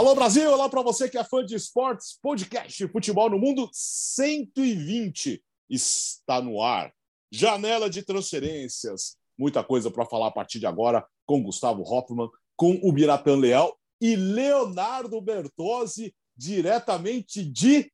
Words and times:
Alô 0.00 0.14
Brasil, 0.14 0.50
olá 0.50 0.66
para 0.66 0.80
você 0.80 1.10
que 1.10 1.18
é 1.18 1.22
fã 1.22 1.44
de 1.44 1.54
esportes, 1.54 2.18
podcast 2.22 2.88
Futebol 2.88 3.28
no 3.28 3.38
Mundo 3.38 3.68
120 3.70 5.44
está 5.68 6.40
no 6.40 6.62
ar. 6.62 6.90
Janela 7.30 7.90
de 7.90 8.02
transferências, 8.02 9.18
muita 9.38 9.62
coisa 9.62 9.90
para 9.90 10.06
falar 10.06 10.28
a 10.28 10.30
partir 10.30 10.58
de 10.58 10.64
agora 10.64 11.06
com 11.26 11.42
Gustavo 11.42 11.82
Hoffman, 11.82 12.30
com 12.56 12.80
o 12.82 12.90
Biratan 12.90 13.36
Leal 13.36 13.76
e 14.00 14.16
Leonardo 14.16 15.20
Bertozzi, 15.20 16.14
diretamente 16.34 17.44
de 17.44 17.92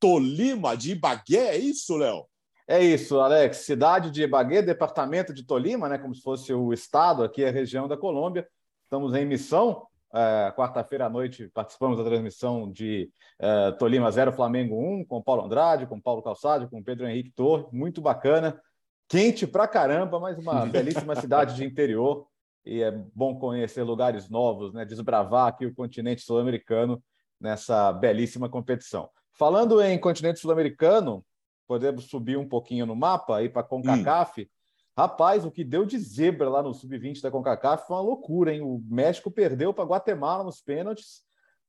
Tolima, 0.00 0.76
de 0.76 0.90
Ibagué, 0.90 1.54
é 1.54 1.56
isso, 1.56 1.96
Léo? 1.96 2.26
É 2.66 2.82
isso, 2.82 3.20
Alex. 3.20 3.58
Cidade 3.58 4.10
de 4.10 4.24
Ibagué, 4.24 4.60
departamento 4.60 5.32
de 5.32 5.46
Tolima, 5.46 5.88
né? 5.88 5.98
Como 5.98 6.12
se 6.16 6.20
fosse 6.20 6.52
o 6.52 6.72
estado, 6.72 7.22
aqui 7.22 7.44
a 7.44 7.52
região 7.52 7.86
da 7.86 7.96
Colômbia. 7.96 8.44
Estamos 8.82 9.14
em 9.14 9.24
missão 9.24 9.86
Uh, 10.10 10.54
Quarta-feira 10.56 11.06
à 11.06 11.10
noite 11.10 11.48
participamos 11.48 11.98
da 11.98 12.04
transmissão 12.04 12.70
de 12.70 13.10
uh, 13.40 13.76
Tolima 13.76 14.10
0 14.10 14.32
Flamengo 14.32 14.74
1, 14.74 15.04
com 15.04 15.22
Paulo 15.22 15.44
Andrade, 15.44 15.86
com 15.86 16.00
Paulo 16.00 16.22
Calçado, 16.22 16.68
com 16.68 16.82
Pedro 16.82 17.06
Henrique 17.06 17.30
Torre, 17.30 17.66
muito 17.72 18.00
bacana. 18.00 18.58
Quente 19.06 19.46
pra 19.46 19.68
caramba, 19.68 20.18
mas 20.18 20.38
uma 20.38 20.64
belíssima 20.66 21.14
cidade 21.16 21.54
de 21.54 21.64
interior. 21.64 22.26
E 22.64 22.82
é 22.82 22.90
bom 22.90 23.38
conhecer 23.38 23.82
lugares 23.82 24.28
novos, 24.28 24.74
né? 24.74 24.84
desbravar 24.84 25.48
aqui 25.48 25.64
o 25.64 25.74
continente 25.74 26.22
sul-americano 26.22 27.02
nessa 27.40 27.92
belíssima 27.92 28.48
competição. 28.48 29.08
Falando 29.32 29.80
em 29.80 29.98
continente 29.98 30.40
sul-americano, 30.40 31.24
podemos 31.66 32.04
subir 32.04 32.36
um 32.36 32.48
pouquinho 32.48 32.84
no 32.84 32.96
mapa 32.96 33.36
aí 33.36 33.48
para 33.48 33.62
CONCACAF. 33.62 34.42
Hum. 34.42 34.46
Rapaz, 34.98 35.44
o 35.44 35.50
que 35.52 35.62
deu 35.62 35.86
de 35.86 35.96
zebra 35.96 36.48
lá 36.48 36.60
no 36.60 36.74
sub-20 36.74 37.22
da 37.22 37.30
CONCACAF 37.30 37.86
foi 37.86 37.94
uma 37.94 38.02
loucura, 38.02 38.52
hein? 38.52 38.62
O 38.62 38.82
México 38.84 39.30
perdeu 39.30 39.72
para 39.72 39.84
Guatemala 39.84 40.42
nos 40.42 40.60
pênaltis. 40.60 41.22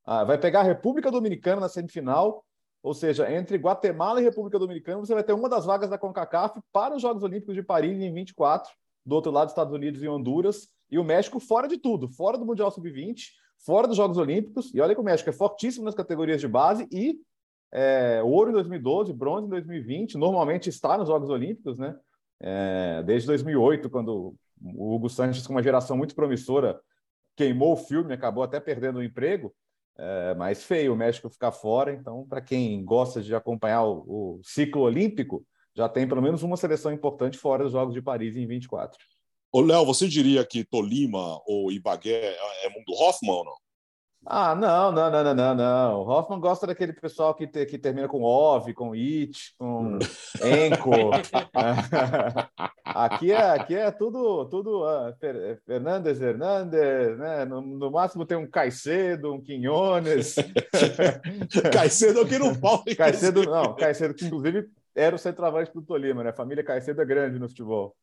Ah, 0.04 0.24
vai 0.24 0.36
pegar 0.36 0.62
a 0.62 0.64
República 0.64 1.12
Dominicana 1.12 1.62
na 1.62 1.70
semifinal. 1.70 2.44
Ou 2.82 2.92
seja, 2.92 3.32
entre 3.32 3.56
Guatemala 3.58 4.20
e 4.20 4.24
República 4.24 4.58
Dominicana, 4.58 4.98
você 4.98 5.14
vai 5.14 5.24
ter 5.24 5.34
uma 5.34 5.48
das 5.48 5.64
vagas 5.64 5.92
da 5.92 5.98
CONCACAF 6.00 6.60
para 6.74 6.96
os 6.96 7.04
Jogos 7.04 7.22
Olímpicos 7.22 7.54
de 7.54 7.62
Paris 7.62 8.02
em 8.02 8.12
24. 8.12 8.74
Do 9.06 9.14
outro 9.14 9.32
lado, 9.32 9.50
Estados 9.50 9.76
Unidos 9.76 10.02
e 10.02 10.08
Honduras. 10.08 10.68
E 10.90 10.98
o 10.98 11.04
México 11.04 11.40
fora 11.40 11.68
de 11.68 11.78
tudo, 11.78 12.10
fora 12.10 12.36
do 12.36 12.48
Mundial 12.48 12.72
Sub-20, 12.72 13.26
fora 13.64 13.88
dos 13.88 13.98
Jogos 13.98 14.18
Olímpicos. 14.18 14.74
E 14.74 14.82
olha 14.82 14.96
que 14.96 15.02
o 15.02 15.04
México 15.04 15.30
é 15.30 15.34
fortíssimo 15.34 15.86
nas 15.86 15.94
categorias 15.94 16.42
de 16.42 16.48
base 16.48 16.88
e 16.92 17.22
é, 17.72 18.24
ouro 18.24 18.50
em 18.50 18.54
2012, 18.54 19.14
bronze 19.14 19.46
em 19.46 19.50
2020. 19.52 20.18
Normalmente 20.18 20.68
está 20.68 20.98
nos 20.98 21.08
Jogos 21.08 21.30
Olímpicos, 21.30 21.78
né? 21.78 21.96
É, 22.42 23.04
desde 23.04 23.28
2008, 23.28 23.90
quando 23.90 24.36
o 24.62 24.96
Hugo 24.96 25.10
Sanches, 25.10 25.46
com 25.46 25.54
uma 25.54 25.64
geração 25.64 25.98
muito 25.98 26.16
promissora, 26.16 26.80
queimou 27.36 27.74
o 27.74 27.78
filme, 27.78 28.14
acabou 28.14 28.44
até 28.44 28.60
perdendo 28.60 29.00
o 29.00 29.04
emprego, 29.04 29.54
é, 29.98 30.34
mas 30.36 30.64
feio 30.64 30.94
o 30.94 30.98
México 30.98 31.30
ficar 31.30 31.52
fora. 31.52 31.94
Então, 31.94 32.26
para 32.28 32.42
quem 32.42 32.84
gosta 32.84 33.22
de 33.22 33.34
acompanhar 33.34 33.84
o, 33.84 34.38
o, 34.38 34.42
ciclo 34.44 34.82
olímpico, 34.82 35.46
já 35.76 35.88
tem 35.88 36.08
pelo 36.08 36.22
menos 36.22 36.44
uma 36.44 36.58
seleção 36.58 36.92
importante 36.92 37.38
fora 37.38 37.64
dos 37.64 37.74
Jogos 37.74 37.94
de 37.94 38.02
Paris 38.02 38.36
em 38.36 38.48
24. 38.48 38.98
Ô, 39.52 39.62
Léo, 39.62 39.86
você 39.86 40.08
diria 40.08 40.46
que 40.46 40.64
Tolima 40.64 41.42
ou 41.46 41.72
Ibagué 41.72 42.36
é 42.64 42.70
mundo 42.70 42.94
Hoffman 42.94 43.32
ou 43.32 43.46
não? 43.46 43.69
Ah, 44.26 44.54
não, 44.54 44.92
não, 44.92 45.10
não, 45.10 45.24
não, 45.24 45.34
não, 45.34 45.56
não. 45.56 46.02
O 46.02 46.10
Hoffman 46.10 46.40
gosta 46.40 46.68
daquele 46.68 46.94
pessoal 46.94 47.34
que, 47.34 47.48
te, 47.48 47.66
que 47.66 47.78
termina 47.78 48.08
com 48.08 48.22
OV, 48.22 48.74
com 48.74 48.94
IT, 48.94 49.56
com 49.58 49.98
ENCO. 50.44 51.12
aqui, 52.84 53.32
é, 53.32 53.50
aqui 53.52 53.76
é 53.76 53.90
tudo, 53.92 54.46
tudo 54.46 54.84
uh, 54.84 55.16
Fernandes 55.66 56.22
Hernandes, 56.22 57.18
né? 57.18 57.46
No, 57.46 57.62
no, 57.62 57.90
máximo 57.90 58.26
tem 58.26 58.38
um 58.38 58.48
Caicedo, 58.48 59.34
um 59.34 59.42
Quinhones. 59.42 60.36
Caicedo 61.72 62.22
aqui 62.22 62.38
no 62.38 62.60
pau. 62.60 62.84
Caicedo, 62.98 63.44
não, 63.46 63.74
Caicedo, 63.76 64.14
que 64.14 64.26
inclusive 64.26 64.70
era 64.94 65.16
o 65.16 65.20
centroavante 65.20 65.74
do 65.74 65.82
Tolima, 65.82 66.24
né? 66.24 66.32
A 66.32 66.34
família 66.34 66.64
Caicedo 66.64 67.02
é 67.02 67.06
grande 67.06 67.40
no 67.40 67.48
futebol. 67.48 67.96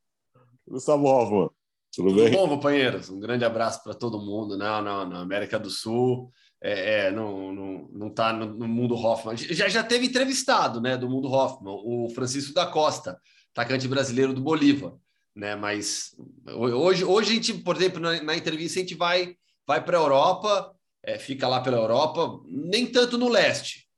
Gustavo 0.67 1.07
Hoffman. 1.07 1.51
Tudo, 1.97 2.11
Tudo 2.11 2.31
bom, 2.31 2.47
companheiros? 2.47 3.09
Um 3.09 3.19
grande 3.19 3.43
abraço 3.43 3.83
para 3.83 3.95
todo 3.95 4.21
mundo 4.21 4.59
na, 4.59 4.83
na, 4.83 5.07
na, 5.07 5.21
América 5.21 5.59
do 5.59 5.71
Sul. 5.71 6.31
É, 6.63 7.07
é, 7.07 7.11
não, 7.11 7.55
não, 7.55 7.89
não 7.91 8.11
tá 8.11 8.35
no, 8.35 8.45
no, 8.53 8.69
mundo 8.69 8.95
Hoffman. 8.95 9.35
Já, 9.35 9.67
já 9.67 9.83
teve 9.83 10.05
entrevistado, 10.05 10.79
né, 10.79 10.95
do 10.99 11.09
mundo 11.09 11.33
Hoffman, 11.33 11.73
o 11.73 12.11
Francisco 12.11 12.53
da 12.53 12.67
Costa, 12.67 13.19
atacante 13.51 13.89
brasileiro 13.89 14.35
do 14.35 14.43
Bolívar, 14.43 14.93
né? 15.35 15.57
Mas 15.57 16.15
hoje, 16.55 17.03
hoje 17.03 17.31
a 17.31 17.35
gente, 17.35 17.55
por 17.55 17.77
exemplo, 17.77 17.99
na, 17.99 18.23
na 18.23 18.37
entrevista 18.37 18.79
a 18.79 18.83
gente 18.83 18.95
vai, 18.95 19.35
vai 19.67 19.83
para 19.83 19.97
a 19.97 20.01
Europa, 20.03 20.77
é, 21.03 21.19
fica 21.19 21.49
lá 21.49 21.63
pela 21.63 21.79
Europa, 21.79 22.43
nem 22.45 22.87
tanto 22.87 23.17
no 23.17 23.31
leste, 23.31 23.89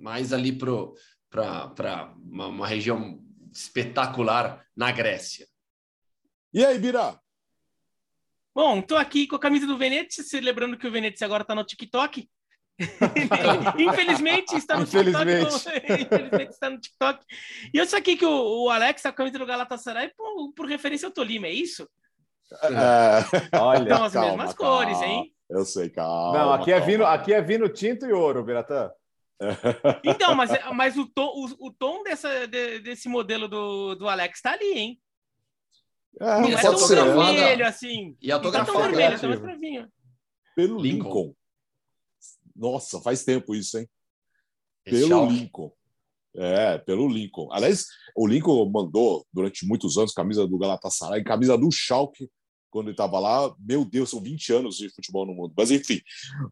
mas 0.00 0.32
ali 0.32 0.52
para 0.52 2.14
uma, 2.22 2.46
uma 2.46 2.66
região 2.68 3.20
espetacular 3.52 4.64
na 4.76 4.92
Grécia. 4.92 5.44
E 6.54 6.64
aí, 6.64 6.78
Bira? 6.78 7.21
Bom, 8.54 8.80
estou 8.80 8.98
aqui 8.98 9.26
com 9.26 9.36
a 9.36 9.40
camisa 9.40 9.66
do 9.66 9.78
Venezia, 9.78 10.22
celebrando 10.24 10.76
que 10.76 10.86
o 10.86 10.90
Venezia 10.92 11.26
agora 11.26 11.42
está 11.42 11.54
no 11.54 11.64
TikTok. 11.64 12.28
Infelizmente 13.78 14.56
está 14.56 14.76
no 14.76 14.82
Infelizmente. 14.82 15.50
TikTok. 15.50 16.02
Infelizmente 16.02 16.50
está 16.50 16.70
no 16.70 16.80
TikTok. 16.80 17.24
E 17.72 17.78
eu 17.78 17.86
saquei 17.86 18.16
que 18.16 18.24
o, 18.24 18.64
o 18.64 18.70
Alex 18.70 19.06
a 19.06 19.12
camisa 19.12 19.38
do 19.38 19.46
Galatasaray 19.46 20.10
por, 20.16 20.52
por 20.54 20.66
referência 20.66 21.06
ao 21.06 21.12
Tolima, 21.12 21.46
é 21.46 21.52
isso? 21.52 21.88
É, 22.62 23.58
olha, 23.58 23.96
São 23.96 24.04
as 24.04 24.12
calma, 24.12 24.28
mesmas 24.28 24.54
calma. 24.54 24.76
cores, 24.84 25.02
hein? 25.02 25.32
Eu 25.48 25.64
sei, 25.64 25.88
calma. 25.90 26.38
Não, 26.38 26.52
aqui 26.52 26.72
é 26.72 26.80
vino, 26.80 27.06
aqui 27.06 27.32
é 27.32 27.40
vino 27.40 27.68
tinto 27.68 28.06
e 28.06 28.12
ouro, 28.12 28.44
Biratã. 28.44 28.90
Então, 30.04 30.34
mas, 30.34 30.50
mas 30.74 30.96
o 30.96 31.06
tom, 31.06 31.26
o, 31.26 31.66
o 31.68 31.72
tom 31.72 32.02
dessa, 32.02 32.46
de, 32.46 32.78
desse 32.80 33.08
modelo 33.08 33.48
do, 33.48 33.94
do 33.94 34.08
Alex 34.08 34.38
está 34.38 34.52
ali, 34.52 34.72
hein? 34.78 35.00
Ah, 36.20 36.40
não 36.40 36.48
é 36.48 36.60
tão 36.60 36.78
ser. 36.78 36.96
vermelho 36.96 37.66
assim. 37.66 38.16
E 38.20 38.30
autografado. 38.30 38.78
Não 38.90 39.00
é 39.00 39.18
tão 39.18 39.30
vermelho, 39.30 39.88
Pelo 40.54 40.80
Lincoln. 40.80 41.04
Lincoln. 41.08 41.34
Nossa, 42.54 43.00
faz 43.00 43.24
tempo 43.24 43.54
isso, 43.54 43.78
hein? 43.78 43.88
Esse 44.84 45.08
pelo 45.08 45.26
Lincoln. 45.26 45.72
É, 46.34 46.78
pelo 46.78 47.08
Lincoln. 47.08 47.48
Aliás, 47.52 47.86
o 48.16 48.26
Lincoln 48.26 48.68
mandou 48.70 49.26
durante 49.32 49.66
muitos 49.66 49.96
anos 49.98 50.12
camisa 50.12 50.46
do 50.46 50.58
Galatasaray, 50.58 51.22
camisa 51.22 51.56
do 51.56 51.70
Schalke 51.70 52.30
quando 52.70 52.86
ele 52.86 52.94
estava 52.94 53.18
lá. 53.18 53.54
Meu 53.58 53.84
Deus, 53.84 54.10
são 54.10 54.20
20 54.20 54.52
anos 54.52 54.76
de 54.76 54.88
futebol 54.94 55.26
no 55.26 55.34
mundo. 55.34 55.52
Mas 55.56 55.70
enfim, 55.70 56.00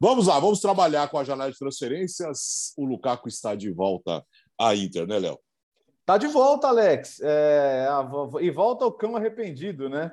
vamos 0.01 0.27
lá, 0.27 0.39
vamos 0.39 0.61
trabalhar 0.61 1.09
com 1.09 1.19
a 1.19 1.25
janela 1.25 1.51
de 1.51 1.59
transferências. 1.59 2.73
O 2.77 2.85
Lukaku 2.85 3.29
está 3.29 3.55
de 3.55 3.73
volta 3.73 4.25
à 4.59 4.75
Inter, 4.75 5.07
né, 5.07 5.19
Léo? 5.19 5.39
Tá 6.11 6.19
de 6.19 6.27
volta, 6.27 6.67
Alex. 6.67 7.21
É, 7.23 7.87
e 8.41 8.51
volta 8.51 8.85
o 8.85 8.91
cão 8.91 9.15
arrependido, 9.15 9.89
né? 9.89 10.11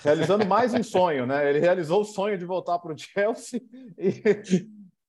Realizando 0.00 0.46
mais 0.46 0.72
um 0.72 0.80
sonho, 0.80 1.26
né? 1.26 1.50
Ele 1.50 1.58
realizou 1.58 2.02
o 2.02 2.04
sonho 2.04 2.38
de 2.38 2.44
voltar 2.44 2.78
para 2.78 2.94
o 2.94 2.96
Chelsea 2.96 3.60
e, 3.98 4.22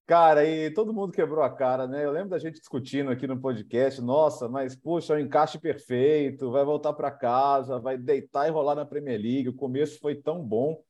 cara, 0.07 0.43
e 0.43 0.71
todo 0.71 0.95
mundo 0.95 1.13
quebrou 1.13 1.43
a 1.43 1.49
cara, 1.55 1.85
né? 1.85 2.03
Eu 2.03 2.09
lembro 2.09 2.29
da 2.29 2.39
gente 2.39 2.57
discutindo 2.57 3.11
aqui 3.11 3.27
no 3.27 3.39
podcast, 3.39 4.01
nossa, 4.01 4.49
mas 4.49 4.75
puxa, 4.75 5.13
o 5.13 5.19
encaixe 5.19 5.59
perfeito, 5.59 6.49
vai 6.49 6.65
voltar 6.65 6.93
para 6.93 7.11
casa, 7.11 7.77
vai 7.77 7.95
deitar 7.95 8.47
e 8.47 8.51
rolar 8.51 8.73
na 8.73 8.83
Premier 8.83 9.21
League. 9.21 9.49
O 9.49 9.55
começo 9.55 9.99
foi 9.99 10.15
tão 10.15 10.43
bom, 10.43 10.81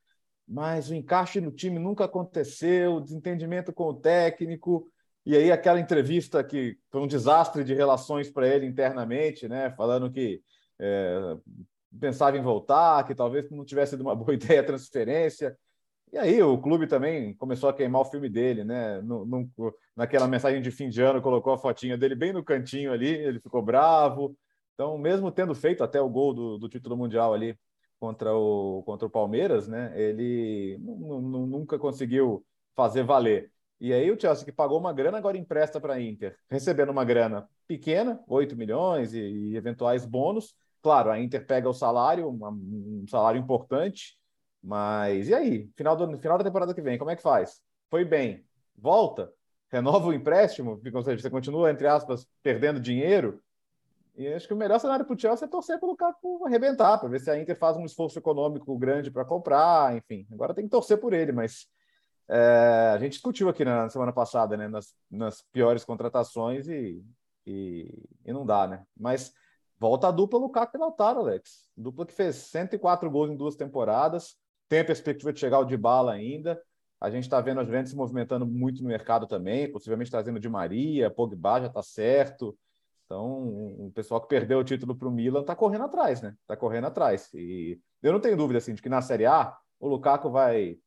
mas 0.47 0.89
o 0.89 0.95
encaixe 0.95 1.41
no 1.41 1.51
time 1.51 1.77
nunca 1.77 2.05
aconteceu, 2.05 2.93
o 2.93 3.01
desentendimento 3.01 3.73
com 3.73 3.89
o 3.89 3.95
técnico. 3.95 4.89
E 5.25 5.35
aí 5.35 5.51
aquela 5.51 5.79
entrevista 5.79 6.43
que 6.43 6.77
foi 6.89 7.01
um 7.01 7.07
desastre 7.07 7.63
de 7.63 7.73
relações 7.73 8.29
para 8.29 8.47
ele 8.47 8.65
internamente, 8.65 9.47
né? 9.47 9.71
Falando 9.71 10.11
que 10.11 10.41
é, 10.79 11.37
pensava 11.99 12.37
em 12.37 12.41
voltar, 12.41 13.05
que 13.05 13.13
talvez 13.13 13.49
não 13.51 13.63
tivesse 13.63 13.91
sido 13.91 14.01
uma 14.01 14.15
boa 14.15 14.33
ideia 14.33 14.61
a 14.61 14.65
transferência. 14.65 15.55
E 16.11 16.17
aí 16.17 16.41
o 16.41 16.57
clube 16.57 16.87
também 16.87 17.33
começou 17.35 17.69
a 17.69 17.73
queimar 17.73 18.01
o 18.01 18.05
filme 18.05 18.27
dele, 18.27 18.63
né? 18.63 19.01
No, 19.01 19.25
no, 19.25 19.49
naquela 19.95 20.27
mensagem 20.27 20.61
de 20.61 20.71
fim 20.71 20.89
de 20.89 21.01
ano, 21.01 21.21
colocou 21.21 21.53
a 21.53 21.57
fotinha 21.57 21.97
dele 21.97 22.15
bem 22.15 22.33
no 22.33 22.43
cantinho 22.43 22.91
ali, 22.91 23.09
ele 23.09 23.39
ficou 23.39 23.61
bravo. 23.61 24.35
Então, 24.73 24.97
mesmo 24.97 25.31
tendo 25.31 25.55
feito 25.55 25.83
até 25.83 26.01
o 26.01 26.09
gol 26.09 26.33
do, 26.33 26.57
do 26.57 26.67
título 26.67 26.97
mundial 26.97 27.33
ali 27.33 27.57
contra 27.99 28.33
o, 28.35 28.83
contra 28.83 29.07
o 29.07 29.11
Palmeiras, 29.11 29.67
né? 29.67 29.93
Ele 29.95 30.77
nunca 30.81 31.77
conseguiu 31.77 32.43
fazer 32.75 33.03
valer. 33.03 33.51
E 33.81 33.91
aí 33.91 34.11
o 34.11 34.19
Chelsea 34.19 34.45
que 34.45 34.51
pagou 34.51 34.77
uma 34.77 34.93
grana 34.93 35.17
agora 35.17 35.39
empresta 35.39 35.81
para 35.81 35.95
a 35.95 36.01
Inter, 36.01 36.37
recebendo 36.47 36.91
uma 36.91 37.03
grana 37.03 37.49
pequena, 37.67 38.23
8 38.27 38.55
milhões 38.55 39.11
e, 39.11 39.19
e, 39.19 39.57
eventuais 39.57 40.05
bônus. 40.05 40.55
Claro, 40.83 41.09
a 41.09 41.19
Inter 41.19 41.43
pega 41.47 41.67
o 41.67 41.73
salário, 41.73 42.29
um 42.29 43.05
salário 43.07 43.41
importante, 43.41 44.19
mas 44.61 45.29
e 45.29 45.33
aí? 45.33 45.67
Final, 45.75 45.95
do, 45.95 46.19
final 46.19 46.37
da 46.37 46.43
temporada 46.43 46.75
que 46.75 46.81
vem, 46.81 46.99
como 46.99 47.09
é 47.09 47.15
que 47.15 47.23
faz? 47.23 47.59
Foi 47.89 48.05
bem, 48.05 48.45
volta, 48.77 49.33
renova 49.71 50.09
o 50.09 50.13
empréstimo, 50.13 50.79
ou 50.93 51.03
seja, 51.03 51.19
você 51.23 51.29
continua, 51.31 51.71
entre 51.71 51.87
aspas, 51.87 52.27
perdendo 52.43 52.79
dinheiro. 52.79 53.41
E 54.15 54.27
acho 54.27 54.47
que 54.47 54.53
o 54.53 54.57
melhor 54.57 54.79
cenário 54.79 55.05
para 55.05 55.15
o 55.15 55.19
Chelsea 55.19 55.47
é 55.47 55.49
torcer 55.49 55.79
pelo 55.79 55.93
Lukaku 55.93 56.45
arrebentar, 56.45 56.99
para 56.99 57.09
ver 57.09 57.19
se 57.19 57.31
a 57.31 57.39
Inter 57.39 57.57
faz 57.57 57.75
um 57.77 57.85
esforço 57.85 58.19
econômico 58.19 58.77
grande 58.77 59.09
para 59.09 59.25
comprar, 59.25 59.97
enfim. 59.97 60.27
Agora 60.31 60.53
tem 60.53 60.65
que 60.65 60.69
torcer 60.69 60.99
por 60.99 61.13
ele, 61.13 61.31
mas 61.31 61.67
É, 62.29 62.91
a 62.93 62.97
gente 62.97 63.13
discutiu 63.13 63.49
aqui 63.49 63.65
na 63.65 63.89
semana 63.89 64.13
passada, 64.13 64.55
né, 64.55 64.67
nas, 64.67 64.93
nas 65.09 65.41
piores 65.51 65.83
contratações 65.83 66.67
e, 66.67 67.03
e, 67.45 68.07
e, 68.25 68.33
não 68.33 68.45
dá, 68.45 68.67
né? 68.67 68.83
Mas 68.97 69.33
volta 69.79 70.07
a 70.07 70.11
dupla 70.11 70.39
Lukaku 70.39 70.77
e 70.77 70.79
Lautaro, 70.79 71.19
Alex. 71.19 71.69
Dupla 71.75 72.05
que 72.05 72.13
fez 72.13 72.35
104 72.35 73.09
gols 73.09 73.29
em 73.29 73.35
duas 73.35 73.55
temporadas, 73.55 74.35
tem 74.69 74.79
a 74.79 74.85
perspectiva 74.85 75.33
de 75.33 75.39
chegar 75.39 75.57
ao 75.57 75.65
de 75.65 75.75
bala 75.75 76.13
ainda. 76.13 76.61
A 76.99 77.09
gente 77.09 77.23
está 77.23 77.41
vendo 77.41 77.59
as 77.59 77.67
vendas 77.67 77.89
se 77.89 77.95
movimentando 77.95 78.45
muito 78.45 78.81
no 78.83 78.87
mercado 78.87 79.25
também, 79.27 79.71
possivelmente 79.71 80.11
trazendo 80.11 80.39
de 80.39 80.47
Maria, 80.47 81.09
Pogba 81.09 81.61
já 81.61 81.67
está 81.67 81.81
certo. 81.81 82.57
Então, 83.05 83.49
o 83.87 83.91
pessoal 83.93 84.21
que 84.21 84.29
perdeu 84.29 84.59
o 84.59 84.63
título 84.63 84.95
para 84.95 85.07
o 85.07 85.11
Milan 85.11 85.41
está 85.41 85.53
correndo 85.53 85.83
atrás, 85.83 86.21
né? 86.21 86.33
Está 86.41 86.55
correndo 86.55 86.87
atrás. 86.87 87.29
E 87.33 87.77
eu 88.01 88.13
não 88.13 88.21
tenho 88.21 88.37
dúvida 88.37 88.59
assim, 88.59 88.73
de 88.73 88.81
que 88.81 88.87
na 88.87 89.01
Série 89.01 89.25
A 89.25 89.53
o 89.79 89.89
Lukaku 89.89 90.29
vai 90.29 90.77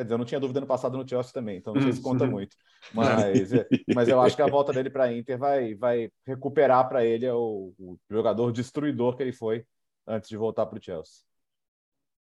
Quer 0.00 0.04
dizer, 0.04 0.14
eu 0.14 0.18
não 0.18 0.24
tinha 0.24 0.40
dúvida 0.40 0.62
no 0.62 0.66
passado 0.66 0.96
no 0.96 1.06
Chelsea 1.06 1.30
também, 1.30 1.58
então 1.58 1.74
não 1.74 1.82
sei 1.82 1.92
se 1.92 2.00
conta 2.00 2.26
muito. 2.26 2.56
Mas, 2.94 3.52
é, 3.52 3.68
mas 3.94 4.08
eu 4.08 4.18
acho 4.18 4.34
que 4.34 4.40
a 4.40 4.46
volta 4.46 4.72
dele 4.72 4.88
para 4.88 5.04
a 5.04 5.12
Inter 5.12 5.36
vai, 5.36 5.74
vai 5.74 6.10
recuperar 6.26 6.88
para 6.88 7.04
ele 7.04 7.28
o, 7.28 7.74
o, 7.78 7.98
jogador 8.08 8.50
destruidor 8.50 9.14
que 9.14 9.22
ele 9.22 9.34
foi 9.34 9.66
antes 10.06 10.30
de 10.30 10.38
voltar 10.38 10.64
para 10.64 10.78
o 10.78 10.82
Chelsea. 10.82 11.22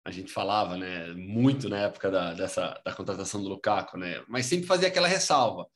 A 0.05 0.11
gente 0.11 0.31
falava, 0.31 0.77
né, 0.77 1.15
muito 1.15 1.67
na 1.67 1.79
época 1.79 2.11
da, 2.11 2.35
dessa, 2.35 2.79
da 2.85 2.93
contratação 2.93 3.43
do 3.43 3.49
Lukaku, 3.49 3.97
né, 3.97 4.23
mas 4.29 4.45
sempre 4.45 4.67
fazia 4.67 4.89
aquela 4.89 5.09
ressalva. 5.09 5.67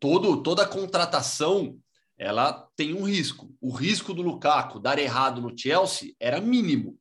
Todo, 0.00 0.42
toda 0.42 0.66
contratação 0.66 1.78
ela 2.18 2.68
tem 2.74 2.92
um 2.92 3.04
risco. 3.04 3.54
O 3.60 3.70
risco 3.70 4.12
do 4.12 4.20
Lukaku 4.22 4.80
dar 4.80 4.98
errado 4.98 5.40
no 5.40 5.56
Chelsea 5.56 6.12
era 6.18 6.40
mínimo. 6.40 6.98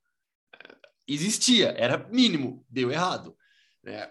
Existia, 1.07 1.73
era 1.75 1.97
mínimo, 2.09 2.63
deu 2.69 2.91
errado. 2.91 3.35
É, 3.85 4.09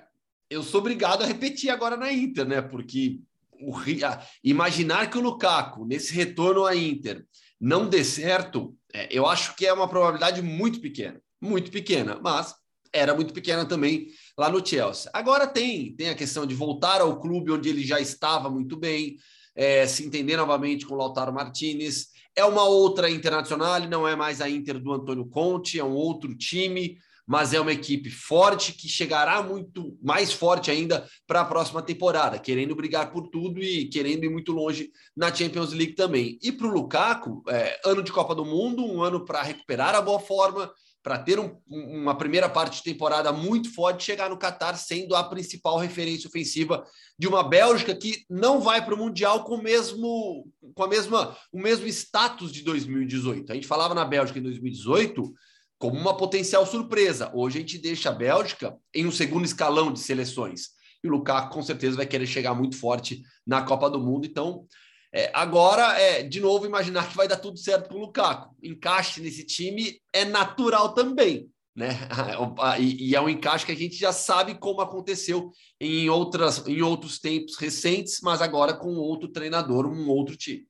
eu 0.51 0.63
sou 0.63 0.81
obrigado 0.81 1.23
a 1.23 1.27
repetir 1.27 1.71
agora 1.71 1.97
na 1.97 2.13
Inter, 2.13 2.47
né? 2.47 2.61
Porque 2.61 3.21
o, 3.61 3.77
a, 3.77 4.27
imaginar 4.45 5.11
que 5.11 5.19
o 5.19 5.21
Lukaku, 5.21 5.87
nesse 5.87 6.13
retorno 6.13 6.67
à 6.67 6.77
Inter, 6.77 7.25
não 7.61 7.89
dê 7.89 8.05
certo, 8.05 8.77
é, 8.93 9.09
eu 9.11 9.27
acho 9.27 9.57
que 9.57 9.67
é 9.67 9.73
uma 9.73 9.89
probabilidade 9.89 10.43
muito 10.43 10.81
pequena. 10.81 11.21
Muito 11.41 11.71
pequena, 11.71 12.21
mas 12.23 12.55
era 12.93 13.15
muito 13.15 13.33
pequena 13.33 13.65
também 13.65 14.09
lá 14.37 14.51
no 14.51 14.65
Chelsea. 14.65 15.11
Agora 15.15 15.47
tem, 15.47 15.95
tem 15.97 16.11
a 16.11 16.15
questão 16.15 16.45
de 16.45 16.55
voltar 16.55 17.01
ao 17.01 17.19
clube 17.19 17.51
onde 17.51 17.69
ele 17.69 17.85
já 17.85 17.99
estava 17.99 18.51
muito 18.51 18.77
bem, 18.77 19.17
é, 19.55 19.87
se 19.87 20.05
entender 20.05 20.37
novamente 20.37 20.85
com 20.87 20.95
o 20.95 20.99
Lautaro 20.99 21.33
Martinez. 21.33 22.09
É 22.37 22.45
uma 22.45 22.65
outra 22.65 23.11
internacional, 23.11 23.81
não 23.81 24.07
é 24.07 24.15
mais 24.15 24.41
a 24.41 24.49
Inter 24.49 24.79
do 24.79 24.93
Antônio 24.93 25.27
Conte, 25.27 25.79
é 25.79 25.85
um 25.85 25.95
outro 25.95 26.37
time 26.37 26.99
mas 27.27 27.53
é 27.53 27.61
uma 27.61 27.73
equipe 27.73 28.11
forte 28.11 28.73
que 28.73 28.89
chegará 28.89 29.43
muito 29.43 29.97
mais 30.03 30.33
forte 30.33 30.71
ainda 30.71 31.07
para 31.27 31.43
a 31.43 31.45
próxima 31.45 31.81
temporada, 31.81 32.39
querendo 32.39 32.75
brigar 32.75 33.13
por 33.13 33.29
tudo 33.29 33.63
e 33.63 33.87
querendo 33.87 34.25
ir 34.25 34.31
muito 34.31 34.53
longe 34.53 34.91
na 35.17 35.33
Champions 35.33 35.73
League 35.73 35.95
também. 35.95 36.39
E 36.43 36.51
para 36.51 36.67
o 36.67 36.71
Lukaku, 36.71 37.43
é, 37.49 37.81
ano 37.85 38.03
de 38.03 38.13
Copa 38.13 38.35
do 38.35 38.45
Mundo, 38.45 38.85
um 38.85 39.03
ano 39.03 39.25
para 39.25 39.43
recuperar 39.43 39.95
a 39.95 40.03
boa 40.03 40.19
forma, 40.19 40.71
para 41.03 41.19
ter 41.19 41.39
um, 41.39 41.59
uma 41.69 42.17
primeira 42.17 42.49
parte 42.49 42.77
de 42.77 42.85
temporada 42.85 43.33
muito 43.33 43.75
forte, 43.75 44.05
chegar 44.05 44.31
no 44.31 44.39
Catar 44.39 44.77
sendo 44.77 45.17
a 45.17 45.25
principal 45.25 45.77
referência 45.79 46.29
ofensiva 46.29 46.85
de 47.19 47.27
uma 47.27 47.43
Bélgica 47.43 47.95
que 47.95 48.25
não 48.31 48.61
vai 48.61 48.85
para 48.85 48.95
o 48.95 48.99
Mundial 48.99 49.45
com 49.45 49.57
o 49.57 49.63
mesmo, 49.63 50.47
com 50.75 50.85
a 50.85 50.89
mesma, 50.89 51.37
o 51.53 51.59
mesmo 51.59 51.87
status 51.89 52.53
de 52.53 52.63
2018. 52.63 53.51
A 53.51 53.55
gente 53.55 53.67
falava 53.67 53.95
na 53.95 54.05
Bélgica 54.05 54.39
em 54.39 54.43
2018 54.43 55.33
como 55.82 55.99
uma 55.99 56.17
potencial 56.17 56.64
surpresa. 56.64 57.29
Hoje 57.34 57.58
a 57.58 57.61
gente 57.61 57.76
deixa 57.76 58.08
a 58.08 58.12
Bélgica 58.12 58.79
em 58.94 59.05
um 59.05 59.11
segundo 59.11 59.44
escalão 59.44 59.93
de 59.93 59.99
seleções. 59.99 60.69
E 61.02 61.08
o 61.08 61.11
Lukaku 61.11 61.52
com 61.52 61.61
certeza 61.61 61.96
vai 61.96 62.06
querer 62.06 62.25
chegar 62.25 62.55
muito 62.55 62.76
forte 62.79 63.20
na 63.44 63.62
Copa 63.62 63.90
do 63.90 63.99
Mundo. 63.99 64.25
Então, 64.25 64.64
é, 65.12 65.32
agora, 65.34 65.99
é, 65.99 66.23
de 66.23 66.38
novo, 66.40 66.67
imaginar 66.67 67.08
que 67.08 67.17
vai 67.17 67.26
dar 67.26 67.38
tudo 67.38 67.58
certo 67.58 67.88
com 67.88 67.96
o 67.96 68.00
Lukaku. 68.02 68.55
Encaixe 68.62 69.20
nesse 69.20 69.44
time 69.44 70.00
é 70.12 70.25
natural 70.25 70.94
também. 70.94 71.50
Né? 71.75 71.88
E, 72.78 73.08
e, 73.08 73.17
é 73.17 73.20
um 73.20 73.28
encaixe 73.28 73.67
que 73.67 73.73
a 73.73 73.76
gente 73.76 73.96
já 73.96 74.12
sabe 74.12 74.55
como 74.55 74.81
aconteceu 74.81 75.50
em, 75.81 76.08
outras, 76.08 76.64
em 76.64 76.81
outros 76.81 77.19
tempos 77.19 77.56
recentes, 77.56 78.20
mas 78.23 78.40
agora 78.40 78.73
com 78.73 78.94
outro 78.94 79.28
treinador, 79.28 79.88
um 79.88 80.08
outro 80.08 80.37
time. 80.37 80.64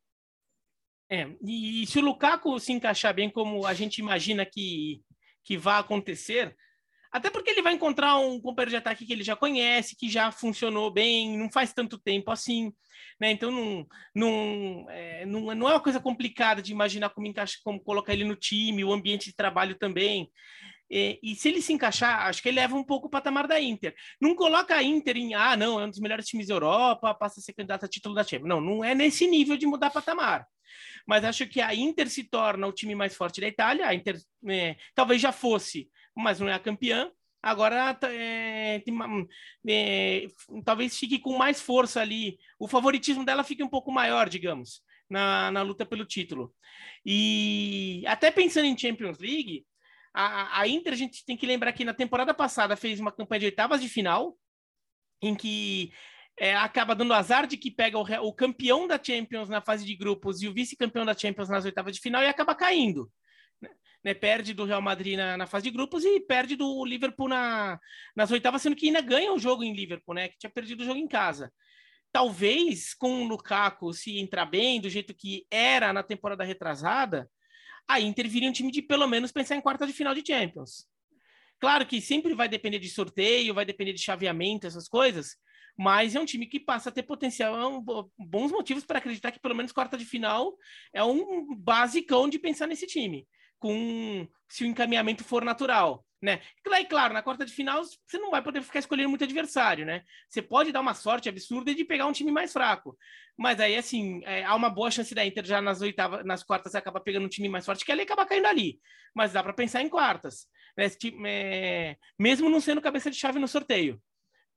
É, 1.12 1.28
e, 1.46 1.86
se 1.86 1.98
o 1.98 2.02
Lukaku 2.02 2.58
se 2.58 2.72
encaixar 2.72 3.12
bem 3.12 3.28
como 3.28 3.66
a 3.66 3.74
gente 3.74 3.98
imagina 3.98 4.46
que, 4.46 5.02
que 5.44 5.58
vai 5.58 5.78
acontecer, 5.78 6.56
até 7.12 7.28
porque 7.28 7.50
ele 7.50 7.60
vai 7.60 7.74
encontrar 7.74 8.16
um 8.16 8.40
companheiro 8.40 8.70
de 8.70 8.76
ataque 8.76 9.04
que 9.04 9.12
ele 9.12 9.22
já 9.22 9.36
conhece, 9.36 9.94
que 9.94 10.08
já 10.08 10.32
funcionou 10.32 10.90
bem, 10.90 11.36
não 11.36 11.52
faz 11.52 11.74
tanto 11.74 11.98
tempo 11.98 12.30
assim, 12.30 12.72
né? 13.20 13.30
Então 13.30 13.50
não, 13.50 13.86
não, 14.14 14.86
é, 14.88 15.26
não, 15.26 15.54
não 15.54 15.68
é 15.68 15.74
uma 15.74 15.80
coisa 15.80 16.00
complicada 16.00 16.62
de 16.62 16.72
imaginar 16.72 17.10
como, 17.10 17.26
encaixa, 17.26 17.58
como 17.62 17.78
colocar 17.78 18.14
ele 18.14 18.24
no 18.24 18.34
time, 18.34 18.82
o 18.82 18.90
ambiente 18.94 19.26
de 19.26 19.36
trabalho 19.36 19.74
também. 19.74 20.30
E, 20.94 21.18
e, 21.22 21.34
se 21.34 21.48
ele 21.48 21.62
se 21.62 21.72
encaixar, 21.72 22.26
acho 22.26 22.42
que 22.42 22.50
ele 22.50 22.60
leva 22.60 22.76
um 22.76 22.84
pouco 22.84 23.06
o 23.06 23.10
patamar 23.10 23.48
da 23.48 23.58
Inter. 23.58 23.94
Não 24.20 24.34
coloca 24.34 24.74
a 24.74 24.82
Inter 24.82 25.16
em, 25.16 25.32
ah, 25.34 25.56
não, 25.56 25.80
é 25.80 25.86
um 25.86 25.90
dos 25.90 26.00
melhores 26.00 26.26
times 26.26 26.48
da 26.48 26.54
Europa, 26.54 27.14
passa 27.14 27.40
a 27.40 27.42
ser 27.42 27.54
candidato 27.54 27.86
a 27.86 27.88
título 27.88 28.14
da 28.14 28.22
Champions. 28.22 28.48
Não, 28.48 28.60
não 28.60 28.84
é 28.84 28.94
nesse 28.94 29.26
nível 29.26 29.56
de 29.56 29.66
mudar 29.66 29.90
patamar 29.90 30.46
mas 31.06 31.24
acho 31.24 31.46
que 31.46 31.60
a 31.60 31.74
Inter 31.74 32.08
se 32.08 32.24
torna 32.24 32.66
o 32.66 32.72
time 32.72 32.94
mais 32.94 33.14
forte 33.14 33.40
da 33.40 33.48
Itália. 33.48 33.86
A 33.86 33.94
Inter 33.94 34.18
é, 34.48 34.76
talvez 34.94 35.20
já 35.20 35.32
fosse, 35.32 35.90
mas 36.16 36.40
não 36.40 36.48
é 36.48 36.54
a 36.54 36.58
campeã. 36.58 37.10
Agora 37.42 37.92
tá, 37.94 38.08
é, 38.12 38.82
é, 39.68 40.26
talvez 40.64 40.96
fique 40.96 41.18
com 41.18 41.36
mais 41.36 41.60
força 41.60 42.00
ali. 42.00 42.38
O 42.58 42.68
favoritismo 42.68 43.24
dela 43.24 43.42
fique 43.42 43.62
um 43.62 43.68
pouco 43.68 43.90
maior, 43.90 44.28
digamos, 44.28 44.80
na, 45.10 45.50
na 45.50 45.62
luta 45.62 45.84
pelo 45.84 46.04
título. 46.04 46.54
E 47.04 48.04
até 48.06 48.30
pensando 48.30 48.66
em 48.66 48.78
Champions 48.78 49.18
League, 49.18 49.66
a, 50.14 50.60
a 50.60 50.68
Inter, 50.68 50.92
a 50.92 50.96
gente 50.96 51.24
tem 51.24 51.36
que 51.36 51.46
lembrar 51.46 51.72
que 51.72 51.84
na 51.84 51.94
temporada 51.94 52.34
passada 52.34 52.76
fez 52.76 53.00
uma 53.00 53.12
campanha 53.12 53.40
de 53.40 53.46
oitavas 53.46 53.80
de 53.80 53.88
final, 53.88 54.36
em 55.22 55.34
que 55.34 55.92
é, 56.38 56.54
acaba 56.54 56.94
dando 56.94 57.14
azar 57.14 57.46
de 57.46 57.56
que 57.56 57.70
pega 57.70 57.98
o, 57.98 58.02
o, 58.26 58.32
campeão 58.32 58.86
da 58.86 59.02
Champions 59.02 59.48
na 59.48 59.60
fase 59.60 59.84
de 59.84 59.94
grupos 59.94 60.42
e 60.42 60.48
o 60.48 60.52
vice-campeão 60.52 61.04
da 61.04 61.16
Champions 61.16 61.48
nas 61.48 61.64
oitavas 61.64 61.94
de 61.94 62.00
final 62.00 62.22
e 62.22 62.26
acaba 62.26 62.54
caindo. 62.54 63.10
Né? 63.60 63.70
né? 64.04 64.14
Perde 64.14 64.52
do 64.52 64.64
Real 64.64 64.82
Madrid 64.82 65.16
na, 65.16 65.36
na, 65.36 65.46
fase 65.46 65.64
de 65.64 65.70
grupos 65.70 66.04
e 66.04 66.20
perde 66.20 66.56
do 66.56 66.84
Liverpool 66.84 67.28
na, 67.28 67.78
nas 68.14 68.30
oitavas, 68.30 68.60
sendo 68.60 68.76
que 68.76 68.86
ainda 68.86 69.00
ganha 69.00 69.32
o 69.32 69.38
jogo 69.38 69.62
em 69.62 69.74
Liverpool, 69.74 70.14
né? 70.14 70.28
Que 70.28 70.38
tinha 70.38 70.50
perdido 70.50 70.82
o 70.82 70.84
jogo 70.84 70.98
em 70.98 71.08
casa. 71.08 71.52
Talvez 72.10 72.92
com 72.92 73.22
o 73.22 73.28
Lukaku 73.28 73.94
se 73.94 74.18
entrar 74.18 74.44
bem, 74.44 74.80
do 74.80 74.90
jeito 74.90 75.14
que 75.14 75.46
era 75.50 75.92
na 75.92 76.02
temporada 76.02 76.44
retrasada, 76.44 77.30
a 77.88 78.00
Inter 78.00 78.28
viria 78.28 78.48
um 78.48 78.52
time 78.52 78.70
de 78.70 78.82
pelo 78.82 79.06
menos 79.06 79.32
pensar 79.32 79.56
em 79.56 79.60
quarta 79.60 79.86
de 79.86 79.92
final 79.92 80.14
de 80.14 80.22
Champions. 80.26 80.86
Claro 81.60 81.86
que 81.86 82.00
sempre 82.00 82.34
vai 82.34 82.48
depender 82.48 82.78
de 82.78 82.88
sorteio, 82.88 83.54
vai 83.54 83.64
depender 83.64 83.92
de 83.92 84.00
chaveamento, 84.00 84.66
essas 84.66 84.88
coisas, 84.88 85.36
mas 85.76 86.14
é 86.14 86.20
um 86.20 86.24
time 86.24 86.46
que 86.46 86.58
passa 86.58 86.88
a 86.88 86.92
ter 86.92 87.04
potencial, 87.04 87.56
é 87.56 87.66
um, 87.66 87.82
bons 88.18 88.50
motivos 88.50 88.84
para 88.84 88.98
acreditar 88.98 89.30
que 89.30 89.40
pelo 89.40 89.54
menos 89.54 89.72
quarta 89.72 89.96
de 89.96 90.04
final 90.04 90.56
é 90.92 91.04
um 91.04 91.54
basicão 91.54 92.28
de 92.28 92.38
pensar 92.38 92.66
nesse 92.66 92.86
time, 92.86 93.26
com 93.58 94.26
se 94.48 94.64
o 94.64 94.66
encaminhamento 94.66 95.22
for 95.22 95.44
natural, 95.44 96.04
né? 96.22 96.40
E 96.64 96.84
claro, 96.84 97.12
na 97.12 97.22
quarta 97.22 97.44
de 97.44 97.52
final 97.52 97.82
você 97.84 98.18
não 98.18 98.30
vai 98.30 98.42
poder 98.42 98.62
ficar 98.62 98.78
escolhendo 98.78 99.08
muito 99.08 99.24
adversário, 99.24 99.84
né? 99.84 100.04
Você 100.28 100.40
pode 100.40 100.70
dar 100.70 100.80
uma 100.80 100.94
sorte 100.94 101.28
absurda 101.28 101.74
de 101.74 101.84
pegar 101.84 102.06
um 102.06 102.12
time 102.12 102.30
mais 102.30 102.52
fraco, 102.52 102.96
mas 103.36 103.58
aí 103.58 103.76
assim 103.76 104.22
é, 104.24 104.44
há 104.44 104.54
uma 104.54 104.70
boa 104.70 104.90
chance 104.90 105.14
da 105.14 105.26
Inter 105.26 105.44
já 105.44 105.60
nas 105.60 105.80
oitavas, 105.80 106.24
nas 106.24 106.42
quartas 106.42 106.74
acaba 106.74 107.00
pegando 107.00 107.26
um 107.26 107.28
time 107.28 107.48
mais 107.48 107.66
forte 107.66 107.84
que 107.84 107.90
ali 107.90 108.02
acaba 108.02 108.24
caindo 108.24 108.46
ali, 108.46 108.78
mas 109.14 109.32
dá 109.32 109.42
para 109.42 109.52
pensar 109.52 109.82
em 109.82 109.88
quartas, 109.88 110.46
né? 110.76 110.86
é, 111.26 111.96
mesmo 112.18 112.48
não 112.48 112.60
sendo 112.60 112.80
cabeça 112.80 113.10
de 113.10 113.16
chave 113.16 113.38
no 113.38 113.48
sorteio 113.48 114.00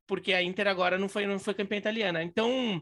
porque 0.07 0.34
a 0.34 0.41
Inter 0.41 0.67
agora 0.67 0.98
não 0.98 1.10
foi, 1.10 1.25
não 1.25 1.39
foi 1.39 1.53
campeã 1.53 1.77
italiana. 1.77 2.24
Então, 2.24 2.81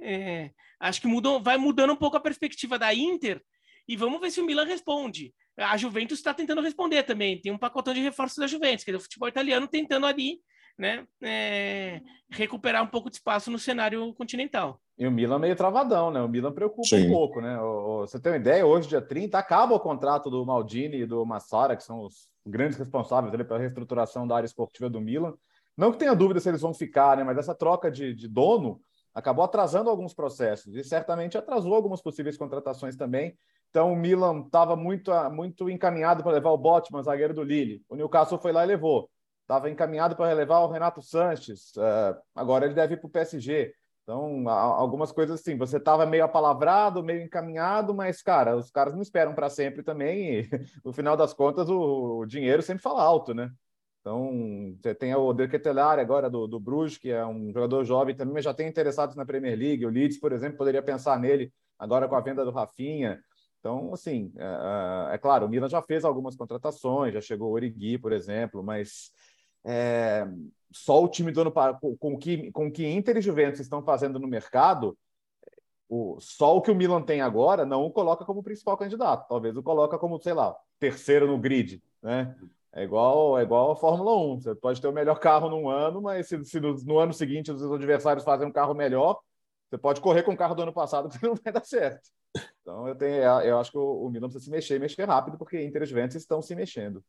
é, 0.00 0.50
acho 0.78 1.00
que 1.00 1.06
mudou, 1.06 1.42
vai 1.42 1.56
mudando 1.56 1.92
um 1.92 1.96
pouco 1.96 2.16
a 2.16 2.20
perspectiva 2.20 2.78
da 2.78 2.94
Inter 2.94 3.42
e 3.88 3.96
vamos 3.96 4.20
ver 4.20 4.30
se 4.30 4.40
o 4.40 4.46
Milan 4.46 4.64
responde. 4.64 5.34
A 5.56 5.76
Juventus 5.76 6.18
está 6.18 6.32
tentando 6.32 6.62
responder 6.62 7.02
também. 7.02 7.40
Tem 7.40 7.52
um 7.52 7.58
pacotão 7.58 7.92
de 7.92 8.00
reforços 8.00 8.38
da 8.38 8.46
Juventus, 8.46 8.84
que 8.84 8.90
é 8.90 8.96
o 8.96 9.00
futebol 9.00 9.28
italiano 9.28 9.66
tentando 9.68 10.06
ali 10.06 10.40
né, 10.78 11.06
é, 11.22 12.00
recuperar 12.30 12.82
um 12.82 12.86
pouco 12.86 13.10
de 13.10 13.16
espaço 13.16 13.50
no 13.50 13.58
cenário 13.58 14.14
continental. 14.14 14.80
E 14.98 15.06
o 15.06 15.10
Milan 15.10 15.38
meio 15.38 15.54
travadão, 15.54 16.10
né? 16.10 16.20
O 16.20 16.28
Milan 16.28 16.52
preocupa 16.52 16.88
Sim. 16.88 17.06
um 17.06 17.10
pouco, 17.10 17.40
né? 17.40 17.58
você 18.00 18.18
tem 18.18 18.32
uma 18.32 18.38
ideia, 18.38 18.66
hoje, 18.66 18.88
dia 18.88 19.00
30, 19.00 19.38
acaba 19.38 19.74
o 19.74 19.80
contrato 19.80 20.30
do 20.30 20.44
Maldini 20.44 21.02
e 21.02 21.06
do 21.06 21.24
Massara, 21.24 21.76
que 21.76 21.82
são 21.82 22.00
os 22.04 22.28
grandes 22.46 22.78
responsáveis 22.78 23.32
ali 23.32 23.44
pela 23.44 23.58
reestruturação 23.58 24.26
da 24.26 24.36
área 24.36 24.46
esportiva 24.46 24.88
do 24.90 25.00
Milan. 25.00 25.34
Não 25.76 25.92
que 25.92 25.98
tenha 25.98 26.14
dúvida 26.14 26.40
se 26.40 26.48
eles 26.48 26.60
vão 26.60 26.74
ficar, 26.74 27.16
né? 27.16 27.24
Mas 27.24 27.38
essa 27.38 27.54
troca 27.54 27.90
de, 27.90 28.14
de 28.14 28.28
dono 28.28 28.80
acabou 29.14 29.44
atrasando 29.44 29.90
alguns 29.90 30.14
processos 30.14 30.74
e 30.74 30.84
certamente 30.84 31.36
atrasou 31.36 31.74
algumas 31.74 32.02
possíveis 32.02 32.36
contratações 32.36 32.96
também. 32.96 33.36
Então 33.70 33.92
o 33.92 33.96
Milan 33.96 34.42
estava 34.44 34.76
muito, 34.76 35.12
muito 35.30 35.70
encaminhado 35.70 36.22
para 36.22 36.32
levar 36.32 36.50
o 36.50 36.58
Botman, 36.58 37.02
zagueiro 37.02 37.32
do 37.32 37.42
Lille. 37.42 37.82
O 37.88 37.96
Newcastle 37.96 38.38
foi 38.38 38.52
lá 38.52 38.64
e 38.64 38.66
levou. 38.66 39.08
estava 39.42 39.70
encaminhado 39.70 40.16
para 40.16 40.28
relevar 40.28 40.60
o 40.60 40.70
Renato 40.70 41.00
Sanches, 41.02 41.72
uh, 41.76 42.20
agora 42.34 42.66
ele 42.66 42.74
deve 42.74 42.94
ir 42.94 42.96
para 42.98 43.06
o 43.06 43.10
PSG. 43.10 43.72
Então, 44.02 44.48
algumas 44.48 45.12
coisas 45.12 45.40
assim, 45.40 45.56
você 45.56 45.76
estava 45.76 46.04
meio 46.04 46.24
apalavrado, 46.24 47.02
meio 47.02 47.22
encaminhado, 47.22 47.94
mas, 47.94 48.20
cara, 48.20 48.56
os 48.56 48.68
caras 48.68 48.92
não 48.92 49.02
esperam 49.02 49.34
para 49.34 49.48
sempre 49.48 49.84
também, 49.84 50.40
e 50.40 50.48
no 50.84 50.92
final 50.92 51.16
das 51.16 51.32
contas 51.32 51.68
o, 51.70 52.24
dinheiro 52.26 52.60
sempre 52.60 52.82
fala 52.82 53.02
alto, 53.02 53.32
né? 53.32 53.52
Então, 54.00 54.74
você 54.82 54.94
tem 54.96 55.14
o 55.14 55.32
De 55.32 55.46
Ketelaere 55.46 56.00
agora 56.00 56.28
do, 56.28 56.48
do 56.48 56.58
Bruges, 56.58 56.98
que 56.98 57.10
é 57.10 57.24
um 57.24 57.52
jogador 57.52 57.84
jovem 57.84 58.16
também, 58.16 58.34
mas 58.34 58.44
já 58.44 58.52
tem 58.52 58.66
interessados 58.66 59.14
na 59.14 59.26
Premier 59.26 59.56
League. 59.56 59.86
O 59.86 59.90
Leeds, 59.90 60.18
por 60.18 60.32
exemplo, 60.32 60.58
poderia 60.58 60.82
pensar 60.82 61.20
nele 61.20 61.52
agora 61.78 62.08
com 62.08 62.16
a 62.16 62.20
venda 62.20 62.44
do 62.44 62.50
Rafinha. 62.50 63.20
Então, 63.60 63.92
assim, 63.92 64.32
é, 64.36 65.10
é, 65.12 65.14
é 65.14 65.18
claro, 65.18 65.46
o 65.46 65.48
Milan 65.48 65.68
já 65.68 65.82
fez 65.82 66.04
algumas 66.04 66.34
contratações, 66.34 67.14
já 67.14 67.20
chegou 67.20 67.50
o 67.50 67.52
Origi, 67.52 67.98
por 67.98 68.12
exemplo, 68.12 68.62
mas 68.62 69.12
é, 69.64 70.26
só 70.72 71.02
o 71.02 71.08
time 71.08 71.30
do 71.30 71.42
ano 71.42 71.52
com, 71.80 71.96
com 71.96 72.18
que 72.18 72.50
com 72.52 72.72
que 72.72 72.86
Inter 72.86 73.18
e 73.18 73.22
Juventus 73.22 73.60
estão 73.60 73.82
fazendo 73.82 74.18
no 74.18 74.26
mercado, 74.26 74.96
o, 75.88 76.18
só 76.20 76.56
o 76.56 76.62
que 76.62 76.70
o 76.70 76.74
Milan 76.74 77.02
tem 77.02 77.20
agora 77.20 77.66
não 77.66 77.84
o 77.84 77.90
coloca 77.90 78.24
como 78.24 78.42
principal 78.42 78.76
candidato. 78.76 79.28
Talvez 79.28 79.56
o 79.56 79.62
coloca 79.62 79.98
como, 79.98 80.20
sei 80.22 80.32
lá, 80.32 80.56
terceiro 80.78 81.26
no 81.26 81.38
grid, 81.38 81.82
né? 82.02 82.34
É 82.72 82.84
igual, 82.84 83.36
é 83.36 83.42
igual 83.42 83.72
a 83.72 83.76
Fórmula 83.76 84.16
1. 84.16 84.40
Você 84.40 84.54
pode 84.54 84.80
ter 84.80 84.86
o 84.86 84.92
melhor 84.92 85.18
carro 85.18 85.50
num 85.50 85.68
ano, 85.68 86.00
mas 86.00 86.28
se, 86.28 86.44
se 86.44 86.60
no, 86.60 86.74
no, 86.84 86.98
ano 86.98 87.12
seguinte 87.12 87.50
os 87.50 87.62
adversários 87.72 88.24
fazem 88.24 88.46
um 88.46 88.52
carro 88.52 88.74
melhor, 88.74 89.18
você 89.70 89.78
pode 89.78 90.00
correr 90.00 90.24
com 90.24 90.32
o 90.32 90.36
carro 90.36 90.54
do 90.54 90.62
ano 90.62 90.72
passado 90.72 91.08
que 91.08 91.22
não 91.24 91.36
vai 91.36 91.52
dar 91.52 91.64
certo. 91.64 92.10
Então 92.60 92.88
eu, 92.88 92.94
tenho, 92.94 93.14
eu 93.14 93.58
acho 93.58 93.70
que 93.70 93.78
o, 93.78 94.06
o 94.06 94.10
Milan 94.10 94.28
precisa 94.28 94.44
se 94.44 94.50
mexer 94.50 94.76
e 94.76 94.78
mexer 94.80 95.04
rápido, 95.04 95.38
porque 95.38 95.62
Inter 95.62 95.82
e 95.82 95.86
Juventus 95.86 96.16
estão 96.16 96.42
se 96.42 96.54
mexendo. 96.56 97.04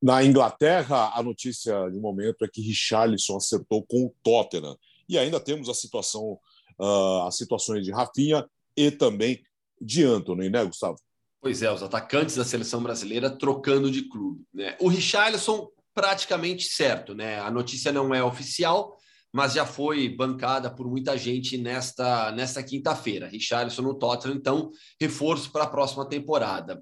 Na 0.00 0.22
Inglaterra, 0.22 1.12
a 1.14 1.22
notícia 1.22 1.88
de 1.90 1.98
momento 1.98 2.44
é 2.44 2.48
que 2.48 2.60
Richarlison 2.60 3.36
acertou 3.36 3.84
com 3.84 4.04
o 4.04 4.14
Tottenham. 4.22 4.76
E 5.08 5.18
ainda 5.18 5.40
temos 5.40 5.68
a 5.68 5.74
situação, 5.74 6.38
uh, 6.78 7.22
as 7.26 7.36
situações 7.36 7.84
de 7.84 7.90
Rafinha 7.90 8.46
e 8.76 8.90
também 8.90 9.42
de 9.80 10.04
Anthony, 10.04 10.50
né, 10.50 10.64
Gustavo? 10.64 10.98
Pois 11.40 11.62
é, 11.62 11.70
os 11.70 11.82
atacantes 11.82 12.36
da 12.36 12.44
seleção 12.44 12.82
brasileira 12.82 13.30
trocando 13.30 13.90
de 13.90 14.08
clube. 14.08 14.44
Né? 14.52 14.76
O 14.80 14.88
Richarlison 14.88 15.70
praticamente 15.94 16.64
certo, 16.64 17.14
né? 17.14 17.38
A 17.40 17.50
notícia 17.50 17.92
não 17.92 18.14
é 18.14 18.22
oficial, 18.22 18.96
mas 19.34 19.52
já 19.52 19.66
foi 19.66 20.08
bancada 20.08 20.70
por 20.70 20.88
muita 20.88 21.18
gente 21.18 21.58
nesta, 21.58 22.30
nesta 22.30 22.62
quinta-feira. 22.62 23.26
Richarlison 23.26 23.82
no 23.82 23.98
Tottenham, 23.98 24.36
então, 24.36 24.70
reforço 25.00 25.50
para 25.50 25.64
a 25.64 25.66
próxima 25.66 26.08
temporada. 26.08 26.80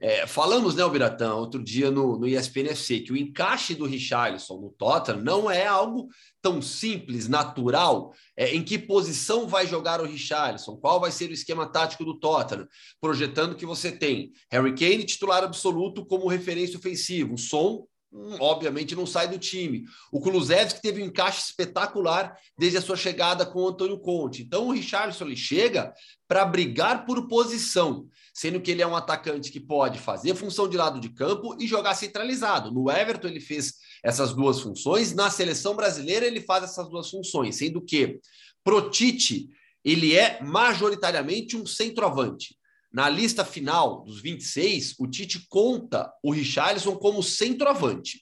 É, 0.00 0.26
falamos, 0.26 0.74
né, 0.74 0.88
Biratã, 0.88 1.32
outro 1.34 1.62
dia 1.62 1.92
no, 1.92 2.18
no 2.18 2.26
ESPN 2.26 2.70
FC, 2.70 2.98
que 3.02 3.12
o 3.12 3.16
encaixe 3.16 3.76
do 3.76 3.86
Richarlison 3.86 4.60
no 4.60 4.70
Tottenham 4.70 5.22
não 5.22 5.48
é 5.48 5.64
algo 5.64 6.08
tão 6.42 6.60
simples, 6.60 7.28
natural. 7.28 8.12
É, 8.36 8.52
em 8.52 8.64
que 8.64 8.80
posição 8.80 9.46
vai 9.46 9.64
jogar 9.64 10.00
o 10.00 10.04
Richarlison? 10.04 10.76
Qual 10.78 10.98
vai 10.98 11.12
ser 11.12 11.30
o 11.30 11.32
esquema 11.32 11.66
tático 11.66 12.04
do 12.04 12.18
Tottenham? 12.18 12.66
Projetando 13.00 13.54
que 13.54 13.64
você 13.64 13.92
tem 13.92 14.32
Harry 14.50 14.74
Kane, 14.74 15.04
titular 15.04 15.44
absoluto, 15.44 16.04
como 16.04 16.26
referência 16.26 16.76
ofensivo, 16.76 17.34
o 17.34 17.38
Hum, 17.38 17.91
obviamente 18.38 18.94
não 18.94 19.06
sai 19.06 19.28
do 19.28 19.38
time. 19.38 19.84
O 20.10 20.20
Kulusevski 20.20 20.82
teve 20.82 21.02
um 21.02 21.06
encaixe 21.06 21.40
espetacular 21.40 22.36
desde 22.58 22.78
a 22.78 22.82
sua 22.82 22.96
chegada 22.96 23.46
com 23.46 23.60
o 23.60 23.68
Antônio 23.68 23.98
Conte. 23.98 24.42
Então 24.42 24.66
o 24.66 24.72
Richarlison 24.72 25.24
ele 25.24 25.36
chega 25.36 25.92
para 26.28 26.44
brigar 26.44 27.06
por 27.06 27.26
posição, 27.26 28.06
sendo 28.34 28.60
que 28.60 28.70
ele 28.70 28.82
é 28.82 28.86
um 28.86 28.96
atacante 28.96 29.50
que 29.50 29.60
pode 29.60 29.98
fazer 29.98 30.34
função 30.34 30.68
de 30.68 30.76
lado 30.76 31.00
de 31.00 31.08
campo 31.08 31.56
e 31.58 31.66
jogar 31.66 31.94
centralizado. 31.94 32.70
No 32.70 32.90
Everton 32.90 33.28
ele 33.28 33.40
fez 33.40 33.74
essas 34.04 34.34
duas 34.34 34.60
funções, 34.60 35.14
na 35.14 35.30
seleção 35.30 35.74
brasileira 35.74 36.26
ele 36.26 36.40
faz 36.40 36.64
essas 36.64 36.88
duas 36.88 37.08
funções, 37.08 37.56
sendo 37.56 37.80
que 37.80 38.20
pro 38.62 38.90
Tite 38.90 39.48
ele 39.84 40.16
é 40.16 40.40
majoritariamente 40.42 41.56
um 41.56 41.66
centroavante. 41.66 42.56
Na 42.92 43.08
lista 43.08 43.42
final 43.42 44.02
dos 44.04 44.20
26, 44.20 44.96
o 44.98 45.06
Tite 45.06 45.46
conta 45.48 46.12
o 46.22 46.30
Richarlison 46.30 46.94
como 46.96 47.22
centroavante, 47.22 48.20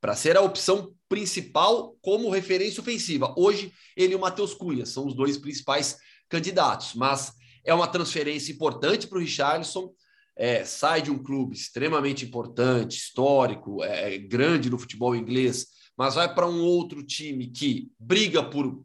para 0.00 0.16
ser 0.16 0.36
a 0.36 0.40
opção 0.40 0.92
principal 1.08 1.96
como 2.02 2.30
referência 2.30 2.80
ofensiva. 2.80 3.32
Hoje, 3.36 3.72
ele 3.96 4.14
e 4.14 4.16
o 4.16 4.20
Matheus 4.20 4.54
Cunha 4.54 4.84
são 4.84 5.06
os 5.06 5.14
dois 5.14 5.38
principais 5.38 5.98
candidatos, 6.28 6.94
mas 6.94 7.32
é 7.64 7.72
uma 7.72 7.86
transferência 7.86 8.52
importante 8.52 9.06
para 9.06 9.18
o 9.18 9.20
Richarlison. 9.20 9.92
É, 10.36 10.64
sai 10.64 11.02
de 11.02 11.10
um 11.10 11.22
clube 11.22 11.54
extremamente 11.54 12.24
importante, 12.24 12.96
histórico, 12.96 13.82
é, 13.82 14.18
grande 14.18 14.70
no 14.70 14.78
futebol 14.78 15.14
inglês, 15.14 15.66
mas 15.96 16.14
vai 16.14 16.32
para 16.32 16.48
um 16.48 16.60
outro 16.60 17.02
time 17.02 17.48
que 17.48 17.90
briga 17.98 18.42
por 18.42 18.84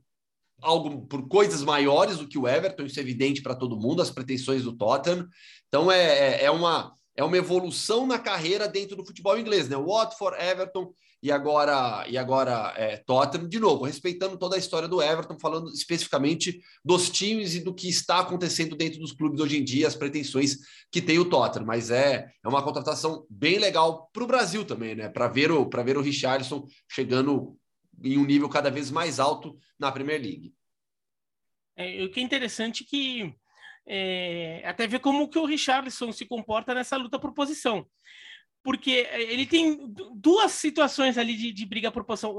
algo 0.64 1.06
por 1.08 1.28
coisas 1.28 1.62
maiores 1.64 2.18
do 2.18 2.28
que 2.28 2.38
o 2.38 2.48
Everton, 2.48 2.84
isso 2.84 3.00
é 3.00 3.04
evidente 3.04 3.42
para 3.42 3.56
todo 3.56 3.80
mundo, 3.80 4.02
as 4.02 4.10
pretensões 4.10 4.64
do 4.64 4.76
Tottenham. 4.76 5.28
Então 5.68 5.92
é, 5.92 6.02
é, 6.02 6.44
é, 6.46 6.52
uma, 6.52 6.94
é 7.16 7.24
uma 7.24 7.38
evolução 7.38 8.08
na 8.08 8.18
carreira 8.18 8.68
dentro 8.68 8.96
do 8.96 9.06
futebol 9.06 9.38
inglês, 9.38 9.68
né? 9.68 9.76
Watford, 9.76 10.38
Everton 10.42 10.94
e 11.22 11.32
agora 11.32 12.06
e 12.10 12.18
agora 12.18 12.74
é, 12.76 12.98
Tottenham 12.98 13.48
de 13.48 13.58
novo, 13.58 13.86
respeitando 13.86 14.38
toda 14.38 14.58
a 14.58 14.60
história 14.60 14.90
do 14.90 15.02
Everton, 15.02 15.40
falando 15.40 15.70
especificamente 15.70 16.60
dos 16.84 17.10
times 17.10 17.56
e 17.56 17.62
do 17.62 17.74
que 17.74 17.88
está 17.88 18.20
acontecendo 18.20 18.76
dentro 18.76 19.00
dos 19.00 19.14
clubes 19.14 19.40
hoje 19.40 19.58
em 19.58 19.64
dia, 19.64 19.88
as 19.88 19.96
pretensões 19.96 20.58
que 20.92 21.02
tem 21.02 21.20
o 21.20 21.30
Tottenham. 21.30 21.66
Mas 21.66 21.90
é, 21.90 22.30
é 22.44 22.48
uma 22.48 22.62
contratação 22.62 23.26
bem 23.30 23.58
legal 23.58 24.10
para 24.12 24.24
o 24.24 24.28
Brasil 24.28 24.66
também, 24.66 24.96
né? 24.96 25.08
Para 25.08 25.30
ver 25.30 25.50
o 25.50 25.66
para 25.66 25.82
ver 25.82 25.98
o 25.98 26.02
Richarlison 26.02 26.66
chegando 26.90 27.58
em 28.02 28.18
um 28.18 28.26
nível 28.26 28.50
cada 28.50 28.72
vez 28.72 28.90
mais 28.90 29.20
alto 29.20 29.58
na 29.78 29.92
Premier 29.92 30.22
League. 30.22 30.54
É, 31.76 32.04
o 32.04 32.10
que 32.10 32.20
é 32.20 32.24
interessante 32.24 32.84
que 32.84 33.36
é, 33.86 34.62
até 34.66 34.88
ver 34.88 35.00
como 35.00 35.28
que 35.30 35.40
o 35.40 35.46
Richarlison 35.46 36.12
se 36.12 36.26
comporta 36.26 36.74
nessa 36.74 36.98
luta 36.98 37.20
por 37.20 37.34
posição. 37.34 37.86
Porque 38.64 39.08
é, 39.10 39.22
ele 39.22 39.46
tem 39.46 39.94
duas 40.16 40.54
situações 40.54 41.18
ali 41.18 41.36
de, 41.36 41.52
de 41.52 41.66
briga 41.66 41.92
por 41.92 42.06
posição. 42.06 42.36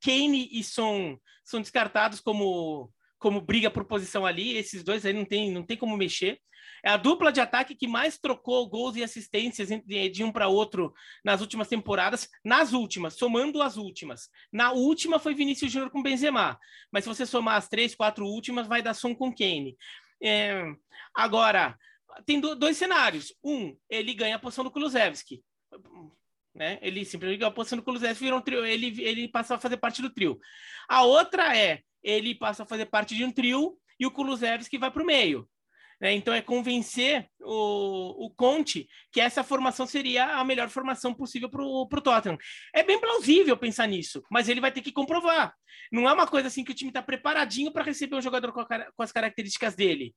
Kane 0.00 0.48
e 0.50 0.64
Son 0.64 1.16
são 1.44 1.60
descartados 1.60 2.20
como, 2.20 2.92
como 3.18 3.40
briga 3.40 3.70
por 3.70 3.84
posição 3.84 4.26
ali. 4.26 4.56
Esses 4.56 4.82
dois 4.82 5.06
aí 5.06 5.12
não 5.12 5.24
tem, 5.24 5.50
não 5.50 5.62
tem 5.62 5.76
como 5.76 5.96
mexer. 5.96 6.40
É 6.84 6.90
a 6.90 6.96
dupla 6.96 7.30
de 7.30 7.40
ataque 7.40 7.76
que 7.76 7.86
mais 7.86 8.18
trocou 8.18 8.68
gols 8.68 8.96
e 8.96 9.04
assistências 9.04 9.68
de 9.86 10.24
um 10.24 10.32
para 10.32 10.48
outro 10.48 10.92
nas 11.24 11.40
últimas 11.40 11.68
temporadas, 11.68 12.28
nas 12.44 12.72
últimas, 12.72 13.14
somando 13.14 13.62
as 13.62 13.76
últimas. 13.76 14.28
Na 14.52 14.72
última 14.72 15.20
foi 15.20 15.34
Vinícius 15.34 15.70
Júnior 15.70 15.90
com 15.90 16.02
Benzema, 16.02 16.58
mas 16.90 17.04
se 17.04 17.08
você 17.08 17.24
somar 17.24 17.56
as 17.56 17.68
três, 17.68 17.94
quatro 17.94 18.26
últimas, 18.26 18.66
vai 18.66 18.82
dar 18.82 18.94
som 18.94 19.14
com 19.14 19.32
Kane. 19.32 19.76
É... 20.20 20.64
Agora, 21.14 21.78
tem 22.26 22.40
dois 22.40 22.76
cenários. 22.76 23.32
Um, 23.44 23.76
ele 23.88 24.12
ganha 24.14 24.36
a 24.36 24.38
posição 24.38 24.64
do 24.64 24.70
Kulusevski. 24.70 25.42
Né? 26.54 26.78
Ele 26.82 27.04
simplesmente 27.04 27.38
ganha 27.38 27.48
a 27.48 27.54
posição 27.54 27.78
do 27.78 27.84
Kulusevski, 27.84 28.30
um 28.30 28.40
trio, 28.40 28.64
ele, 28.64 29.02
ele 29.02 29.28
passa 29.28 29.54
a 29.54 29.58
fazer 29.58 29.76
parte 29.76 30.02
do 30.02 30.10
trio. 30.10 30.38
A 30.88 31.02
outra 31.04 31.56
é, 31.56 31.80
ele 32.02 32.34
passa 32.34 32.64
a 32.64 32.66
fazer 32.66 32.86
parte 32.86 33.14
de 33.14 33.24
um 33.24 33.32
trio 33.32 33.78
e 33.98 34.04
o 34.04 34.10
Kulusevski 34.10 34.76
vai 34.78 34.90
para 34.90 35.02
o 35.02 35.06
meio. 35.06 35.48
Né? 36.02 36.14
Então, 36.14 36.34
é 36.34 36.42
convencer 36.42 37.28
o, 37.40 38.26
o 38.26 38.30
Conte 38.30 38.88
que 39.12 39.20
essa 39.20 39.44
formação 39.44 39.86
seria 39.86 40.36
a 40.36 40.44
melhor 40.44 40.68
formação 40.68 41.14
possível 41.14 41.48
para 41.48 41.62
o 41.62 41.86
Tottenham. 41.86 42.36
É 42.74 42.82
bem 42.82 43.00
plausível 43.00 43.56
pensar 43.56 43.86
nisso, 43.86 44.20
mas 44.28 44.48
ele 44.48 44.60
vai 44.60 44.72
ter 44.72 44.82
que 44.82 44.90
comprovar. 44.90 45.54
Não 45.92 46.08
é 46.08 46.12
uma 46.12 46.26
coisa 46.26 46.48
assim 46.48 46.64
que 46.64 46.72
o 46.72 46.74
time 46.74 46.90
está 46.90 47.00
preparadinho 47.00 47.72
para 47.72 47.84
receber 47.84 48.16
um 48.16 48.22
jogador 48.22 48.52
com, 48.52 48.60
a, 48.60 48.66
com 48.66 49.02
as 49.02 49.12
características 49.12 49.76
dele. 49.76 50.12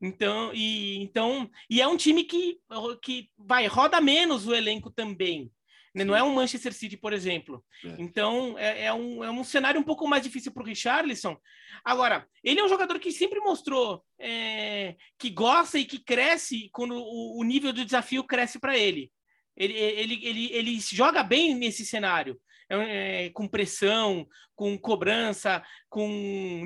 Então, 0.00 0.52
e, 0.54 1.02
então, 1.02 1.50
e 1.68 1.82
é 1.82 1.86
um 1.86 1.96
time 1.98 2.24
que, 2.24 2.58
que 3.02 3.28
vai 3.36 3.66
roda 3.66 4.00
menos 4.00 4.46
o 4.46 4.54
elenco 4.54 4.90
também. 4.90 5.50
Né? 5.96 6.04
Não 6.04 6.14
é 6.14 6.22
um 6.22 6.34
Manchester 6.34 6.74
City, 6.74 6.94
por 6.94 7.14
exemplo. 7.14 7.64
É. 7.82 7.96
Então, 7.98 8.58
é, 8.58 8.84
é, 8.84 8.92
um, 8.92 9.24
é 9.24 9.30
um 9.30 9.42
cenário 9.42 9.80
um 9.80 9.84
pouco 9.84 10.06
mais 10.06 10.22
difícil 10.22 10.52
para 10.52 10.62
o 10.62 10.66
Richarlison. 10.66 11.38
Agora, 11.82 12.28
ele 12.44 12.60
é 12.60 12.64
um 12.64 12.68
jogador 12.68 12.98
que 12.98 13.10
sempre 13.10 13.40
mostrou 13.40 14.04
é, 14.20 14.94
que 15.18 15.30
gosta 15.30 15.78
e 15.78 15.86
que 15.86 15.98
cresce 15.98 16.68
quando 16.70 16.94
o, 16.94 17.40
o 17.40 17.44
nível 17.44 17.72
do 17.72 17.82
desafio 17.82 18.22
cresce 18.22 18.58
para 18.58 18.76
ele. 18.76 19.10
Ele, 19.56 19.72
ele, 19.72 20.26
ele, 20.26 20.52
ele 20.52 20.80
joga 20.80 21.22
bem 21.22 21.54
nesse 21.54 21.86
cenário. 21.86 22.38
É, 22.68 23.30
com 23.30 23.46
pressão, 23.46 24.26
com 24.56 24.76
cobrança, 24.76 25.62
com 25.88 26.08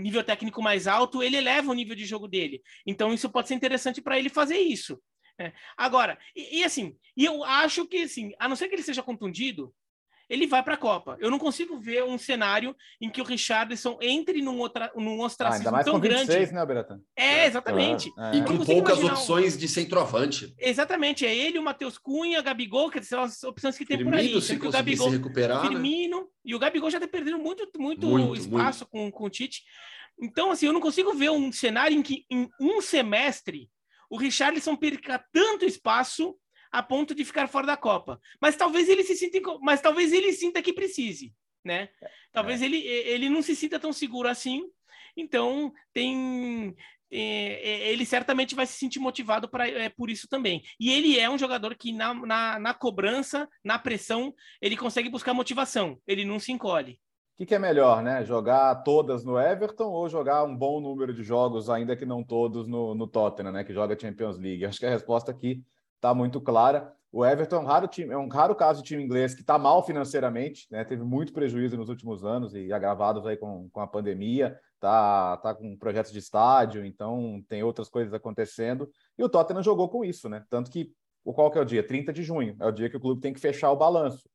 nível 0.00 0.24
técnico 0.24 0.62
mais 0.62 0.86
alto, 0.86 1.22
ele 1.22 1.36
eleva 1.36 1.70
o 1.70 1.74
nível 1.74 1.94
de 1.94 2.06
jogo 2.06 2.26
dele. 2.26 2.62
Então, 2.86 3.12
isso 3.12 3.28
pode 3.28 3.48
ser 3.48 3.54
interessante 3.54 4.00
para 4.00 4.18
ele 4.18 4.30
fazer 4.30 4.56
isso. 4.56 4.98
É. 5.40 5.52
Agora, 5.76 6.18
e, 6.36 6.58
e, 6.58 6.64
assim, 6.64 6.94
e 7.16 7.24
eu 7.24 7.42
acho 7.42 7.86
que, 7.86 8.02
assim, 8.02 8.32
a 8.38 8.46
não 8.46 8.54
ser 8.54 8.68
que 8.68 8.74
ele 8.74 8.82
seja 8.82 9.02
contundido, 9.02 9.74
ele 10.30 10.46
vai 10.46 10.62
para 10.62 10.74
a 10.74 10.76
Copa. 10.76 11.16
Eu 11.18 11.28
não 11.28 11.38
consigo 11.40 11.80
ver 11.80 12.04
um 12.04 12.16
cenário 12.16 12.76
em 13.00 13.10
que 13.10 13.20
o 13.20 13.24
Richardson 13.24 13.98
entre 14.00 14.40
num, 14.40 14.58
outra, 14.58 14.92
num 14.94 15.20
ostracismo 15.20 15.66
ah, 15.66 15.70
ainda 15.70 15.72
mais 15.72 15.84
tão 15.84 15.94
com 15.94 16.00
26, 16.00 16.28
grande. 16.28 16.52
né, 16.52 16.66
Beratan? 16.66 17.00
É, 17.16 17.46
exatamente. 17.46 18.12
É. 18.16 18.36
E 18.36 18.44
com 18.44 18.64
poucas 18.64 19.02
opções 19.02 19.58
de 19.58 19.66
centroavante. 19.66 20.54
Exatamente, 20.56 21.26
é 21.26 21.34
ele, 21.34 21.58
o 21.58 21.62
Matheus 21.62 21.98
Cunha, 21.98 22.40
Gabigol, 22.40 22.90
que 22.90 23.02
são 23.02 23.22
as 23.22 23.42
opções 23.42 23.76
que 23.76 23.84
tem 23.84 23.96
Firmino, 23.96 24.16
por 24.16 24.20
aí. 24.20 24.40
Se 24.40 24.54
o 24.54 24.70
Gabigol, 24.70 25.10
se 25.10 25.16
recuperar, 25.16 25.64
né? 25.64 25.68
Firmino, 25.68 26.20
né? 26.20 26.26
e 26.44 26.54
o 26.54 26.58
Gabigol 26.60 26.90
já 26.90 26.98
está 26.98 27.08
perdendo 27.08 27.38
muito, 27.38 27.68
muito, 27.76 28.06
muito 28.06 28.34
espaço 28.36 28.86
muito. 28.92 29.12
Com, 29.12 29.18
com 29.18 29.24
o 29.24 29.30
Tite. 29.30 29.62
Então, 30.22 30.50
assim, 30.52 30.66
eu 30.66 30.72
não 30.72 30.80
consigo 30.80 31.12
ver 31.12 31.30
um 31.30 31.50
cenário 31.50 31.96
em 31.96 32.02
que 32.02 32.24
em 32.30 32.48
um 32.60 32.80
semestre 32.80 33.68
o 34.10 34.18
Richarlison 34.18 34.76
perca 34.76 35.24
tanto 35.32 35.64
espaço 35.64 36.36
a 36.72 36.82
ponto 36.82 37.14
de 37.14 37.24
ficar 37.24 37.48
fora 37.48 37.66
da 37.66 37.76
Copa. 37.76 38.20
Mas 38.40 38.56
talvez 38.56 38.88
ele 38.88 39.04
se 39.04 39.16
sinta, 39.16 39.38
mas 39.60 39.80
talvez 39.80 40.12
ele 40.12 40.32
sinta 40.32 40.60
que 40.60 40.72
precise, 40.72 41.32
né? 41.64 41.88
Talvez 42.32 42.60
é. 42.60 42.64
ele, 42.64 42.78
ele 42.78 43.28
não 43.28 43.40
se 43.40 43.54
sinta 43.54 43.78
tão 43.78 43.92
seguro 43.92 44.28
assim. 44.28 44.64
Então 45.16 45.72
tem 45.92 46.74
é, 47.10 47.18
é 47.18 47.92
ele 47.92 48.04
certamente 48.04 48.54
vai 48.54 48.66
se 48.66 48.74
sentir 48.74 49.00
motivado 49.00 49.48
para 49.48 49.68
é, 49.68 49.88
por 49.88 50.10
isso 50.10 50.28
também. 50.28 50.62
E 50.78 50.90
ele 50.90 51.18
é 51.18 51.30
um 51.30 51.38
jogador 51.38 51.74
que 51.76 51.92
na, 51.92 52.14
na, 52.14 52.58
na, 52.58 52.74
cobrança, 52.74 53.48
na 53.64 53.78
pressão, 53.78 54.34
ele 54.60 54.76
consegue 54.76 55.08
buscar 55.08 55.34
motivação. 55.34 56.00
Ele 56.06 56.24
não 56.24 56.38
se 56.38 56.52
encolhe. 56.52 57.00
Que, 57.40 57.46
que, 57.46 57.54
é 57.54 57.58
melhor, 57.58 58.02
né? 58.02 58.22
Jogar 58.22 58.74
todas 58.82 59.24
no 59.24 59.40
Everton 59.40 59.90
ou 59.90 60.06
jogar 60.10 60.44
um 60.44 60.54
bom 60.54 60.78
número 60.78 61.10
de 61.14 61.22
jogos, 61.22 61.70
ainda 61.70 61.96
que 61.96 62.04
não 62.04 62.22
todos, 62.22 62.66
no, 62.66 62.94
no 62.94 63.06
Tottenham, 63.06 63.50
né? 63.50 63.64
Que 63.64 63.72
joga 63.72 63.98
Champions 63.98 64.36
League? 64.36 64.66
Acho 64.66 64.78
que 64.78 64.84
a 64.84 64.90
resposta 64.90 65.30
aqui 65.30 65.64
está 65.94 66.12
muito 66.12 66.38
clara. 66.38 66.92
O 67.10 67.24
Everton 67.24 67.56
é 67.56 67.58
um 67.60 67.64
raro 67.64 67.88
time, 67.88 68.12
é 68.12 68.18
um 68.18 68.28
raro 68.28 68.54
caso 68.54 68.82
de 68.82 68.88
time 68.88 69.02
inglês 69.02 69.32
que 69.32 69.40
está 69.40 69.58
mal 69.58 69.82
financeiramente, 69.82 70.66
né? 70.70 70.84
Teve 70.84 71.02
muito 71.02 71.32
prejuízo 71.32 71.78
nos 71.78 71.88
últimos 71.88 72.26
anos 72.26 72.54
e 72.54 72.70
agravados 72.74 73.26
aí 73.26 73.38
com, 73.38 73.70
com 73.70 73.80
a 73.80 73.86
pandemia, 73.86 74.60
tá, 74.78 75.38
tá 75.38 75.54
com 75.54 75.78
projetos 75.78 76.12
de 76.12 76.18
estádio, 76.18 76.84
então 76.84 77.42
tem 77.48 77.62
outras 77.62 77.88
coisas 77.88 78.12
acontecendo. 78.12 78.86
E 79.16 79.24
o 79.24 79.30
Tottenham 79.30 79.62
jogou 79.62 79.88
com 79.88 80.04
isso, 80.04 80.28
né? 80.28 80.44
Tanto 80.50 80.70
que 80.70 80.92
qual 81.24 81.50
que 81.50 81.56
é 81.56 81.62
o 81.62 81.64
dia? 81.64 81.82
30 81.82 82.12
de 82.12 82.22
junho, 82.22 82.54
é 82.60 82.66
o 82.66 82.72
dia 82.72 82.90
que 82.90 82.98
o 82.98 83.00
clube 83.00 83.22
tem 83.22 83.32
que 83.32 83.40
fechar 83.40 83.70
o 83.70 83.76
balanço. 83.76 84.28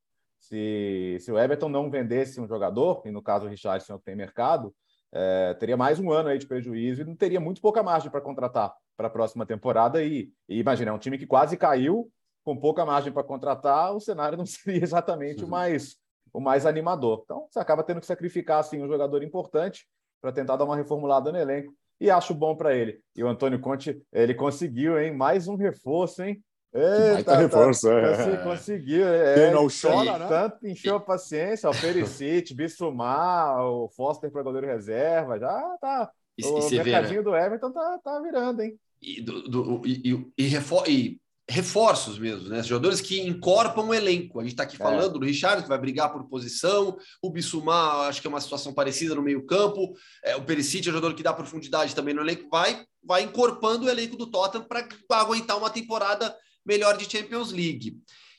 Se, 0.48 1.18
se 1.20 1.32
o 1.32 1.40
Everton 1.40 1.70
não 1.70 1.90
vendesse 1.90 2.40
um 2.40 2.48
jogador, 2.48 3.02
e 3.04 3.12
no 3.12 3.22
caso 3.22 3.48
o 3.48 3.50
Richardson 3.50 3.98
tem 3.98 4.16
mercado, 4.16 4.74
é, 5.12 5.56
teria 5.56 5.75
mais 5.75 6.00
um 6.00 6.12
ano 6.12 6.30
aí 6.30 6.38
de 6.38 6.46
prejuízo 6.46 7.02
e 7.02 7.06
não 7.06 7.16
teria 7.16 7.40
muito 7.40 7.62
pouca 7.62 7.82
margem 7.82 8.12
para 8.12 8.22
contratar 8.22 8.72
para 8.96 9.08
a 9.08 9.10
próxima 9.10 9.46
temporada. 9.46 10.04
E, 10.04 10.30
e 10.48 10.60
imagina, 10.60 10.92
é 10.92 10.94
um 10.94 11.00
time 11.00 11.18
que 11.18 11.25
quase 11.25 11.58
caiu, 11.58 12.12
com 12.44 12.56
pouca 12.56 12.86
margem 12.86 13.12
para 13.12 13.24
contratar, 13.24 13.96
o 13.96 14.00
cenário 14.00 14.38
não 14.38 14.46
seria 14.46 14.84
exatamente 14.84 15.42
uhum. 15.42 15.48
o, 15.48 15.52
mais, 15.52 15.96
o 16.32 16.40
mais 16.40 16.66
animador. 16.66 17.22
Então, 17.24 17.48
você 17.50 17.60
acaba 17.60 17.84
tendo 17.84 18.00
que 18.00 18.06
sacrificar 18.06 18.60
assim, 18.60 18.84
um 18.84 18.88
jogador 18.88 19.24
importante 19.24 19.88
para 20.22 20.32
tentar 20.32 20.58
dar 20.58 20.66
uma 20.66 20.75
reformulada 20.75 21.32
no 21.32 21.40
elenco. 21.40 21.74
E 22.00 22.12
acho 22.12 22.36
bom 22.36 22.56
para 22.56 22.75
ele. 22.75 23.00
E 23.16 23.24
o 23.24 23.28
Antônio 23.28 23.60
Conte, 23.60 24.00
ele 24.14 24.36
conseguiu, 24.36 25.00
hein? 25.00 25.12
Mais 25.12 25.48
um 25.48 25.56
reforço, 25.56 26.22
hein? 26.22 26.40
Eita, 26.77 27.24
tá, 27.24 27.38
reforço, 27.38 27.89
é. 27.89 28.36
Conseguiu. 28.44 29.08
É, 29.08 29.36
Quem 29.36 29.53
não 29.53 29.67
chora, 29.70 30.20
né? 30.20 30.27
Tanto 30.27 30.67
encheu 30.67 30.98
a 30.98 31.00
paciência. 31.00 31.70
O 31.70 31.79
Perisic, 31.79 32.51
Bissumar, 32.53 33.65
o 33.65 33.88
Foster 33.96 34.29
para 34.29 34.44
goleiro 34.44 34.67
reserva. 34.67 35.39
Já 35.39 35.77
tá. 35.79 36.12
E, 36.38 36.46
o 36.46 36.67
e 36.67 36.75
mercadinho 36.75 37.10
vê, 37.10 37.15
né? 37.17 37.22
do 37.24 37.36
Everton 37.36 37.72
tá, 37.72 37.98
tá 38.03 38.20
virando, 38.20 38.62
hein? 38.62 38.77
E, 39.01 39.22
do, 39.22 39.44
do, 39.44 39.82
e, 39.86 40.27
e, 40.38 40.48
refor 40.48 40.84
e, 40.89 41.17
reforços 41.48 42.20
mesmo, 42.20 42.50
né? 42.50 42.62
Jogadores 42.62 43.00
que 43.00 43.22
incorporam 43.22 43.89
o 43.89 43.94
elenco. 43.94 44.41
A 44.41 44.44
gente 44.44 44.51
está 44.51 44.63
aqui 44.63 44.75
é. 44.75 44.79
falando 44.79 45.20
do 45.20 45.25
Richard, 45.25 45.63
que 45.63 45.70
vai 45.70 45.77
brigar 45.77 46.12
por 46.12 46.27
posição, 46.27 46.98
o 47.22 47.29
Bissumar, 47.29 48.10
acho 48.10 48.20
que 48.20 48.27
é 48.27 48.29
uma 48.29 48.41
situação 48.41 48.74
parecida 48.74 49.15
no 49.15 49.22
meio-campo. 49.22 49.94
É, 50.22 50.36
o 50.36 50.44
Perisic 50.44 50.86
é 50.86 50.91
um 50.91 50.96
jogador 50.96 51.15
que 51.15 51.24
dá 51.24 51.32
profundidade 51.32 51.96
também 51.96 52.14
no 52.14 52.22
elenco, 52.22 52.50
vai, 52.50 52.83
vai 53.01 53.22
incorporando 53.22 53.85
o 53.85 53.90
elenco 53.90 54.18
do 54.18 54.27
Tottenham 54.27 54.68
para 54.68 55.22
aguentar 55.22 55.57
uma 55.57 55.70
temporada 55.70 56.35
melhor 56.66 56.98
de 56.98 57.10
Champions 57.10 57.51
League. 57.51 57.98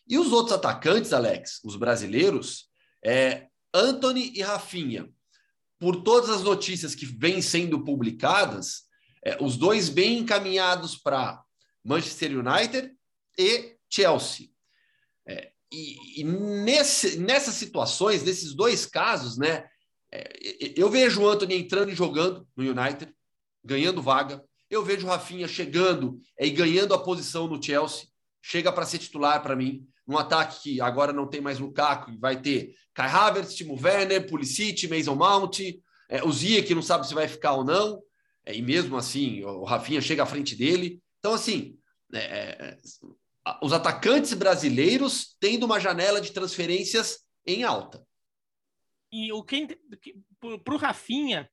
E 0.09 0.19
os 0.19 0.33
outros 0.33 0.57
atacantes, 0.57 1.13
Alex, 1.13 1.61
os 1.65 1.77
brasileiros, 1.77 2.69
é 3.05 3.49
Anthony 3.73 4.33
e 4.35 4.43
Rafinha. 4.43 5.09
Por 5.79 6.03
todas 6.03 6.31
as 6.31 6.43
notícias 6.43 6.95
que 6.95 7.05
vêm 7.05 7.43
sendo 7.43 7.85
publicadas, 7.85 8.85
é, 9.25 9.37
os 9.43 9.57
dois 9.57 9.89
bem 9.89 10.19
encaminhados 10.19 10.97
para 10.97 11.43
Manchester 11.85 12.39
United 12.39 12.93
e 13.39 13.77
Chelsea. 13.91 14.49
É, 15.27 15.53
e, 15.71 16.21
e 16.21 16.25
nesse, 16.25 17.19
nessas 17.19 17.55
situações, 17.55 18.23
nesses 18.23 18.55
dois 18.55 18.87
casos, 18.87 19.37
né, 19.37 19.69
é, 20.13 20.73
eu 20.77 20.89
vejo 20.89 21.23
o 21.23 21.29
Anthony 21.29 21.57
entrando 21.57 21.91
e 21.91 21.95
jogando 21.95 22.47
no 22.57 22.65
United, 22.65 23.13
ganhando 23.65 24.01
vaga. 24.01 24.43
Eu 24.71 24.85
vejo 24.85 25.07
o 25.07 25.11
Rafinha 25.11 25.47
chegando 25.47 26.21
e 26.39 26.51
ganhando 26.51 26.95
a 26.95 27.03
posição 27.03 27.47
no 27.47 27.63
Chelsea 27.63 28.07
chega 28.47 28.73
para 28.73 28.87
ser 28.87 28.99
titular 28.99 29.43
para 29.43 29.57
mim. 29.57 29.85
Um 30.07 30.17
ataque 30.17 30.63
que 30.63 30.81
agora 30.81 31.13
não 31.13 31.27
tem 31.27 31.41
mais 31.41 31.59
Lukaku, 31.59 32.17
vai 32.21 32.41
ter 32.41 32.77
Kai 32.95 33.09
Havertz, 33.09 33.57
Timo 33.57 33.77
Werner, 33.83 34.25
Pulisic, 34.29 34.87
Mason 34.87 35.17
Mount, 35.17 35.59
é, 36.09 36.23
o 36.23 36.31
Zia 36.31 36.63
que 36.63 36.73
não 36.73 36.81
sabe 36.81 37.09
se 37.09 37.13
vai 37.13 37.27
ficar 37.27 37.55
ou 37.55 37.65
não, 37.65 38.01
é, 38.45 38.55
e 38.55 38.63
mesmo 38.63 38.97
assim 38.97 39.43
o 39.45 39.65
Rafinha 39.65 40.01
chega 40.01 40.23
à 40.23 40.27
frente 40.27 40.55
dele. 40.55 41.03
Então, 41.19 41.35
assim, 41.35 41.77
é, 42.15 42.21
é 42.21 42.79
os 43.61 43.73
atacantes 43.73 44.33
brasileiros 44.33 45.37
tendo 45.41 45.67
uma 45.67 45.81
janela 45.81 46.21
de 46.21 46.31
transferências 46.31 47.25
em 47.45 47.65
alta. 47.65 48.07
E 49.11 49.33
o 49.33 49.43
que 49.43 49.77
para 50.65 50.75
o 50.75 50.79
Rafinha, 50.79 51.51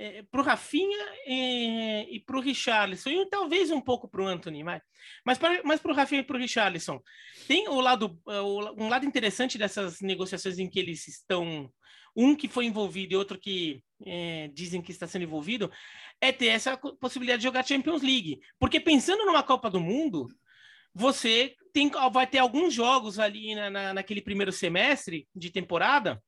é, 0.00 0.22
para 0.30 0.40
o 0.40 0.44
Rafinha 0.44 0.96
é, 1.26 2.06
e 2.08 2.20
para 2.20 2.36
o 2.36 2.40
Richarlison, 2.40 3.10
e 3.10 3.28
talvez 3.28 3.72
um 3.72 3.80
pouco 3.80 4.08
para 4.08 4.22
o 4.22 4.26
Anthony, 4.26 4.62
mas, 4.62 4.80
mas 5.24 5.38
para 5.38 5.60
mas 5.64 5.84
o 5.84 5.92
Rafinha 5.92 6.20
e 6.20 6.24
para 6.24 6.36
o 6.36 6.40
Richarlison, 6.40 7.02
tem 7.48 7.68
o 7.68 7.80
lado, 7.80 8.16
é, 8.28 8.40
um 8.40 8.88
lado 8.88 9.04
interessante 9.04 9.58
dessas 9.58 10.00
negociações 10.00 10.60
em 10.60 10.70
que 10.70 10.78
eles 10.78 11.08
estão, 11.08 11.68
um 12.14 12.36
que 12.36 12.46
foi 12.46 12.66
envolvido 12.66 13.12
e 13.12 13.16
outro 13.16 13.36
que 13.36 13.82
é, 14.06 14.48
dizem 14.54 14.80
que 14.80 14.92
está 14.92 15.08
sendo 15.08 15.24
envolvido, 15.24 15.68
é 16.20 16.30
ter 16.30 16.46
essa 16.46 16.76
possibilidade 16.76 17.40
de 17.40 17.48
jogar 17.48 17.66
Champions 17.66 18.02
League. 18.02 18.38
Porque 18.58 18.78
pensando 18.78 19.26
numa 19.26 19.42
Copa 19.42 19.68
do 19.68 19.80
Mundo, 19.80 20.28
você 20.94 21.56
tem, 21.72 21.90
vai 22.12 22.26
ter 22.26 22.38
alguns 22.38 22.72
jogos 22.72 23.18
ali 23.18 23.54
na, 23.56 23.68
na 23.68 23.94
naquele 23.94 24.22
primeiro 24.22 24.52
semestre 24.52 25.28
de 25.34 25.50
temporada 25.50 26.22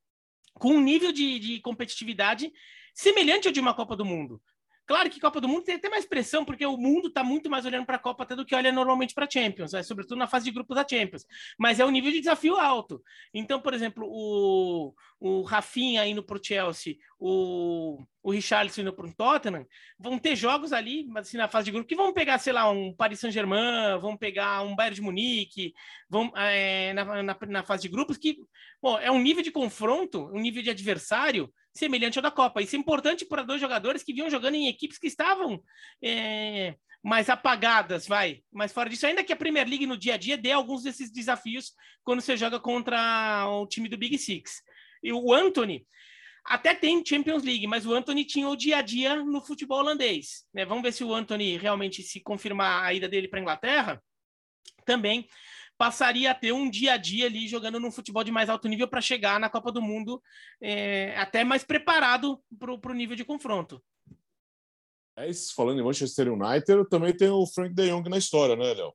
com 0.55 0.75
um 0.75 0.81
nível 0.81 1.13
de, 1.13 1.39
de 1.39 1.61
competitividade 1.61 2.53
semelhante 3.01 3.49
ao 3.49 3.53
de 3.53 3.61
uma 3.61 3.75
Copa 3.75 3.97
do 3.97 4.05
Mundo. 4.05 4.41
Claro 4.87 5.09
que 5.09 5.21
Copa 5.21 5.41
do 5.41 5.49
Mundo 5.49 5.63
tem 5.63 5.77
até 5.77 5.89
mais 5.89 6.05
pressão, 6.05 6.45
porque 6.45 6.67
o 6.67 6.77
mundo 6.77 7.07
está 7.07 7.23
muito 7.23 7.49
mais 7.49 7.65
olhando 7.65 7.87
para 7.87 7.95
a 7.95 7.99
Copa 7.99 8.25
até 8.25 8.35
do 8.35 8.45
que 8.45 8.57
olha 8.57 8.73
normalmente 8.73 9.15
para 9.15 9.25
a 9.25 9.31
Champions, 9.31 9.73
né? 9.73 9.85
sobretudo 9.85 10.19
na 10.19 10.27
fase 10.27 10.47
de 10.47 10.51
grupos 10.51 10.75
da 10.75 10.85
Champions. 10.85 11.25
Mas 11.57 11.79
é 11.79 11.87
um 11.87 11.91
nível 11.91 12.11
de 12.11 12.19
desafio 12.19 12.57
alto. 12.57 13.01
Então, 13.33 13.61
por 13.61 13.73
exemplo, 13.73 14.05
o, 14.05 14.93
o 15.21 15.43
Rafinha 15.43 16.05
indo 16.05 16.25
para 16.25 16.37
o 16.37 16.45
Chelsea, 16.45 16.97
o, 17.21 18.05
o 18.21 18.33
Richarlison 18.33 18.81
indo 18.81 18.93
para 18.93 19.07
o 19.07 19.15
Tottenham, 19.15 19.65
vão 19.97 20.19
ter 20.19 20.35
jogos 20.35 20.73
ali, 20.73 21.09
assim, 21.15 21.37
na 21.37 21.47
fase 21.47 21.67
de 21.67 21.71
grupo, 21.71 21.89
que 21.89 21.95
vão 21.95 22.13
pegar, 22.13 22.39
sei 22.39 22.53
lá, 22.53 22.69
um 22.69 22.93
Paris 22.93 23.21
Saint-Germain, 23.21 23.97
vão 24.01 24.17
pegar 24.17 24.63
um 24.63 24.75
Bayern 24.75 24.97
de 24.97 25.03
Munique, 25.03 25.73
vão, 26.09 26.33
é, 26.37 26.93
na, 26.95 27.23
na, 27.23 27.39
na 27.47 27.63
fase 27.63 27.83
de 27.83 27.89
grupos, 27.89 28.19
que 28.19 28.39
bom, 28.83 28.99
é 28.99 29.11
um 29.11 29.21
nível 29.21 29.45
de 29.45 29.53
confronto, 29.53 30.29
um 30.35 30.41
nível 30.41 30.65
de 30.65 30.71
adversário 30.71 31.49
semelhante 31.73 32.19
ao 32.19 32.23
da 32.23 32.31
Copa. 32.31 32.63
Isso 32.63 32.77
é 32.77 32.79
importante 32.79 33.25
para 33.25 33.43
dois 33.43 33.61
jogadores 33.61 34.03
que 34.03 34.13
vinham 34.13 34.31
jogando 34.31 34.55
em 34.55 34.69
equipes 34.69 34.99
que 34.99 35.07
estavam 35.07 35.63
é, 36.03 36.75
mais 37.03 37.29
apagadas, 37.29 38.07
vai. 38.07 38.43
Mas 38.53 38.73
fora 38.73 38.91
disso, 38.91 39.07
ainda 39.07 39.25
que 39.25 39.33
a 39.33 39.37
Premier 39.37 39.69
League 39.69 39.87
no 39.87 39.97
dia 39.97 40.15
a 40.15 40.17
dia 40.17 40.37
dê 40.37 40.53
alguns 40.53 40.83
desses 40.83 41.11
desafios 41.11 41.73
quando 42.05 42.21
você 42.21 42.37
joga 42.37 42.61
contra 42.61 43.47
o 43.49 43.67
time 43.67 43.89
do 43.89 43.97
Big 43.97 44.19
Six. 44.19 44.63
E 45.03 45.13
o 45.13 45.33
Anthony 45.33 45.87
até 46.45 46.75
tem 46.75 47.05
Champions 47.05 47.43
League, 47.43 47.67
mas 47.67 47.87
o 47.87 47.95
Anthony 47.95 48.25
tinha 48.25 48.49
o 48.49 48.57
dia 48.57 48.79
a 48.79 48.83
dia 48.83 49.17
no 49.17 49.43
futebol 49.43 49.79
holandês. 49.79 50.45
Né? 50.53 50.65
Vamos 50.65 50.83
ver 50.83 50.93
se 50.93 51.05
o 51.05 51.15
Anthony 51.15 51.57
realmente 51.57 52.03
se 52.03 52.21
confirmar 52.21 52.85
a 52.85 52.93
ida 52.93 53.09
dele 53.09 53.29
para 53.29 53.41
Inglaterra. 53.41 54.03
Também 54.85 55.29
passaria 55.81 56.31
a 56.31 56.35
ter 56.35 56.53
um 56.53 56.69
dia 56.69 56.93
a 56.93 56.97
dia 56.99 57.25
ali 57.25 57.49
jogando 57.49 57.81
num 57.81 57.91
futebol 57.91 58.23
de 58.23 58.31
mais 58.31 58.51
alto 58.51 58.69
nível 58.69 58.87
para 58.87 59.01
chegar 59.01 59.41
na 59.41 59.49
Copa 59.49 59.73
do 59.73 59.81
Mundo 59.81 60.23
é, 60.61 61.17
até 61.17 61.43
mais 61.43 61.65
preparado 61.65 62.39
para 62.59 62.93
o 62.93 62.95
nível 62.95 63.17
de 63.17 63.25
confronto. 63.25 63.83
É 65.17 65.27
isso, 65.27 65.55
falando 65.55 65.81
em 65.81 65.83
Manchester 65.83 66.31
United, 66.31 66.87
também 66.91 67.17
tem 67.17 67.31
o 67.31 67.47
Frank 67.47 67.73
de 67.73 67.89
Jong 67.89 68.11
na 68.11 68.19
história, 68.19 68.55
né, 68.57 68.75
Léo? 68.75 68.93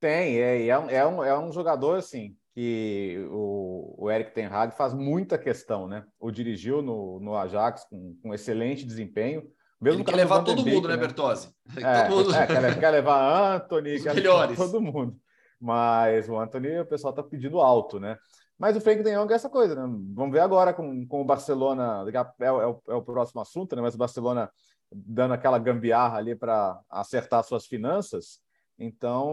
Tem, 0.00 0.38
é, 0.38 0.68
é, 0.68 0.78
um, 0.78 0.88
é, 0.88 1.06
um, 1.06 1.24
é 1.24 1.38
um 1.38 1.52
jogador 1.52 1.98
assim 1.98 2.34
que 2.54 3.18
o, 3.30 3.94
o 3.98 4.10
Eric 4.10 4.32
Ten 4.32 4.46
Hag 4.46 4.74
faz 4.78 4.94
muita 4.94 5.36
questão, 5.36 5.86
né? 5.86 6.06
O 6.18 6.30
dirigiu 6.30 6.80
no, 6.80 7.20
no 7.20 7.36
Ajax 7.36 7.84
com, 7.84 8.16
com 8.22 8.32
excelente 8.32 8.82
desempenho. 8.86 9.46
Mesmo 9.78 10.00
Ele 10.00 10.10
quer 10.10 10.16
levar 10.16 10.42
todo 10.42 10.64
mundo, 10.64 10.88
né, 10.88 10.96
né 10.96 11.00
Bertozzi? 11.02 11.50
É, 11.76 12.08
mundo... 12.08 12.34
é 12.34 12.46
quer, 12.46 12.80
quer, 12.80 12.90
levar 12.90 13.56
Anthony, 13.56 13.96
Os 13.96 14.02
quer 14.02 14.14
melhores. 14.14 14.58
levar 14.58 14.72
todo 14.72 14.80
mundo. 14.80 15.20
Mas 15.60 16.28
o 16.28 16.38
Anthony, 16.38 16.80
o 16.80 16.86
pessoal 16.86 17.10
está 17.10 17.22
pedindo 17.22 17.60
alto, 17.60 17.98
né? 17.98 18.16
Mas 18.58 18.76
o 18.76 18.80
Frank 18.80 19.02
de 19.02 19.14
Jong 19.14 19.32
é 19.32 19.36
essa 19.36 19.48
coisa, 19.48 19.74
né? 19.74 19.82
Vamos 20.14 20.32
ver 20.32 20.40
agora 20.40 20.74
com, 20.74 21.06
com 21.06 21.20
o 21.20 21.24
Barcelona, 21.24 22.04
é, 22.40 22.44
é, 22.46 22.50
o, 22.50 22.82
é 22.88 22.94
o 22.94 23.02
próximo 23.02 23.40
assunto, 23.40 23.76
né? 23.76 23.82
Mas 23.82 23.94
o 23.94 23.98
Barcelona 23.98 24.50
dando 24.90 25.34
aquela 25.34 25.58
gambiarra 25.58 26.18
ali 26.18 26.34
para 26.34 26.80
acertar 26.90 27.44
suas 27.44 27.66
finanças. 27.66 28.40
Então, 28.78 29.32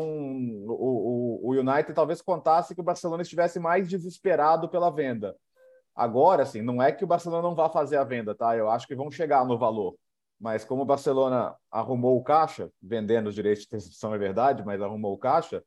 o, 0.67 1.41
o, 1.43 1.49
o, 1.49 1.53
United 1.53 1.93
talvez 1.93 2.21
contasse 2.21 2.73
que 2.73 2.81
o 2.81 2.83
Barcelona 2.83 3.21
estivesse 3.21 3.59
mais 3.59 3.87
desesperado 3.87 4.67
pela 4.69 4.89
venda. 4.89 5.35
Agora, 5.95 6.43
assim, 6.43 6.61
não 6.61 6.81
é 6.81 6.91
que 6.91 7.03
o 7.03 7.07
Barcelona 7.07 7.43
não 7.43 7.55
vá 7.55 7.69
fazer 7.69 7.97
a 7.97 8.03
venda, 8.03 8.35
tá? 8.35 8.57
Eu 8.57 8.69
acho 8.69 8.87
que 8.87 8.95
vão 8.95 9.09
chegar 9.09 9.45
no 9.45 9.57
valor. 9.57 9.95
Mas 10.39 10.65
como 10.65 10.81
o 10.81 10.85
Barcelona 10.85 11.55
arrumou 11.71 12.17
o 12.17 12.23
caixa, 12.23 12.69
vendendo 12.81 13.27
os 13.27 13.35
direitos 13.35 13.63
de 13.63 13.69
transmissão 13.69 14.13
é 14.13 14.17
verdade, 14.17 14.63
mas 14.65 14.81
arrumou 14.81 15.13
o 15.13 15.17
caixa, 15.17 15.63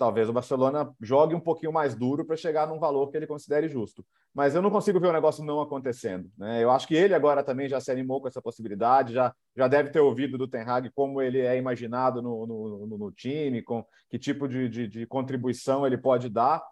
talvez 0.00 0.30
o 0.30 0.32
Barcelona 0.32 0.90
jogue 0.98 1.34
um 1.34 1.40
pouquinho 1.40 1.70
mais 1.70 1.94
duro 1.94 2.24
para 2.24 2.34
chegar 2.34 2.66
num 2.66 2.78
valor 2.78 3.10
que 3.10 3.18
ele 3.18 3.26
considere 3.26 3.68
justo. 3.68 4.02
Mas 4.32 4.54
eu 4.54 4.62
não 4.62 4.70
consigo 4.70 4.98
ver 4.98 5.08
o 5.08 5.12
negócio 5.12 5.44
não 5.44 5.60
acontecendo. 5.60 6.30
Né? 6.38 6.64
Eu 6.64 6.70
acho 6.70 6.88
que 6.88 6.94
ele 6.94 7.14
agora 7.14 7.44
também 7.44 7.68
já 7.68 7.78
se 7.82 7.92
animou 7.92 8.18
com 8.18 8.26
essa 8.26 8.40
possibilidade, 8.40 9.12
já, 9.12 9.34
já 9.54 9.68
deve 9.68 9.90
ter 9.90 10.00
ouvido 10.00 10.38
do 10.38 10.48
Ten 10.48 10.62
Hag 10.62 10.90
como 10.92 11.20
ele 11.20 11.40
é 11.40 11.54
imaginado 11.58 12.22
no, 12.22 12.46
no, 12.46 12.86
no, 12.86 12.96
no 12.96 13.12
time, 13.12 13.60
com 13.60 13.84
que 14.08 14.18
tipo 14.18 14.48
de, 14.48 14.70
de, 14.70 14.88
de 14.88 15.06
contribuição 15.06 15.86
ele 15.86 15.98
pode 15.98 16.30
dar. 16.30 16.62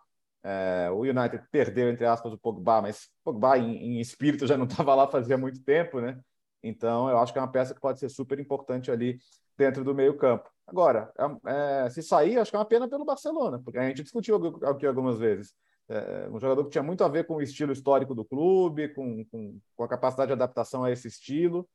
É, 0.42 0.88
o 0.90 1.00
United 1.00 1.42
perdeu, 1.52 1.90
entre 1.90 2.06
aspas, 2.06 2.32
o 2.32 2.38
Pogba, 2.38 2.80
mas 2.80 3.10
Pogba 3.22 3.58
em, 3.58 3.98
em 3.98 4.00
espírito 4.00 4.46
já 4.46 4.56
não 4.56 4.64
estava 4.64 4.94
lá 4.94 5.06
fazia 5.06 5.36
muito 5.36 5.62
tempo, 5.62 6.00
né? 6.00 6.18
Então, 6.62 7.10
eu 7.10 7.18
acho 7.18 7.30
que 7.30 7.38
é 7.38 7.42
uma 7.42 7.52
peça 7.52 7.74
que 7.74 7.80
pode 7.80 7.98
ser 7.98 8.08
super 8.08 8.40
importante 8.40 8.90
ali 8.90 9.18
dentro 9.54 9.84
do 9.84 9.94
meio 9.94 10.16
campo. 10.16 10.48
Agora, 10.68 11.10
é, 11.46 11.86
é, 11.86 11.90
se 11.90 12.02
sair, 12.02 12.38
acho 12.38 12.50
que 12.50 12.56
é 12.56 12.58
uma 12.58 12.64
pena 12.64 12.86
pelo 12.86 13.04
Barcelona, 13.04 13.58
porque 13.64 13.78
a 13.78 13.88
gente 13.88 14.02
discutiu 14.02 14.36
aqui 14.66 14.86
algumas 14.86 15.18
vezes. 15.18 15.54
É, 15.88 16.28
um 16.30 16.38
jogador 16.38 16.64
que 16.64 16.70
tinha 16.70 16.82
muito 16.82 17.02
a 17.02 17.08
ver 17.08 17.26
com 17.26 17.36
o 17.36 17.42
estilo 17.42 17.72
histórico 17.72 18.14
do 18.14 18.22
clube, 18.22 18.90
com, 18.90 19.24
com, 19.24 19.58
com 19.74 19.82
a 19.82 19.88
capacidade 19.88 20.28
de 20.28 20.34
adaptação 20.34 20.84
a 20.84 20.90
esse 20.90 21.08
estilo, 21.08 21.66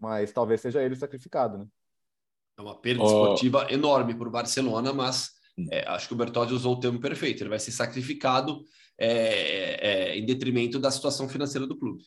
mas 0.00 0.32
talvez 0.32 0.60
seja 0.60 0.80
ele 0.80 0.94
sacrificado, 0.94 1.58
né? 1.58 1.66
É 2.56 2.62
uma 2.62 2.80
perda 2.80 3.02
esportiva 3.02 3.66
oh. 3.68 3.72
enorme 3.72 4.14
para 4.14 4.28
o 4.28 4.30
Barcelona, 4.30 4.92
mas 4.92 5.30
hum. 5.58 5.66
é, 5.72 5.88
acho 5.88 6.06
que 6.06 6.14
o 6.14 6.16
Bertozzi 6.16 6.54
usou 6.54 6.76
o 6.76 6.80
termo 6.80 7.00
perfeito. 7.00 7.42
Ele 7.42 7.50
vai 7.50 7.58
ser 7.58 7.72
sacrificado 7.72 8.62
é, 8.96 10.12
é, 10.12 10.16
em 10.16 10.24
detrimento 10.24 10.78
da 10.78 10.90
situação 10.90 11.28
financeira 11.28 11.66
do 11.66 11.76
clube. 11.76 12.04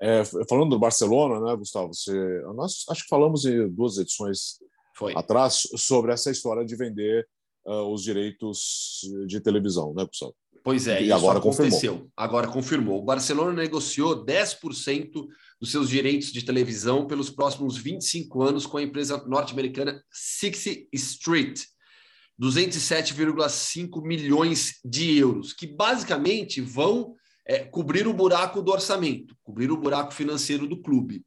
É, 0.00 0.24
falando 0.48 0.70
do 0.70 0.78
Barcelona, 0.78 1.38
né, 1.40 1.54
Gustavo? 1.54 1.94
Você, 1.94 2.12
nós 2.56 2.84
acho 2.90 3.04
que 3.04 3.08
falamos 3.08 3.44
em 3.44 3.68
duas 3.68 3.96
edições 3.98 4.58
foi. 4.94 5.12
atrás 5.16 5.62
sobre 5.76 6.12
essa 6.12 6.30
história 6.30 6.64
de 6.64 6.76
vender 6.76 7.26
uh, 7.66 7.92
os 7.92 8.02
direitos 8.02 9.00
de 9.26 9.40
televisão, 9.40 9.92
né, 9.94 10.06
pessoal? 10.06 10.34
Pois 10.64 10.86
é, 10.88 11.02
e 11.02 11.12
agora 11.12 11.38
aconteceu. 11.38 11.92
Confirmou. 11.92 12.12
Agora 12.16 12.48
confirmou. 12.48 12.98
O 13.00 13.04
Barcelona 13.04 13.52
negociou 13.52 14.24
10% 14.24 15.26
dos 15.60 15.70
seus 15.70 15.90
direitos 15.90 16.32
de 16.32 16.42
televisão 16.42 17.06
pelos 17.06 17.28
próximos 17.28 17.76
25 17.76 18.42
anos 18.42 18.64
com 18.64 18.78
a 18.78 18.82
empresa 18.82 19.22
norte-americana 19.26 20.02
Sixty 20.10 20.88
Street. 20.90 21.60
207,5 22.40 24.02
milhões 24.02 24.80
de 24.82 25.18
euros, 25.18 25.52
que 25.52 25.66
basicamente 25.66 26.60
vão 26.60 27.14
é, 27.46 27.60
cobrir 27.60 28.06
o 28.08 28.14
buraco 28.14 28.62
do 28.62 28.72
orçamento, 28.72 29.36
cobrir 29.44 29.70
o 29.70 29.76
buraco 29.76 30.12
financeiro 30.12 30.66
do 30.66 30.80
clube. 30.80 31.22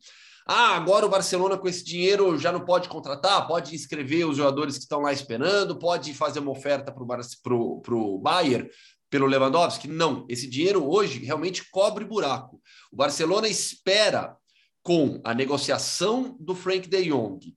Ah, 0.50 0.78
agora 0.78 1.06
o 1.06 1.10
Barcelona 1.10 1.58
com 1.58 1.68
esse 1.68 1.84
dinheiro 1.84 2.38
já 2.38 2.54
não 2.54 2.64
pode 2.64 2.88
contratar, 2.88 3.46
pode 3.48 3.76
inscrever 3.76 4.26
os 4.26 4.38
jogadores 4.38 4.76
que 4.76 4.84
estão 4.84 5.02
lá 5.02 5.12
esperando, 5.12 5.78
pode 5.78 6.14
fazer 6.14 6.40
uma 6.40 6.52
oferta 6.52 6.90
para 6.90 7.54
o 7.54 8.18
Bayern 8.18 8.70
pelo 9.10 9.26
Lewandowski? 9.26 9.90
Não, 9.90 10.26
esse 10.30 10.50
dinheiro 10.50 10.90
hoje 10.90 11.20
realmente 11.20 11.70
cobre 11.70 12.06
buraco. 12.06 12.62
O 12.90 12.96
Barcelona 12.96 13.50
espera 13.50 14.38
com 14.82 15.20
a 15.22 15.34
negociação 15.34 16.38
do 16.40 16.56
Frank 16.56 16.88
de 16.88 17.10
Jong 17.10 17.54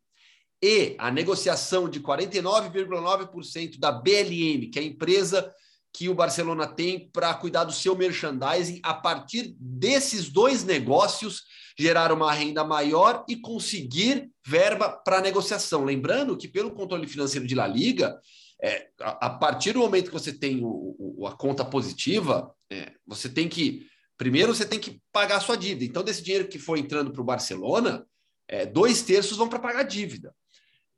e 0.60 0.96
a 0.98 1.12
negociação 1.12 1.88
de 1.88 2.00
49,9% 2.00 3.78
da 3.78 3.92
BLM, 3.92 4.68
que 4.68 4.80
é 4.80 4.82
a 4.82 4.84
empresa 4.84 5.54
que 5.92 6.08
o 6.08 6.14
Barcelona 6.14 6.66
tem 6.66 7.08
para 7.12 7.34
cuidar 7.34 7.62
do 7.62 7.72
seu 7.72 7.94
merchandising 7.94 8.80
a 8.82 8.94
partir 8.94 9.54
desses 9.60 10.28
dois 10.28 10.64
negócios 10.64 11.44
gerar 11.80 12.12
uma 12.12 12.30
renda 12.30 12.62
maior 12.62 13.24
e 13.26 13.36
conseguir 13.36 14.30
verba 14.46 14.90
para 14.90 15.22
negociação. 15.22 15.82
Lembrando 15.82 16.36
que, 16.36 16.46
pelo 16.46 16.72
controle 16.72 17.06
financeiro 17.06 17.46
de 17.46 17.54
La 17.54 17.66
Liga, 17.66 18.20
é, 18.62 18.88
a, 19.00 19.26
a, 19.26 19.30
partir 19.30 19.72
do 19.72 19.78
momento 19.78 20.08
que 20.08 20.12
você 20.12 20.30
tem 20.30 20.62
o, 20.62 20.94
o, 20.98 21.26
a 21.26 21.34
conta 21.34 21.64
positiva, 21.64 22.54
é, 22.70 22.92
você 23.06 23.30
tem 23.30 23.48
que. 23.48 23.86
Primeiro, 24.18 24.54
você 24.54 24.66
tem 24.66 24.78
que 24.78 25.00
pagar 25.10 25.36
a 25.36 25.40
sua 25.40 25.56
dívida. 25.56 25.86
Então, 25.86 26.02
desse 26.02 26.22
dinheiro 26.22 26.48
que 26.48 26.58
foi 26.58 26.80
entrando 26.80 27.10
para 27.10 27.22
o 27.22 27.24
Barcelona, 27.24 28.04
é, 28.46 28.66
dois 28.66 29.00
terços 29.00 29.38
vão 29.38 29.48
para 29.48 29.58
pagar 29.58 29.80
a 29.80 29.84
dívida. 29.84 30.34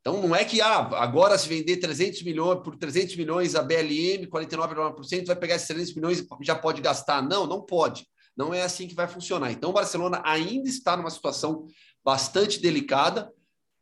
Então, 0.01 0.21
não 0.21 0.35
é 0.35 0.43
que 0.43 0.59
ah, 0.59 0.79
agora 0.95 1.37
se 1.37 1.47
vender 1.47 1.77
300 1.77 2.23
milhões 2.23 2.61
por 2.61 2.75
300 2.75 3.15
milhões 3.15 3.55
a 3.55 3.63
BLM, 3.63 4.27
49,9%, 4.27 5.27
vai 5.27 5.35
pegar 5.37 5.55
esses 5.55 5.67
300 5.69 5.95
milhões 5.95 6.19
e 6.19 6.27
já 6.41 6.55
pode 6.55 6.81
gastar. 6.81 7.21
Não, 7.21 7.47
não 7.47 7.61
pode. 7.61 8.05
Não 8.35 8.53
é 8.53 8.63
assim 8.63 8.87
que 8.87 8.95
vai 8.95 9.07
funcionar. 9.07 9.51
Então, 9.51 9.69
o 9.69 9.73
Barcelona 9.73 10.21
ainda 10.25 10.69
está 10.69 10.97
numa 10.97 11.09
situação 11.09 11.67
bastante 12.03 12.59
delicada, 12.59 13.31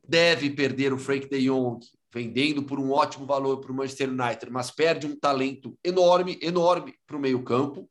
deve 0.07 0.49
perder 0.49 0.93
o 0.93 0.97
Frank 0.97 1.29
de 1.29 1.45
Jong, 1.45 1.79
vendendo 2.13 2.63
por 2.63 2.79
um 2.79 2.91
ótimo 2.91 3.25
valor 3.25 3.59
para 3.59 3.71
o 3.71 3.75
Manchester 3.75 4.09
United, 4.09 4.51
mas 4.51 4.69
perde 4.69 5.07
um 5.07 5.17
talento 5.17 5.77
enorme, 5.83 6.37
enorme 6.41 6.95
para 7.07 7.17
o 7.17 7.19
meio-campo. 7.19 7.89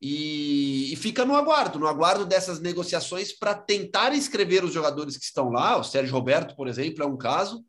E, 0.00 0.92
e, 0.92 0.96
fica 0.96 1.24
no 1.24 1.34
aguardo, 1.34 1.76
no 1.76 1.88
aguardo 1.88 2.24
dessas 2.24 2.60
negociações 2.60 3.36
para 3.36 3.52
tentar 3.52 4.14
inscrever 4.14 4.64
os 4.64 4.72
jogadores 4.72 5.16
que 5.16 5.24
estão 5.24 5.50
lá. 5.50 5.76
O 5.76 5.82
Sérgio 5.82 6.14
Roberto, 6.14 6.54
por 6.54 6.68
exemplo, 6.68 7.02
é 7.02 7.06
um 7.06 7.16
caso, 7.16 7.64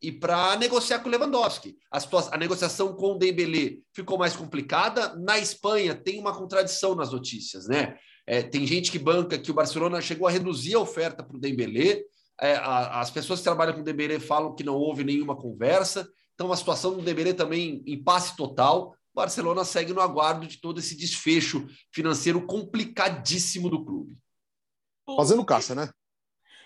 e 0.00 0.12
para 0.12 0.56
negociar 0.56 1.00
com 1.00 1.08
o 1.08 1.12
Lewandowski. 1.12 1.76
A, 1.90 1.98
situação, 1.98 2.34
a 2.34 2.36
negociação 2.36 2.94
com 2.94 3.12
o 3.12 3.18
Dembélé 3.18 3.78
ficou 3.92 4.18
mais 4.18 4.36
complicada. 4.36 5.16
Na 5.16 5.38
Espanha 5.38 5.94
tem 5.94 6.20
uma 6.20 6.34
contradição 6.34 6.94
nas 6.94 7.12
notícias, 7.12 7.66
né? 7.66 7.96
É, 8.26 8.42
tem 8.42 8.66
gente 8.66 8.90
que 8.90 8.98
banca 8.98 9.38
que 9.38 9.50
o 9.50 9.54
Barcelona 9.54 10.00
chegou 10.00 10.26
a 10.26 10.30
reduzir 10.30 10.74
a 10.74 10.80
oferta 10.80 11.22
para 11.22 11.36
o 11.36 11.40
Dembélé. 11.40 12.02
É, 12.40 12.56
a, 12.56 13.00
as 13.00 13.10
pessoas 13.10 13.40
que 13.40 13.44
trabalham 13.44 13.74
com 13.74 13.80
o 13.80 13.84
Dembélé 13.84 14.18
falam 14.18 14.54
que 14.54 14.64
não 14.64 14.74
houve 14.74 15.04
nenhuma 15.04 15.36
conversa. 15.36 16.08
Então 16.34 16.52
a 16.52 16.56
situação 16.56 16.94
do 16.94 17.02
Dembélé 17.02 17.32
também 17.32 17.82
impasse 17.86 18.36
total. 18.36 18.94
O 19.14 19.16
Barcelona 19.16 19.64
segue 19.64 19.94
no 19.94 20.00
aguardo 20.00 20.46
de 20.46 20.60
todo 20.60 20.78
esse 20.78 20.96
desfecho 20.96 21.66
financeiro 21.90 22.44
complicadíssimo 22.44 23.70
do 23.70 23.84
clube. 23.84 24.16
Fazendo 25.16 25.44
caixa, 25.44 25.74
né? 25.74 25.88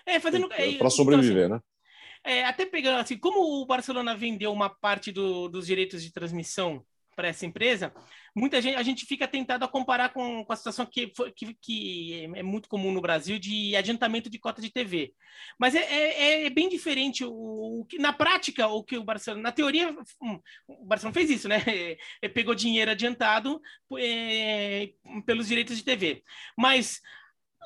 É, 0.05 0.19
fazendo. 0.19 0.51
É, 0.51 0.77
para 0.77 0.89
sobreviver, 0.89 1.45
então, 1.45 1.55
assim, 1.57 1.63
né? 1.63 1.70
É, 2.23 2.45
até 2.45 2.65
pegando 2.65 2.99
assim, 2.99 3.17
como 3.17 3.61
o 3.61 3.65
Barcelona 3.65 4.15
vendeu 4.15 4.51
uma 4.51 4.69
parte 4.69 5.11
do, 5.11 5.47
dos 5.47 5.65
direitos 5.65 6.03
de 6.03 6.11
transmissão 6.11 6.85
para 7.15 7.27
essa 7.27 7.45
empresa, 7.45 7.93
muita 8.35 8.61
gente 8.61 8.75
a 8.75 8.83
gente 8.83 9.05
fica 9.05 9.27
tentado 9.27 9.65
a 9.65 9.67
comparar 9.67 10.09
com, 10.09 10.43
com 10.45 10.53
a 10.53 10.55
situação 10.55 10.85
que, 10.85 11.11
que, 11.35 11.53
que, 11.55 12.29
é 12.35 12.41
muito 12.41 12.69
comum 12.69 12.91
no 12.91 13.01
Brasil 13.01 13.37
de 13.37 13.75
adiantamento 13.75 14.29
de 14.29 14.39
cota 14.39 14.61
de 14.61 14.71
TV. 14.71 15.13
Mas 15.59 15.75
é, 15.75 15.81
é, 15.81 16.45
é 16.45 16.49
bem 16.49 16.69
diferente 16.69 17.23
o, 17.25 17.31
o, 17.81 17.85
que 17.85 17.97
na 17.99 18.13
prática 18.13 18.67
o 18.67 18.83
que 18.83 18.97
o 18.97 19.03
Barcelona, 19.03 19.43
na 19.43 19.51
teoria, 19.51 19.95
hum, 20.21 20.39
o 20.67 20.85
Barcelona 20.85 21.13
fez 21.13 21.29
isso, 21.29 21.47
né? 21.47 21.61
É, 22.21 22.27
pegou 22.27 22.55
dinheiro 22.55 22.91
adiantado 22.91 23.61
é, 23.97 24.91
pelos 25.25 25.47
direitos 25.47 25.77
de 25.77 25.83
TV. 25.83 26.23
Mas 26.57 27.01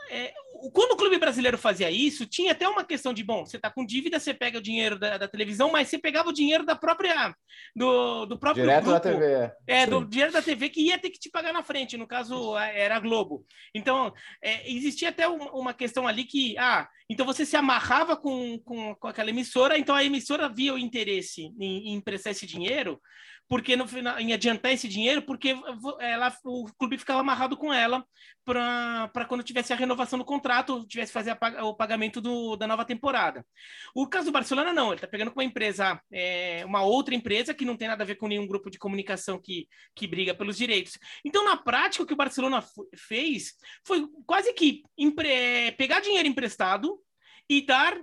é, 0.10 0.34
quando 0.74 0.94
o 0.94 0.98
clube 0.98 1.18
brasileiro 1.18 1.58
fazia 1.58 1.91
isso, 1.91 2.26
tinha 2.26 2.52
até 2.52 2.68
uma 2.68 2.84
questão 2.84 3.13
de, 3.13 3.24
bom, 3.24 3.46
você 3.46 3.58
está 3.58 3.70
com 3.70 3.86
dívida, 3.86 4.20
você 4.20 4.34
pega 4.34 4.58
o 4.58 4.62
dinheiro 4.62 4.98
da, 4.98 5.18
da, 5.18 5.28
televisão, 5.28 5.72
mas 5.72 5.88
você 5.88 5.98
pegava 5.98 6.30
o 6.30 6.34
dinheiro 6.34 6.65
da 6.65 6.76
própria, 6.76 7.36
do, 7.76 8.26
do 8.26 8.39
próprio 8.39 8.63
Direto 8.63 8.86
grupo. 8.86 9.00
da 9.00 9.00
TV. 9.00 9.52
É, 9.68 9.86
do 9.86 10.06
dinheiro 10.06 10.32
da 10.32 10.41
TV 10.41 10.70
que 10.70 10.82
ia 10.82 10.98
ter 10.98 11.10
que 11.10 11.20
te 11.20 11.30
pagar 11.30 11.54
na 11.54 11.63
frente, 11.63 11.98
no 11.98 12.08
caso 12.08 12.58
era 12.58 12.96
a 12.96 13.00
Globo. 13.00 13.46
Então, 13.74 14.13
é, 14.41 14.70
existia 14.72 15.10
até 15.10 15.28
uma, 15.28 15.52
uma, 15.52 15.74
questão 15.74 16.08
ali 16.08 16.24
que, 16.24 16.58
ah, 16.58 16.88
então 17.10 17.26
você 17.26 17.46
se 17.46 17.58
amarrava 17.58 18.15
com, 18.15 18.58
com, 18.60 18.96
com 18.96 19.08
aquela 19.08 19.30
emissora, 19.30 19.78
então 19.78 19.96
a 19.96 20.04
emissora 20.04 20.50
via 20.50 20.74
o 20.74 20.80
interesse 20.80 21.52
em, 21.60 21.89
em 21.89 21.94
emprestar 21.94 22.32
esse 22.32 22.46
dinheiro, 22.46 23.02
porque 23.47 23.75
no 23.75 23.88
final, 23.88 24.19
em 24.19 24.34
adiantar 24.34 24.71
esse 24.71 24.88
dinheiro, 24.88 25.21
porque 25.21 25.55
ela, 25.99 26.36
o 26.43 26.65
clube 26.77 26.97
ficava 26.97 27.19
amarrado 27.19 27.55
com 27.55 27.73
ela 27.73 28.05
para 28.43 29.25
quando 29.27 29.43
tivesse 29.43 29.71
a 29.71 29.75
renovação 29.75 30.17
do 30.17 30.25
contrato, 30.25 30.86
tivesse 30.88 31.12
fazer 31.12 31.38
a, 31.39 31.65
o 31.65 31.75
pagamento 31.75 32.19
do, 32.19 32.55
da 32.55 32.67
nova 32.67 32.86
temporada. 32.86 33.45
O 33.93 34.08
caso 34.08 34.27
do 34.27 34.31
Barcelona, 34.31 34.73
não, 34.73 34.88
ele 34.88 34.95
está 34.95 35.08
pegando 35.08 35.31
com 35.31 35.39
uma 35.39 35.45
empresa, 35.45 35.99
é, 36.12 36.63
uma 36.65 36.81
outra 36.84 37.13
empresa 37.13 37.53
que 37.53 37.65
não 37.65 37.77
tem 37.77 37.88
nada 37.88 38.03
a 38.03 38.05
ver 38.08 38.15
com 38.15 38.27
nenhum 38.27 38.47
grupo 38.47 38.69
de 38.69 38.79
comunicação 38.79 39.39
que, 39.39 39.67
que 39.95 40.08
briga 40.08 40.34
pelos 40.34 40.58
direitos. 40.58 40.97
Então, 41.23 41.43
na 41.43 41.58
prática, 41.58 42.03
o 42.03 42.05
que 42.05 42.13
o 42.13 42.17
Barcelona 42.17 42.63
fez 42.95 43.53
foi 43.86 44.08
quase 44.25 44.53
que 44.53 44.84
empre, 44.97 45.71
pegar 45.77 45.99
dinheiro 45.99 46.27
emprestado 46.27 46.99
e 47.47 47.63
dar 47.63 47.95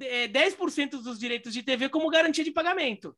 é, 0.00 0.28
10% 0.28 1.02
dos 1.02 1.18
direitos 1.18 1.52
de 1.52 1.62
TV 1.62 1.88
como 1.88 2.10
garantia 2.10 2.44
de 2.44 2.50
pagamento. 2.50 3.16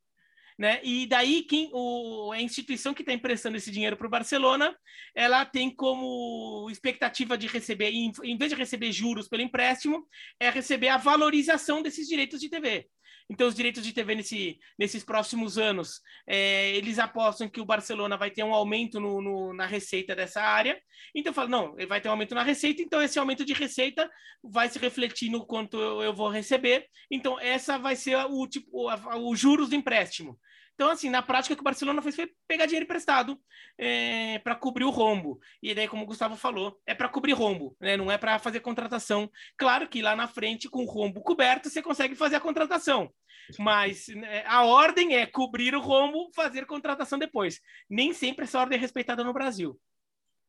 Né? 0.63 0.79
E 0.85 1.09
daí 1.09 1.43
quem, 1.43 1.71
o, 1.73 2.31
a 2.31 2.41
instituição 2.41 2.95
que 2.95 3.03
está 3.03 3.13
emprestando 3.13 3.57
esse 3.57 3.69
dinheiro 3.69 3.97
para 3.97 4.07
o 4.07 4.11
Barcelona, 4.11 4.73
ela 5.13 5.45
tem 5.45 5.69
como 5.75 6.69
expectativa 6.71 7.37
de 7.37 7.49
receber, 7.49 7.91
em, 7.91 8.13
em 8.23 8.39
vez 8.39 8.53
de 8.53 8.57
receber 8.57 8.93
juros 8.93 9.27
pelo 9.27 9.43
empréstimo, 9.43 10.07
é 10.39 10.49
receber 10.51 10.87
a 10.87 10.99
valorização 10.99 11.83
desses 11.83 12.07
direitos 12.07 12.41
de 12.41 12.49
TV. 12.49 12.87
Então, 13.33 13.49
os 13.49 13.55
direitos 13.55 13.83
de 13.83 13.95
TV 13.95 14.15
nesse, 14.15 14.59
nesses 14.79 15.03
próximos 15.03 15.57
anos, 15.57 16.03
é, 16.27 16.69
eles 16.77 16.99
apostam 16.99 17.49
que 17.49 17.63
o 17.63 17.65
Barcelona 17.65 18.15
vai 18.15 18.31
ter 18.31 18.45
um 18.45 18.53
aumento 18.53 19.01
no, 19.01 19.23
no, 19.23 19.55
na 19.55 19.65
receita 19.65 20.15
dessa 20.15 20.43
área. 20.43 20.79
Então, 21.15 21.33
falo, 21.33 21.49
não, 21.49 21.75
ele 21.79 21.87
vai 21.87 21.99
ter 21.99 22.09
um 22.09 22.11
aumento 22.11 22.35
na 22.35 22.43
receita, 22.43 22.83
então 22.83 23.01
esse 23.01 23.19
aumento 23.19 23.43
de 23.43 23.55
receita 23.55 24.11
vai 24.45 24.69
se 24.69 24.79
refletir 24.79 25.31
no 25.31 25.47
quanto 25.47 25.81
eu, 25.81 26.03
eu 26.03 26.13
vou 26.13 26.29
receber. 26.29 26.85
Então, 27.11 27.41
essa 27.41 27.79
vai 27.79 27.97
ser 27.97 28.17
o, 28.17 28.47
tipo, 28.47 28.69
o, 28.71 29.31
o 29.31 29.35
juros 29.35 29.71
do 29.71 29.77
empréstimo. 29.77 30.39
Então, 30.75 30.91
assim, 30.91 31.11
na 31.11 31.23
prática, 31.23 31.53
o 31.53 31.57
que 31.57 31.63
o 31.63 31.65
Barcelona 31.65 32.03
fez 32.03 32.17
foi 32.17 32.31
pegar 32.49 32.67
dinheiro 32.67 32.85
emprestado 32.85 33.39
é, 33.79 34.39
para 34.41 34.55
cobrir 34.55 34.85
o 34.85 34.91
rombo. 34.91 35.39
E 35.63 35.75
daí, 35.75 35.87
como 35.87 36.03
o 36.03 36.07
Gustavo 36.07 36.37
falou, 36.37 36.81
é 36.87 36.95
para 36.95 37.09
cobrir 37.09 37.33
rombo, 37.33 37.77
né? 37.81 37.97
não 37.97 38.11
é 38.11 38.19
para 38.19 38.39
fazer 38.39 38.61
contratação. 38.61 39.31
Claro 39.57 39.89
que 39.89 40.03
lá 40.03 40.17
na 40.17 40.27
frente, 40.27 40.69
com 40.69 40.83
o 40.83 40.89
rombo 40.89 41.21
coberto, 41.23 41.69
você 41.69 41.83
consegue 41.83 42.15
fazer 42.15 42.37
a 42.37 42.41
contratação. 42.41 43.13
Mas 43.59 44.09
né, 44.09 44.45
a 44.47 44.65
ordem 44.65 45.17
é 45.17 45.27
cobrir 45.27 45.75
o 45.75 45.81
rombo, 45.81 46.31
fazer 46.35 46.67
contratação 46.67 47.19
depois. 47.19 47.61
Nem 47.89 48.13
sempre 48.13 48.45
essa 48.45 48.59
ordem 48.59 48.79
é 48.79 48.81
respeitada 48.81 49.23
no 49.23 49.33
Brasil. 49.33 49.79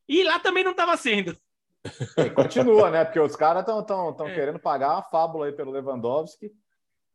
E 0.07 0.23
lá 0.23 0.39
também 0.39 0.63
não 0.63 0.71
estava 0.71 0.95
sendo. 0.97 1.36
E 2.17 2.29
continua, 2.29 2.89
né? 2.89 3.03
Porque 3.03 3.19
os 3.19 3.36
caras 3.36 3.62
estão 3.62 3.83
tão, 3.83 4.13
tão 4.13 4.27
é. 4.27 4.33
querendo 4.33 4.59
pagar 4.59 4.93
uma 4.93 5.03
fábula 5.03 5.47
aí 5.47 5.51
pelo 5.51 5.71
Lewandowski. 5.71 6.51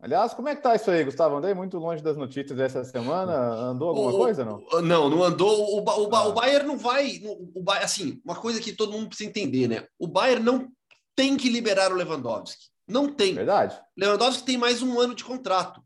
Aliás, 0.01 0.33
como 0.33 0.49
é 0.49 0.55
que 0.55 0.63
tá 0.63 0.77
isso 0.77 0.91
aí, 0.91 1.03
Gustavo? 1.03 1.37
Andei 1.37 1.53
muito 1.55 1.77
longe 1.77 2.03
das 2.03 2.17
notícias 2.17 2.59
essa 2.61 2.85
semana. 2.85 3.33
Andou 3.33 3.89
alguma 3.89 4.13
o, 4.13 4.17
coisa, 4.17 4.45
não? 4.45 4.61
Não, 4.81 5.11
não 5.11 5.25
andou. 5.25 5.51
O, 5.51 5.83
o, 5.83 6.15
ah. 6.15 6.29
o 6.29 6.33
Bayern 6.33 6.69
não 6.69 6.79
vai. 6.79 7.21
O, 7.25 7.65
assim, 7.73 8.21
uma 8.25 8.37
coisa 8.37 8.61
que 8.61 8.73
todo 8.73 8.93
mundo 8.93 9.09
precisa 9.09 9.29
entender, 9.29 9.67
né? 9.67 9.87
O 9.99 10.07
Bayern 10.07 10.45
não 10.45 10.69
tem 11.17 11.37
que 11.37 11.49
liberar 11.49 11.91
o 11.91 11.97
Lewandowski. 11.97 12.67
Não 12.87 13.13
tem. 13.13 13.35
Verdade. 13.35 13.77
Lewandowski 13.97 14.45
tem 14.45 14.57
mais 14.57 14.83
um 14.83 15.01
ano 15.01 15.17
de 15.17 15.25
contrato. 15.25 15.83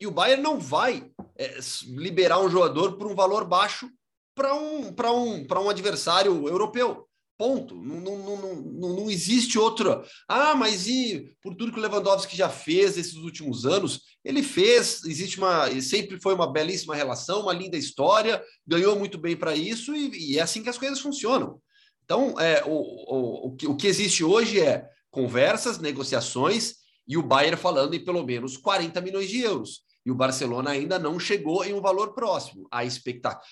E 0.00 0.06
o 0.06 0.10
Bayern 0.10 0.42
não 0.42 0.58
vai 0.58 1.12
é, 1.36 1.58
liberar 1.88 2.40
um 2.40 2.48
jogador 2.48 2.96
por 2.96 3.06
um 3.06 3.14
valor 3.14 3.44
baixo 3.44 3.88
para 4.34 4.54
um, 4.54 4.88
um, 4.88 5.46
um 5.46 5.68
adversário 5.68 6.48
europeu. 6.48 7.06
Ponto. 7.42 7.74
Não, 7.82 7.98
não, 8.00 8.36
não, 8.36 8.94
não, 8.94 9.10
existe 9.10 9.58
outra. 9.58 10.04
Ah, 10.28 10.54
mas 10.54 10.86
e 10.86 11.34
por 11.42 11.56
tudo 11.56 11.72
que 11.72 11.78
o 11.80 11.82
Lewandowski 11.82 12.36
já 12.36 12.48
fez 12.48 12.96
esses 12.96 13.16
últimos 13.16 13.66
anos? 13.66 14.02
Ele 14.24 14.44
fez, 14.44 15.04
existe 15.04 15.38
uma. 15.38 15.68
Sempre 15.80 16.20
foi 16.20 16.34
uma 16.34 16.52
belíssima 16.52 16.94
relação, 16.94 17.40
uma 17.40 17.52
linda 17.52 17.76
história, 17.76 18.40
ganhou 18.64 18.96
muito 18.96 19.18
bem 19.18 19.36
para 19.36 19.56
isso, 19.56 19.92
e, 19.92 20.34
e, 20.34 20.38
é 20.38 20.42
assim 20.42 20.62
que 20.62 20.68
as 20.68 20.78
coisas 20.78 21.00
funcionam. 21.00 21.60
Então, 22.04 22.38
é, 22.38 22.62
o, 22.64 22.70
o, 22.70 23.48
o, 23.48 23.56
que, 23.56 23.66
o 23.66 23.74
que 23.74 23.88
existe 23.88 24.22
hoje 24.22 24.60
é 24.60 24.86
conversas, 25.10 25.80
negociações, 25.80 26.74
e 27.08 27.16
o 27.16 27.24
Bayern 27.24 27.56
falando 27.56 27.94
em 27.94 28.04
pelo 28.04 28.24
menos 28.24 28.56
40 28.56 29.00
milhões 29.00 29.28
de 29.28 29.40
euros. 29.40 29.80
E 30.06 30.12
o 30.12 30.14
Barcelona 30.14 30.70
ainda 30.70 30.96
não 30.96 31.18
chegou 31.18 31.64
em 31.64 31.74
um 31.74 31.80
valor 31.80 32.14
próximo. 32.14 32.68
A 32.70 32.84
expectativa. 32.84 33.42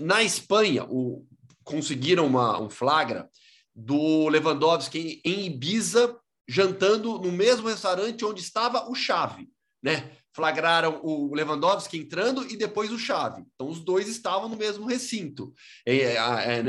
Na 0.00 0.24
Espanha, 0.24 0.84
o, 0.90 1.24
conseguiram 1.66 2.26
uma, 2.26 2.58
um 2.62 2.70
flagra 2.70 3.28
do 3.74 4.28
Lewandowski 4.28 5.20
em 5.24 5.46
Ibiza, 5.46 6.16
jantando 6.48 7.18
no 7.18 7.32
mesmo 7.32 7.68
restaurante 7.68 8.24
onde 8.24 8.40
estava 8.40 8.88
o 8.88 8.94
Chave, 8.94 9.48
né? 9.82 10.12
Flagraram 10.32 11.00
o 11.02 11.34
Lewandowski 11.34 11.98
entrando 11.98 12.46
e 12.48 12.56
depois 12.56 12.92
o 12.92 12.98
Chave. 12.98 13.42
Então, 13.54 13.68
os 13.68 13.80
dois 13.80 14.06
estavam 14.06 14.48
no 14.48 14.56
mesmo 14.56 14.86
recinto 14.86 15.52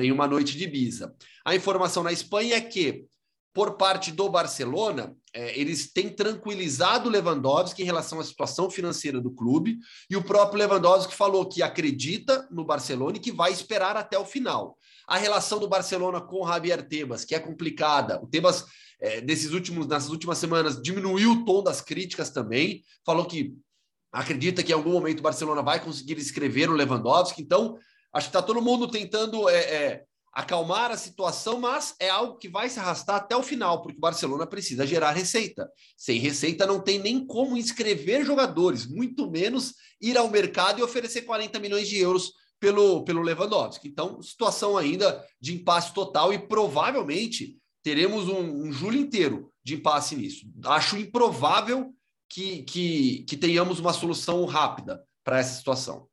em 0.02 0.12
uma 0.12 0.28
noite 0.28 0.58
de 0.58 0.64
Ibiza. 0.64 1.16
A 1.46 1.56
informação 1.56 2.02
na 2.02 2.12
Espanha 2.12 2.56
é 2.56 2.62
que, 2.62 3.06
por 3.54 3.78
parte 3.78 4.12
do 4.12 4.30
Barcelona, 4.30 5.16
é, 5.34 5.60
eles 5.60 5.92
têm 5.92 6.10
tranquilizado 6.10 7.08
o 7.08 7.12
Lewandowski 7.12 7.84
em 7.84 7.86
relação 7.86 8.20
à 8.20 8.24
situação 8.24 8.70
financeira 8.70 9.22
do 9.22 9.32
clube, 9.32 9.78
e 10.10 10.16
o 10.16 10.24
próprio 10.24 10.60
Lewandowski 10.60 11.14
falou 11.14 11.46
que 11.46 11.62
acredita 11.62 12.48
no 12.50 12.66
Barcelona 12.66 13.18
e 13.18 13.20
que 13.20 13.32
vai 13.32 13.52
esperar 13.52 13.96
até 13.96 14.18
o 14.18 14.26
final. 14.26 14.78
A 15.08 15.18
relação 15.18 15.58
do 15.58 15.68
Barcelona 15.68 16.20
com 16.20 16.44
o 16.44 16.48
Javier 16.48 16.86
Tebas, 16.86 17.24
que 17.24 17.34
é 17.34 17.40
complicada. 17.40 18.22
O 18.22 18.28
Tebas, 18.28 18.66
é, 19.00 19.22
desses 19.22 19.54
últimos, 19.54 19.88
nessas 19.88 20.10
últimas 20.10 20.38
semanas, 20.38 20.82
diminuiu 20.82 21.32
o 21.32 21.46
tom 21.46 21.64
das 21.64 21.80
críticas 21.80 22.30
também, 22.30 22.84
falou 23.06 23.26
que 23.26 23.54
acredita 24.12 24.62
que 24.62 24.72
em 24.72 24.76
algum 24.76 24.92
momento 24.92 25.20
o 25.20 25.24
Barcelona 25.24 25.62
vai 25.62 25.84
conseguir 25.84 26.18
escrever 26.18 26.70
o 26.70 26.74
Lewandowski. 26.74 27.42
Então, 27.42 27.78
acho 28.14 28.28
que 28.28 28.30
está 28.30 28.42
todo 28.42 28.62
mundo 28.62 28.90
tentando 28.90 29.48
é, 29.48 29.56
é, 29.56 30.04
acalmar 30.34 30.92
a 30.92 30.98
situação, 30.98 31.60
mas 31.60 31.96
é 32.00 32.10
algo 32.10 32.38
que 32.38 32.50
vai 32.50 32.70
se 32.70 32.80
arrastar 32.80 33.16
até 33.16 33.36
o 33.36 33.42
final, 33.42 33.82
porque 33.82 33.98
o 33.98 34.02
Barcelona 34.02 34.46
precisa 34.46 34.86
gerar 34.86 35.12
receita. 35.12 35.70
Sem 35.96 36.20
receita 36.20 36.68
não 36.68 36.80
tem 36.80 37.00
nem 37.00 37.26
como 37.26 37.58
inscrever 37.58 38.26
jogadores, 38.26 38.86
muito 38.86 39.30
menos 39.32 39.74
ir 40.02 40.18
ao 40.18 40.30
mercado 40.30 40.80
e 40.80 40.84
oferecer 40.84 41.24
40 41.24 41.60
milhões 41.60 41.88
de 41.88 41.98
euros 41.98 42.34
pelo, 42.60 43.04
pelo 43.04 43.22
Lewandowski. 43.22 43.88
Então, 43.88 44.22
situação 44.22 44.78
ainda 44.78 45.24
de 45.40 45.54
impasse 45.54 45.94
total 45.94 46.34
e 46.34 46.40
provavelmente 46.40 47.58
teremos 47.84 48.28
um, 48.28 48.68
um 48.68 48.72
julho 48.72 49.00
inteiro 49.00 49.52
de 49.64 49.76
impasse 49.76 50.16
nisso. 50.16 50.46
Acho 50.66 50.98
improvável 50.98 51.94
que, 52.30 52.64
que, 52.64 53.24
que 53.24 53.38
tenhamos 53.38 53.80
uma 53.80 53.94
solução 53.94 54.44
rápida 54.46 55.04
para 55.24 55.40
essa 55.40 55.56
situação. 55.58 56.08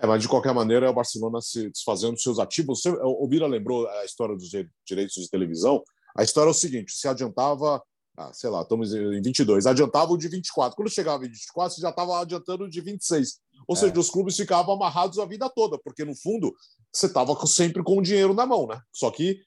É, 0.00 0.06
mas 0.06 0.22
de 0.22 0.28
qualquer 0.28 0.54
maneira, 0.54 0.86
é 0.86 0.88
o 0.88 0.94
Barcelona 0.94 1.40
se 1.40 1.70
desfazendo 1.70 2.12
dos 2.12 2.22
seus 2.22 2.38
ativos. 2.38 2.80
Você, 2.80 2.90
o 2.90 3.26
Bira 3.26 3.46
lembrou 3.46 3.88
a 3.88 4.04
história 4.04 4.36
dos 4.36 4.48
direitos 4.86 5.14
de 5.14 5.28
televisão. 5.28 5.82
A 6.16 6.22
história 6.22 6.48
é 6.48 6.52
o 6.52 6.54
seguinte: 6.54 6.92
se 6.92 7.08
adiantava, 7.08 7.82
ah, 8.16 8.32
sei 8.32 8.48
lá, 8.48 8.62
estamos 8.62 8.94
em 8.94 9.20
22, 9.20 9.66
adiantava 9.66 10.12
o 10.12 10.16
de 10.16 10.28
24. 10.28 10.76
Quando 10.76 10.90
chegava 10.90 11.26
em 11.26 11.28
24, 11.28 11.74
você 11.74 11.80
já 11.80 11.90
estava 11.90 12.20
adiantando 12.20 12.64
o 12.64 12.70
de 12.70 12.80
26. 12.80 13.40
Ou 13.68 13.76
é. 13.76 13.78
seja, 13.78 14.00
os 14.00 14.10
clubes 14.10 14.34
ficavam 14.34 14.74
amarrados 14.74 15.18
a 15.18 15.26
vida 15.26 15.48
toda, 15.50 15.78
porque 15.78 16.04
no 16.04 16.16
fundo 16.16 16.54
você 16.90 17.06
estava 17.06 17.34
sempre 17.46 17.82
com 17.82 17.98
o 17.98 18.02
dinheiro 18.02 18.32
na 18.32 18.46
mão, 18.46 18.66
né? 18.66 18.80
Só 18.90 19.10
que 19.10 19.40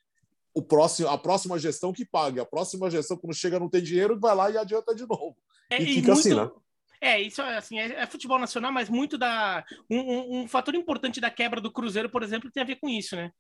o 0.53 0.62
próximo, 0.62 1.10
a 1.10 1.17
próxima 1.17 1.57
gestão 1.57 1.91
que 1.91 2.05
paga, 2.05 2.43
a 2.43 2.45
próxima 2.45 2.89
gestão, 2.89 3.17
quando 3.17 3.34
chega 3.34 3.60
não 3.60 3.69
tem 3.69 3.81
dinheiro, 3.81 4.19
vai 4.19 4.36
lá 4.36 4.51
e 4.51 4.57
adianta 4.57 4.93
de 4.93 5.07
novo. 5.07 5.36
É, 5.69 5.81
e, 5.81 5.84
e 5.84 5.95
fica 5.95 6.13
assim, 6.13 6.29
muito... 6.29 6.41
assim, 6.41 6.55
né? 6.55 6.62
É, 7.03 7.19
isso 7.19 7.41
é 7.41 7.57
assim, 7.57 7.79
é, 7.79 7.86
é, 7.93 8.05
futebol 8.05 8.38
nacional, 8.38 8.71
mas 8.71 8.88
muito 8.88 9.17
da. 9.17 9.65
Um, 9.89 9.97
um, 9.97 10.41
um, 10.41 10.47
fator 10.47 10.75
importante 10.75 11.19
da 11.19 11.31
quebra 11.31 11.60
do 11.60 11.71
Cruzeiro, 11.71 12.12
por 12.12 12.21
exemplo, 12.21 12.51
tem 12.51 12.62
a 12.62 12.65
ver 12.65 12.75
com 12.75 12.88
isso, 12.88 13.15
né? 13.15 13.31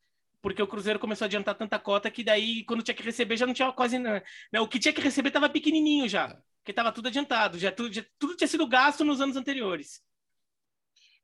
Porque 0.41 0.63
o 0.63 0.67
Cruzeiro 0.67 0.97
começou 0.97 1.25
a 1.25 1.27
adiantar 1.27 1.55
tanta 1.55 1.77
cota 1.77 2.09
que 2.09 2.23
daí, 2.23 2.63
quando 2.65 2.81
tinha 2.81 2.95
que 2.95 3.03
receber, 3.03 3.37
já 3.37 3.45
não 3.45 3.53
tinha 3.53 3.71
quase. 3.71 3.99
Né? 3.99 4.23
O 4.59 4.67
que 4.67 4.79
tinha 4.79 4.91
que 4.91 5.01
receber 5.01 5.27
estava 5.27 5.47
pequenininho 5.47 6.09
já, 6.09 6.29
porque 6.57 6.71
estava 6.71 6.91
tudo 6.91 7.09
adiantado, 7.09 7.59
já 7.59 7.71
tudo, 7.71 7.93
já, 7.93 8.03
tudo 8.17 8.35
tinha 8.35 8.47
sido 8.47 8.65
gasto 8.65 9.05
nos 9.05 9.21
anos 9.21 9.35
anteriores. 9.35 10.01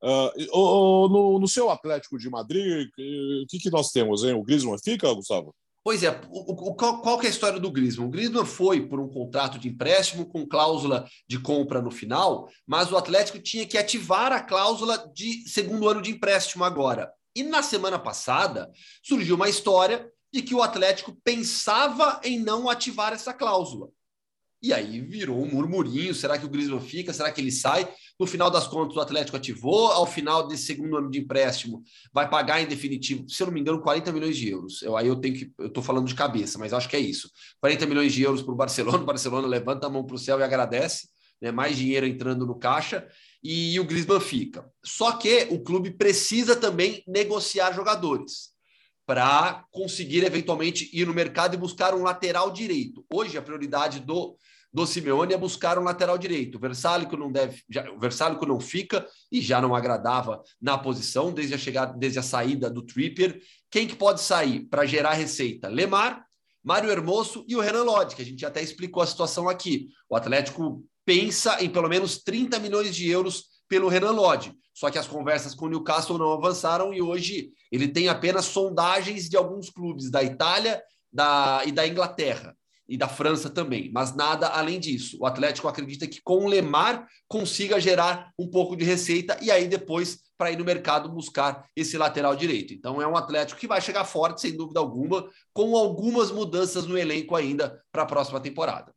Uh, 0.02 1.10
no, 1.10 1.40
no, 1.40 1.48
seu 1.48 1.72
Atlético 1.72 2.20
de 2.20 2.30
Madrid, 2.30 2.88
o 2.88 3.48
que, 3.48 3.58
que 3.58 3.70
nós 3.72 3.92
temos, 3.92 4.24
hein? 4.24 4.34
O 4.34 4.44
Griezmann 4.44 4.78
fica, 4.78 5.12
Gustavo? 5.12 5.56
Pois 5.84 6.04
é, 6.04 6.22
o, 6.30 6.70
o, 6.70 6.76
qual, 6.76 7.02
qual 7.02 7.22
é 7.22 7.28
a 7.28 7.30
história 7.30 7.60
do 7.60 7.72
Griezmann? 7.72 8.08
O 8.08 8.12
Griezmann 8.12 8.46
foi 8.46 8.86
por 8.86 9.00
um 9.00 9.08
contrato 9.08 9.58
de 9.58 9.70
empréstimo 9.70 10.26
com 10.26 10.46
cláusula 10.46 11.08
de 11.28 11.40
compra 11.40 11.82
no 11.82 11.90
final, 11.90 12.50
mas 12.68 12.92
o 12.92 12.98
Atlético 12.98 13.40
tinha 13.40 13.66
que 13.66 13.78
ativar 13.78 14.34
a 14.34 14.42
cláusula 14.42 15.10
de 15.16 15.48
segundo 15.48 15.88
ano 15.88 16.02
de 16.02 16.12
empréstimo 16.12 16.64
agora. 16.64 17.10
E 17.34 17.42
na 17.42 17.64
semana 17.64 17.98
passada 17.98 18.70
surgiu 19.02 19.36
uma 19.36 19.48
história 19.48 20.12
de 20.32 20.42
que 20.42 20.54
o 20.54 20.62
Atlético 20.62 21.18
pensava 21.24 22.20
em 22.24 22.38
não 22.38 22.70
ativar 22.70 23.14
essa 23.14 23.34
cláusula. 23.34 23.88
E 24.62 24.74
aí 24.74 25.02
virou 25.02 25.42
um 25.42 25.52
murmurinho: 25.52 26.14
será 26.14 26.38
que 26.38 26.46
o 26.46 26.50
Griezmann 26.50 26.82
fica? 26.82 27.14
Será 27.14 27.32
que 27.32 27.40
ele 27.40 27.52
sai? 27.52 27.88
No 28.20 28.26
final 28.26 28.50
das 28.50 28.68
contas, 28.68 28.98
o 28.98 29.00
Atlético 29.00 29.38
ativou. 29.38 29.92
Ao 29.92 30.06
final 30.06 30.48
desse 30.48 30.64
segundo 30.64 30.98
ano 30.98 31.10
de 31.10 31.20
empréstimo, 31.20 31.84
vai 32.12 32.28
pagar 32.28 32.62
em 32.62 32.66
definitivo, 32.66 33.30
se 33.30 33.42
eu 33.42 33.48
não 33.48 33.54
me 33.54 33.60
engano, 33.60 33.82
40 33.82 34.12
milhões 34.12 34.36
de 34.36 34.50
euros. 34.50 34.82
Eu, 34.82 34.98
aí 34.98 35.08
eu 35.08 35.16
tenho 35.16 35.36
que. 35.36 35.52
Eu 35.60 35.68
estou 35.68 35.84
falando 35.84 36.08
de 36.08 36.16
cabeça, 36.16 36.58
mas 36.58 36.74
acho 36.74 36.90
que 36.90 36.96
é 36.96 37.00
isso. 37.00 37.30
40 37.62 37.86
milhões 37.86 38.12
de 38.12 38.24
euros 38.24 38.42
para 38.42 38.54
o 38.54 38.58
Barcelona. 38.58 38.98
O 39.04 39.06
Barcelona 39.06 39.48
levanta 39.48 39.88
a 39.88 39.90
mão 39.90 40.04
para 40.04 40.16
o 40.16 40.20
céu 40.20 40.40
e 40.40 40.44
agradece. 40.44 41.10
Né? 41.42 41.52
Mais 41.52 41.78
dinheiro 41.78 42.06
entrando 42.06 42.46
no 42.46 42.58
caixa. 42.58 43.08
E 43.44 43.80
o 43.80 43.84
Griezmann 43.84 44.20
fica. 44.20 44.66
Só 44.84 45.12
que 45.14 45.48
o 45.52 45.62
clube 45.62 45.92
precisa 45.92 46.56
também 46.56 47.04
negociar 47.08 47.72
jogadores 47.74 48.57
para 49.08 49.66
conseguir 49.72 50.26
eventualmente 50.26 50.90
ir 50.94 51.08
no 51.08 51.14
mercado 51.14 51.56
e 51.56 51.58
buscar 51.58 51.96
um 51.96 52.04
lateral 52.04 52.52
direito. 52.52 53.06
Hoje 53.12 53.38
a 53.38 53.42
prioridade 53.42 54.02
do 54.02 54.38
do 54.72 54.86
Simeone 54.86 55.34
é 55.34 55.38
buscar 55.38 55.80
um 55.80 55.84
lateral 55.84 56.18
direito. 56.18 56.56
O 56.56 56.60
Versálico 56.60 57.16
não 57.16 57.32
deve, 57.32 57.64
já, 57.70 57.90
o 57.90 57.98
Versálico 57.98 58.46
não 58.46 58.60
fica 58.60 59.08
e 59.32 59.42
já 59.42 59.62
não 59.62 59.74
agradava 59.74 60.44
na 60.62 60.78
posição 60.78 61.32
desde 61.32 61.56
a 61.56 61.58
chegada, 61.58 61.98
desde 61.98 62.20
a 62.20 62.22
saída 62.22 62.70
do 62.70 62.84
Tripper. 62.84 63.42
Quem 63.72 63.88
que 63.88 63.96
pode 63.96 64.22
sair 64.22 64.68
para 64.70 64.86
gerar 64.86 65.14
receita? 65.14 65.70
Lemar, 65.70 66.24
Mário 66.64 66.92
Hermoso 66.92 67.46
e 67.48 67.56
o 67.56 67.62
Renan 67.62 67.84
Lodge, 67.84 68.16
que 68.16 68.22
a 68.22 68.26
gente 68.26 68.46
até 68.46 68.62
explicou 68.62 69.02
a 69.02 69.08
situação 69.08 69.48
aqui. 69.48 69.88
O 70.10 70.16
Atlético 70.16 70.84
pensa 71.06 71.64
em 71.64 71.70
pelo 71.70 71.88
menos 71.88 72.22
30 72.22 72.60
milhões 72.60 72.94
de 72.94 73.10
euros 73.10 73.46
pelo 73.70 73.88
Renan 73.88 74.12
Lodge. 74.12 74.54
Só 74.78 74.92
que 74.92 75.00
as 75.00 75.08
conversas 75.08 75.56
com 75.56 75.66
o 75.66 75.70
Newcastle 75.70 76.20
não 76.20 76.32
avançaram 76.32 76.94
e 76.94 77.02
hoje 77.02 77.50
ele 77.72 77.88
tem 77.88 78.10
apenas 78.10 78.46
sondagens 78.46 79.28
de 79.28 79.36
alguns 79.36 79.72
clubes 79.72 80.12
da 80.12 80.22
Itália 80.22 80.80
da, 81.12 81.64
e 81.66 81.72
da 81.72 81.88
Inglaterra 81.88 82.56
e 82.88 82.96
da 82.96 83.08
França 83.08 83.50
também, 83.50 83.90
mas 83.92 84.16
nada 84.16 84.50
além 84.50 84.80
disso. 84.80 85.18
O 85.20 85.26
Atlético 85.26 85.68
acredita 85.68 86.06
que 86.06 86.22
com 86.22 86.46
o 86.46 86.48
Lemar 86.48 87.08
consiga 87.28 87.82
gerar 87.82 88.32
um 88.38 88.48
pouco 88.48 88.76
de 88.76 88.86
receita 88.86 89.36
e 89.42 89.50
aí 89.50 89.68
depois 89.68 90.20
para 90.38 90.52
ir 90.52 90.60
no 90.60 90.64
mercado 90.64 91.10
buscar 91.10 91.68
esse 91.76 91.98
lateral 91.98 92.36
direito. 92.36 92.72
Então 92.72 93.02
é 93.02 93.08
um 93.08 93.18
Atlético 93.18 93.60
que 93.60 93.68
vai 93.68 93.82
chegar 93.82 94.06
forte, 94.06 94.42
sem 94.42 94.56
dúvida 94.56 94.80
alguma, 94.80 95.28
com 95.54 95.76
algumas 95.76 96.30
mudanças 96.30 96.86
no 96.86 96.96
elenco 96.96 97.36
ainda 97.36 97.82
para 97.92 98.04
a 98.04 98.06
próxima 98.06 98.40
temporada. 98.40 98.94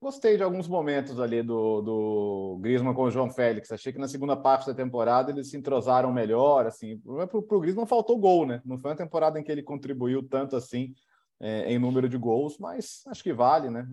Gostei 0.00 0.38
de 0.38 0.42
alguns 0.42 0.66
momentos 0.66 1.20
ali 1.20 1.42
do, 1.42 1.82
do 1.82 2.58
Griezmann 2.62 2.94
com 2.94 3.02
o 3.02 3.10
João 3.10 3.28
Félix. 3.28 3.70
Achei 3.70 3.92
que 3.92 3.98
na 3.98 4.08
segunda 4.08 4.34
parte 4.34 4.66
da 4.66 4.72
temporada 4.72 5.30
eles 5.30 5.50
se 5.50 5.58
entrosaram 5.58 6.10
melhor. 6.10 6.66
Assim, 6.66 6.98
para 6.98 7.36
o 7.36 7.60
Griezmann 7.60 7.84
faltou 7.84 8.16
gol, 8.16 8.46
né? 8.46 8.62
Não 8.64 8.78
foi 8.78 8.92
uma 8.92 8.96
temporada 8.96 9.38
em 9.38 9.42
que 9.42 9.52
ele 9.52 9.62
contribuiu 9.62 10.22
tanto 10.22 10.56
assim 10.56 10.94
é, 11.38 11.70
em 11.70 11.78
número 11.78 12.08
de 12.08 12.16
gols, 12.16 12.56
mas 12.58 13.02
acho 13.08 13.22
que 13.22 13.32
vale, 13.32 13.68
né? 13.68 13.86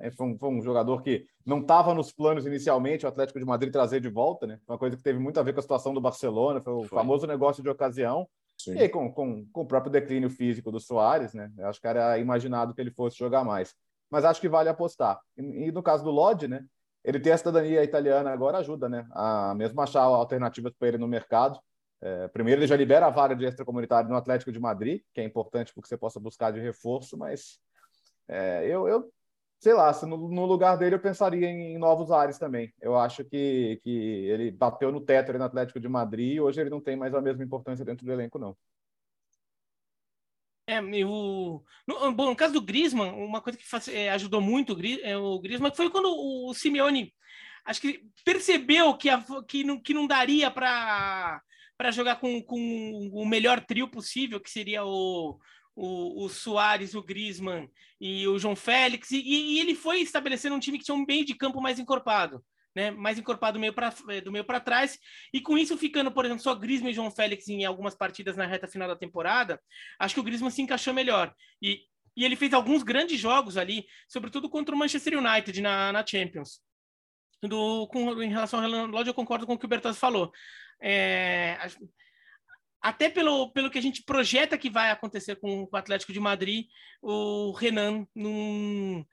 É, 0.00 0.10
foi, 0.12 0.26
um, 0.26 0.38
foi, 0.38 0.48
um, 0.50 0.62
jogador 0.62 1.02
que 1.02 1.24
não 1.44 1.58
estava 1.58 1.92
nos 1.94 2.12
planos 2.12 2.46
inicialmente 2.46 3.04
o 3.04 3.08
Atlético 3.08 3.40
de 3.40 3.44
Madrid 3.44 3.72
trazer 3.72 4.00
de 4.00 4.08
volta, 4.08 4.46
né? 4.46 4.60
Uma 4.68 4.78
coisa 4.78 4.96
que 4.96 5.02
teve 5.02 5.18
muito 5.18 5.40
a 5.40 5.42
ver 5.42 5.52
com 5.52 5.58
a 5.58 5.62
situação 5.62 5.92
do 5.92 6.00
Barcelona, 6.00 6.60
foi 6.60 6.74
o 6.74 6.84
foi. 6.84 6.96
famoso 6.96 7.26
negócio 7.26 7.60
de 7.60 7.68
ocasião. 7.68 8.28
Sim. 8.56 8.78
E 8.78 8.88
com, 8.88 9.12
com, 9.12 9.44
com 9.46 9.62
o 9.62 9.66
próprio 9.66 9.90
declínio 9.90 10.30
físico 10.30 10.70
do 10.70 10.78
Soares, 10.78 11.34
né? 11.34 11.50
Eu 11.58 11.66
acho 11.66 11.80
que 11.80 11.88
era 11.88 12.18
imaginado 12.18 12.72
que 12.72 12.80
ele 12.80 12.92
fosse 12.92 13.18
jogar 13.18 13.44
mais 13.44 13.74
mas 14.10 14.24
acho 14.24 14.40
que 14.40 14.48
vale 14.48 14.68
apostar. 14.68 15.20
E, 15.36 15.68
e 15.68 15.72
no 15.72 15.82
caso 15.82 16.04
do 16.04 16.10
Lodge, 16.10 16.48
né? 16.48 16.64
Ele 17.04 17.20
tem 17.20 17.32
a 17.32 17.38
cidadania 17.38 17.84
italiana 17.84 18.30
agora, 18.30 18.58
ajuda, 18.58 18.88
né? 18.88 19.06
A 19.12 19.54
mesmo 19.54 19.80
achar 19.80 20.02
alternativas 20.02 20.72
para 20.78 20.88
ele 20.88 20.98
no 20.98 21.06
mercado. 21.06 21.60
É, 22.00 22.28
primeiro, 22.28 22.60
ele 22.60 22.66
já 22.66 22.76
libera 22.76 23.06
a 23.06 23.10
vaga 23.10 23.34
de 23.36 23.44
extracomunitário 23.44 24.08
no 24.08 24.16
Atlético 24.16 24.52
de 24.52 24.60
Madrid, 24.60 25.02
que 25.12 25.20
é 25.20 25.24
importante 25.24 25.72
porque 25.74 25.88
você 25.88 25.96
possa 25.96 26.18
buscar 26.18 26.50
de 26.50 26.60
reforço, 26.60 27.16
mas 27.16 27.58
é, 28.28 28.66
eu, 28.66 28.88
eu, 28.88 29.10
sei 29.58 29.74
lá, 29.74 29.92
se 29.92 30.06
no, 30.06 30.16
no, 30.28 30.44
lugar 30.46 30.76
dele 30.76 30.96
eu 30.96 31.00
pensaria 31.00 31.48
em, 31.48 31.74
em, 31.74 31.78
novos 31.78 32.10
ares 32.10 32.38
também. 32.38 32.72
Eu 32.80 32.96
acho 32.98 33.24
que, 33.24 33.80
que 33.82 34.26
ele 34.28 34.50
bateu 34.50 34.92
no 34.92 35.00
teto 35.00 35.32
no 35.32 35.44
Atlético 35.44 35.80
de 35.80 35.88
Madrid 35.88 36.34
e 36.34 36.40
hoje 36.40 36.60
ele 36.60 36.70
não 36.70 36.80
tem 36.80 36.96
mais 36.96 37.14
a 37.14 37.20
mesma 37.20 37.44
importância 37.44 37.84
dentro 37.84 38.04
do 38.04 38.12
elenco, 38.12 38.38
não. 38.38 38.56
É, 40.66 40.80
o, 41.04 41.62
no, 41.86 42.12
bom, 42.12 42.26
no 42.26 42.36
caso 42.36 42.54
do 42.54 42.62
Griezmann, 42.62 43.12
uma 43.12 43.40
coisa 43.40 43.58
que 43.58 43.68
faz, 43.68 43.86
é, 43.88 44.10
ajudou 44.10 44.40
muito 44.40 44.72
o, 44.72 45.00
é, 45.02 45.16
o 45.16 45.38
Griezmann 45.38 45.74
foi 45.74 45.90
quando 45.90 46.08
o, 46.08 46.54
Simeone 46.54 47.12
acho 47.66 47.80
que 47.80 48.02
percebeu 48.24 48.94
que, 48.96 49.10
a, 49.10 49.22
que, 49.46 49.62
não, 49.62 49.80
que 49.80 49.92
não 49.92 50.06
daria 50.06 50.50
para 50.50 51.40
jogar 51.92 52.16
com, 52.16 52.42
com 52.42 53.10
o 53.12 53.26
melhor 53.26 53.60
trio 53.60 53.88
possível, 53.88 54.40
que 54.40 54.50
seria 54.50 54.84
o, 54.84 55.38
o, 55.76 56.24
o 56.24 56.28
Soares, 56.30 56.94
o 56.94 57.02
Griezmann 57.02 57.68
e 58.00 58.26
o 58.26 58.38
João 58.38 58.56
Félix, 58.56 59.10
e, 59.10 59.20
e 59.22 59.60
ele 59.60 59.74
foi 59.74 60.00
estabelecendo 60.00 60.56
um 60.56 60.60
time 60.60 60.78
que 60.78 60.84
tinha 60.84 60.94
um 60.94 61.04
meio 61.06 61.26
de 61.26 61.34
campo 61.34 61.60
mais 61.60 61.78
encorpado 61.78 62.42
né, 62.74 62.90
mais 62.90 63.18
encorpado 63.18 63.58
do 63.58 63.60
meio 63.60 63.72
para 63.72 64.56
eh, 64.56 64.60
trás 64.60 64.98
e 65.32 65.40
com 65.40 65.56
isso 65.56 65.76
ficando, 65.78 66.10
por 66.10 66.24
exemplo, 66.24 66.42
só 66.42 66.54
Griezmann 66.54 66.90
e 66.90 66.94
João 66.94 67.10
Félix 67.10 67.48
em 67.48 67.64
algumas 67.64 67.94
partidas 67.94 68.36
na 68.36 68.46
reta 68.46 68.66
final 68.66 68.88
da 68.88 68.96
temporada, 68.96 69.60
acho 69.98 70.14
que 70.14 70.20
o 70.20 70.22
Griezmann 70.22 70.50
se 70.50 70.62
encaixou 70.62 70.92
melhor 70.92 71.34
e, 71.62 71.82
e 72.16 72.24
ele 72.24 72.36
fez 72.36 72.52
alguns 72.52 72.82
grandes 72.82 73.18
jogos 73.18 73.56
ali, 73.56 73.86
sobretudo 74.08 74.48
contra 74.48 74.74
o 74.74 74.78
Manchester 74.78 75.18
United 75.18 75.60
na, 75.60 75.92
na 75.92 76.06
Champions. 76.06 76.60
Do, 77.42 77.86
com, 77.88 78.22
em 78.22 78.30
relação 78.30 78.58
ao 78.58 78.86
relógio, 78.86 79.10
eu 79.10 79.14
concordo 79.14 79.46
com 79.46 79.52
o 79.52 79.58
que 79.58 79.66
o 79.66 79.68
Bertazzi 79.68 79.98
falou. 79.98 80.32
É, 80.80 81.58
até 82.80 83.08
pelo, 83.08 83.50
pelo 83.52 83.70
que 83.70 83.78
a 83.78 83.82
gente 83.82 84.02
projeta 84.02 84.56
que 84.56 84.70
vai 84.70 84.90
acontecer 84.90 85.36
com, 85.36 85.66
com 85.66 85.76
o 85.76 85.78
Atlético 85.78 86.12
de 86.12 86.20
Madrid, 86.20 86.66
o 87.02 87.52
Renan 87.52 88.06
num, 88.14 89.04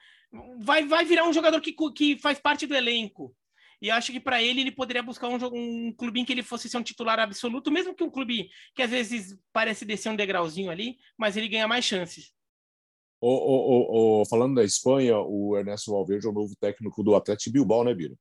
vai, 0.60 0.86
vai 0.86 1.06
virar 1.06 1.28
um 1.28 1.34
jogador 1.34 1.62
que, 1.62 1.74
que 1.93 2.17
faz 2.17 2.39
parte 2.39 2.65
do 2.65 2.76
elenco. 2.76 3.36
E 3.82 3.89
acho 3.89 4.12
que 4.12 4.20
para 4.20 4.44
ele 4.44 4.62
ele 4.62 4.72
poderia 4.72 5.02
buscar 5.02 5.28
um, 5.28 5.38
um 5.54 5.94
clube 5.94 6.20
em 6.20 6.26
que 6.26 6.32
ele 6.32 6.44
fosse 6.44 6.70
ser 6.70 6.78
um 6.78 6.84
titular 6.84 7.20
absoluto, 7.20 7.72
mesmo 7.72 7.96
que 7.96 8.04
um 8.04 8.12
clube 8.12 8.50
que 8.76 8.84
às 8.84 8.91
vezes 8.91 9.38
parece 9.52 9.84
descer 9.84 10.10
um 10.10 10.15
degrauzinho 10.15 10.70
ali, 10.70 10.98
mas 11.17 11.36
ele 11.36 11.48
ganha 11.48 11.67
mais 11.67 11.84
chances. 11.84 12.32
O, 13.20 13.30
o, 13.30 14.22
o, 14.22 14.26
falando 14.26 14.56
da 14.56 14.63
Espanha, 14.63 15.17
o 15.17 15.58
Ernesto 15.58 15.91
Valverde 15.91 16.28
é 16.28 16.30
o 16.30 16.34
novo 16.34 16.56
técnico 16.60 17.04
do 17.04 17.15
Atlético 17.15 17.54
Bilbao, 17.54 17.84
né, 17.84 17.94
Biro? 17.94 18.17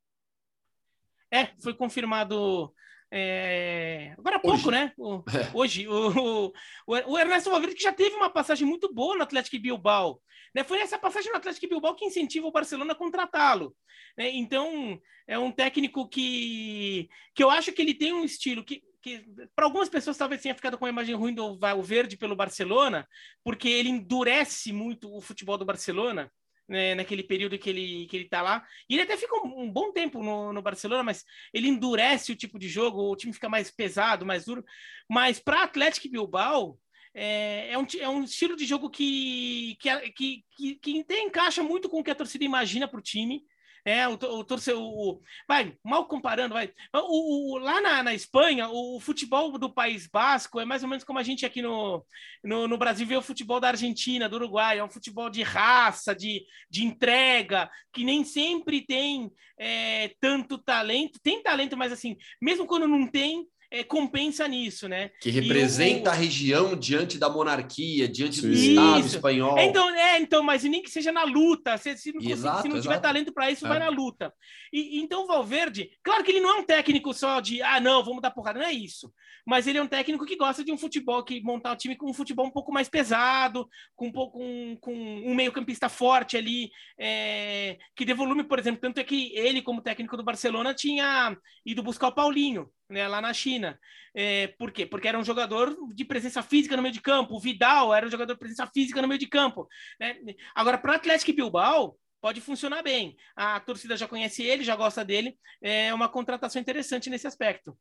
É, 1.31 1.47
foi 1.63 1.75
confirmado 1.75 2.73
é... 3.13 4.15
Agora 4.17 4.37
há 4.37 4.39
pouco, 4.39 4.57
hoje. 4.57 4.71
né? 4.71 4.93
O, 4.97 5.17
é. 5.17 5.51
Hoje, 5.53 5.89
o, 5.89 6.47
o, 6.47 6.53
o, 6.87 7.19
Ernesto 7.19 7.51
Valverde 7.51 7.77
que 7.77 7.83
já 7.83 7.93
teve 7.93 8.15
uma 8.15 8.31
passagem 8.31 8.67
muito 8.67 8.93
boa 8.93 9.17
no 9.17 9.23
Atlético 9.23 9.61
Bilbao. 9.61 10.21
Né? 10.55 10.63
Foi 10.63 10.79
essa 10.79 10.99
passagem 10.99 11.31
no 11.31 11.39
Atlético 11.39 11.69
Bilbao 11.69 11.97
que 11.97 12.05
incentiva 12.05 12.47
o 12.47 12.53
Barcelona 12.53 12.93
a 12.93 12.97
contratá-lo. 12.97 13.75
Né? 14.17 14.31
Então, 14.31 15.01
é 15.27 15.39
um 15.39 15.51
técnico 15.51 16.09
que, 16.09 17.09
que 17.35 17.43
eu 17.43 17.51
acho 17.51 17.73
que 17.73 17.83
ele 17.83 17.95
tem 17.95 18.13
um 18.13 18.25
estilo 18.25 18.65
que, 18.65 18.83
que 19.03 19.25
para 19.55 19.65
algumas 19.65 19.89
pessoas 19.89 20.17
talvez 20.17 20.41
tenha 20.43 20.55
ficado 20.55 20.79
com 20.79 20.87
a 20.87 20.91
imagem 20.91 21.15
ruim 21.15 21.35
do 21.35 21.59
Valverde 21.59 22.17
pelo 22.17 22.37
Barcelona, 22.37 23.09
porque 23.43 23.69
ele 23.69 23.89
endurece 23.89 24.73
muito 24.73 25.13
o 25.13 25.21
futebol 25.21 25.59
do 25.59 25.65
Barcelona 25.65 26.31
né, 26.71 26.95
naquele 26.95 27.25
período 27.25 27.59
que 27.59 27.69
ele, 27.69 28.07
que 28.07 28.17
ele 28.17 28.29
tá 28.29 28.41
lá. 28.41 28.65
E 28.89 28.95
ele 28.95 29.03
até 29.03 29.17
fica 29.17 29.35
um, 29.45 29.65
um 29.65 29.71
bom 29.71 29.93
tempo 29.93 30.23
no, 30.23 30.53
no, 30.53 30.63
Barcelona, 30.63 31.03
mas 31.03 31.25
ele 31.53 31.69
endurece 31.69 32.31
o 32.31 32.37
tipo 32.37 32.59
de 32.59 32.69
jogo, 32.69 33.11
o 33.11 33.17
time 33.17 33.33
fica 33.33 33.49
mais 33.49 33.71
pesado, 33.73 34.25
mais 34.25 34.45
duro. 34.45 34.65
Mas 35.09 35.41
para 35.41 35.65
Atlético 35.65 36.09
Bilbao, 36.09 36.79
é, 37.13 37.73
é, 37.73 37.79
um, 37.79 37.87
é 37.99 38.09
um 38.09 38.23
estilo 38.23 38.55
de 38.55 38.65
jogo 38.65 38.89
que, 38.89 39.77
que, 39.81 40.11
que, 40.13 40.45
que, 40.57 40.75
que 40.77 41.05
encaixa 41.21 41.61
muito 41.61 41.89
com 41.89 41.99
o 41.99 42.05
que 42.05 42.11
a 42.13 42.15
torcida 42.15 42.45
imagina 42.45 42.87
para 42.87 43.01
o 43.01 43.03
time. 43.03 43.43
É, 43.85 44.07
o, 44.09 44.13
o 44.13 44.45
torcedor. 44.45 44.83
O, 44.83 45.23
vai, 45.49 45.77
mal 45.85 46.07
comparando, 46.07 46.55
vai. 46.55 46.73
O, 46.95 47.55
o, 47.55 47.59
lá 47.59 47.81
na, 47.81 48.03
na 48.03 48.15
Espanha, 48.15 48.69
o, 48.69 49.01
futebol 49.01 49.57
do 49.59 49.73
País 49.73 50.07
Basco 50.07 50.61
é 50.61 50.65
mais 50.65 50.83
ou 50.83 50.89
menos 50.89 51.05
como 51.05 51.19
a 51.19 51.23
gente 51.23 51.47
aqui 51.47 51.63
no, 51.63 52.05
no, 52.45 52.69
no, 52.69 52.79
Brasil 52.79 53.07
vê 53.07 53.17
o 53.17 53.23
futebol 53.23 53.61
da 53.61 53.69
Argentina, 53.69 54.29
do 54.29 54.37
Uruguai. 54.37 54.79
É 54.79 54.85
um 54.85 54.91
futebol 54.91 55.31
de 55.31 55.43
raça, 55.43 56.15
de, 56.15 56.45
de 56.69 56.85
entrega, 56.85 57.71
que 57.93 58.05
nem 58.05 58.25
sempre 58.25 58.83
tem 58.83 59.31
é, 59.59 60.13
tanto 60.21 60.59
talento. 60.59 61.19
Tem 61.23 61.43
talento, 61.43 61.77
mas 61.77 61.93
assim, 61.93 62.17
mesmo 62.41 62.67
quando 62.67 62.87
não 62.87 63.07
tem, 63.07 63.47
é, 63.71 63.85
compensa 63.85 64.49
nisso, 64.49 64.89
né? 64.89 65.11
Que 65.21 65.31
representa 65.31 66.11
o... 66.11 66.13
a 66.13 66.17
região 66.17 66.75
diante 66.75 67.19
da 67.19 67.29
monarquia, 67.29 68.09
diante 68.09 68.41
do 68.43 68.51
isso. 68.51 68.71
Estado 68.71 69.07
espanhol. 69.07 69.59
Então, 69.59 69.89
é, 69.91 70.19
então, 70.19 70.43
mas 70.43 70.65
nem 70.65 70.83
que 70.83 70.91
seja 70.91 71.13
na 71.13 71.23
luta. 71.23 71.79
Se, 71.79 71.97
se 71.97 72.13
não, 72.13 72.21
exato, 72.21 72.63
se 72.63 72.69
não 72.69 72.81
tiver 72.81 72.99
talento 72.99 73.33
para 73.33 73.51
isso, 73.51 73.65
é. 73.65 73.69
vai 73.69 73.79
na 73.79 73.89
luta. 73.89 74.35
E, 74.73 75.01
então, 75.01 75.23
o 75.23 75.27
Valverde, 75.27 75.91
claro 76.03 76.25
que 76.25 76.33
ele 76.33 76.41
não 76.41 76.51
é 76.51 76.61
um 76.61 76.65
técnico 76.65 77.15
só 77.15 77.39
de, 77.41 77.63
ah, 77.63 77.81
não, 77.81 78.05
vamos 78.05 78.21
dar 78.21 78.33
porrada, 78.33 78.59
não 78.59 78.67
é 78.67 78.73
isso. 78.73 79.13
Mas 79.47 79.67
ele 79.67 79.79
é 79.79 79.83
um 79.83 79.89
técnico 79.89 80.27
que 80.27 80.37
gosta 80.37 80.65
de 80.65 80.73
um 80.73 80.79
futebol, 80.79 81.23
que 81.23 81.41
montar 81.41 81.71
o 81.71 81.75
um 81.75 81.77
time 81.77 81.97
com 81.97 82.11
um 82.11 82.15
futebol 82.15 82.47
um 82.47 82.51
pouco 82.51 82.73
mais 82.73 82.89
pesado, 82.89 83.69
com 83.95 84.09
um 84.09 84.13
pouco 84.13 84.39
com, 84.39 84.77
com 84.81 84.93
um 84.93 85.35
meio-campista 85.35 85.89
forte 85.89 86.37
ali, 86.37 86.71
é, 86.99 87.79
que 87.95 88.05
dê 88.05 88.15
volume, 88.15 88.43
por 88.45 88.59
exemplo. 88.59 88.81
Tanto 88.81 88.99
é 88.99 89.05
que 89.05 89.33
ele, 89.35 89.63
como 89.63 89.83
técnico 89.83 90.17
do 90.17 90.25
Barcelona, 90.25 90.75
tinha 90.75 91.37
ido 91.65 91.83
buscar 91.83 92.09
o 92.09 92.15
Paulinho 92.15 92.69
né, 92.91 93.07
lá 93.09 93.21
na 93.21 93.33
China. 93.33 93.79
É, 94.15 94.49
por 94.59 94.73
quê? 94.73 94.85
Porque 94.85 95.09
era 95.09 95.19
um 95.19 95.25
jogador 95.25 95.77
de 95.95 96.05
presença 96.05 96.43
física 96.43 96.77
no 96.77 96.83
meio 96.83 96.93
de 96.93 97.01
campo. 97.01 97.37
O 97.37 97.41
Vidal 97.41 97.95
era 97.95 98.07
um 98.07 98.11
jogador 98.11 98.35
de 98.35 98.39
presença 98.39 98.67
física 98.67 99.01
no 99.01 99.09
meio 99.09 99.21
de 99.21 99.27
campo. 99.27 99.69
Né? 99.99 100.17
Agora, 100.55 100.77
para 100.77 100.93
o 100.93 100.95
Atlético 100.95 101.33
Bilbao, 101.33 101.97
pode 102.21 102.41
funcionar 102.41 102.83
bem. 102.83 103.17
A 103.35 103.61
torcida 103.61 103.97
já 103.97 104.07
conhece 104.07 104.43
ele, 104.43 104.65
já 104.65 104.77
gosta 104.77 105.05
dele. 105.05 105.39
É 105.63 105.95
uma 105.95 106.09
contratação 106.09 106.61
interessante 106.61 107.09
nesse 107.09 107.27
aspecto. 107.27 107.77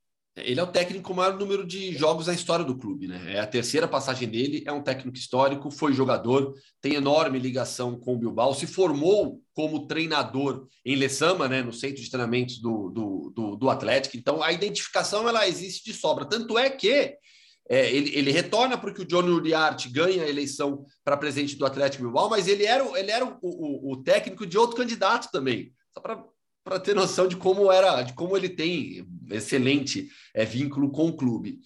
Ele 0.45 0.59
é 0.59 0.63
o 0.63 0.67
técnico 0.67 1.03
com 1.07 1.13
o 1.13 1.15
maior 1.15 1.37
número 1.37 1.65
de 1.65 1.95
jogos 1.95 2.27
na 2.27 2.33
história 2.33 2.65
do 2.65 2.77
clube, 2.77 3.07
né? 3.07 3.35
É 3.35 3.39
a 3.39 3.47
terceira 3.47 3.87
passagem 3.87 4.27
dele, 4.27 4.63
é 4.65 4.71
um 4.71 4.81
técnico 4.81 5.17
histórico, 5.17 5.71
foi 5.71 5.93
jogador, 5.93 6.53
tem 6.81 6.95
enorme 6.95 7.39
ligação 7.39 7.99
com 7.99 8.15
o 8.15 8.17
Bilbao, 8.17 8.53
se 8.53 8.67
formou 8.67 9.41
como 9.53 9.87
treinador 9.87 10.67
em 10.85 10.95
Lessama, 10.95 11.47
né? 11.47 11.61
No 11.61 11.73
centro 11.73 12.01
de 12.01 12.09
treinamentos 12.09 12.59
do, 12.59 12.89
do, 12.89 13.33
do, 13.35 13.55
do 13.55 13.69
Atlético. 13.69 14.17
Então, 14.17 14.41
a 14.41 14.51
identificação 14.51 15.27
ela 15.27 15.47
existe 15.47 15.91
de 15.91 15.93
sobra. 15.93 16.25
Tanto 16.25 16.57
é 16.57 16.69
que 16.69 16.89
é, 17.69 17.91
ele, 17.91 18.15
ele, 18.15 18.31
retorna 18.31 18.77
porque 18.77 19.01
o 19.01 19.05
Johnny 19.05 19.29
Uriarte 19.29 19.89
ganha 19.89 20.23
a 20.23 20.29
eleição 20.29 20.85
para 21.03 21.17
presidente 21.17 21.55
do 21.55 21.65
Atlético 21.65 22.03
Bilbao, 22.03 22.29
mas 22.29 22.47
ele 22.47 22.65
era, 22.65 22.83
ele 22.99 23.11
era 23.11 23.25
o, 23.25 23.37
o, 23.41 23.93
o 23.93 24.03
técnico 24.03 24.45
de 24.45 24.57
outro 24.57 24.75
candidato 24.75 25.29
também. 25.31 25.71
Só 25.93 26.01
para 26.01 26.23
para 26.69 26.79
ter 26.79 26.95
noção 26.95 27.27
de 27.27 27.35
como 27.35 27.71
era, 27.71 28.03
de 28.03 28.13
como 28.13 28.37
ele 28.37 28.47
tem 28.47 29.03
excelente 29.31 30.09
é, 30.33 30.45
vínculo 30.45 30.91
com 30.91 31.07
o 31.07 31.15
clube. 31.15 31.59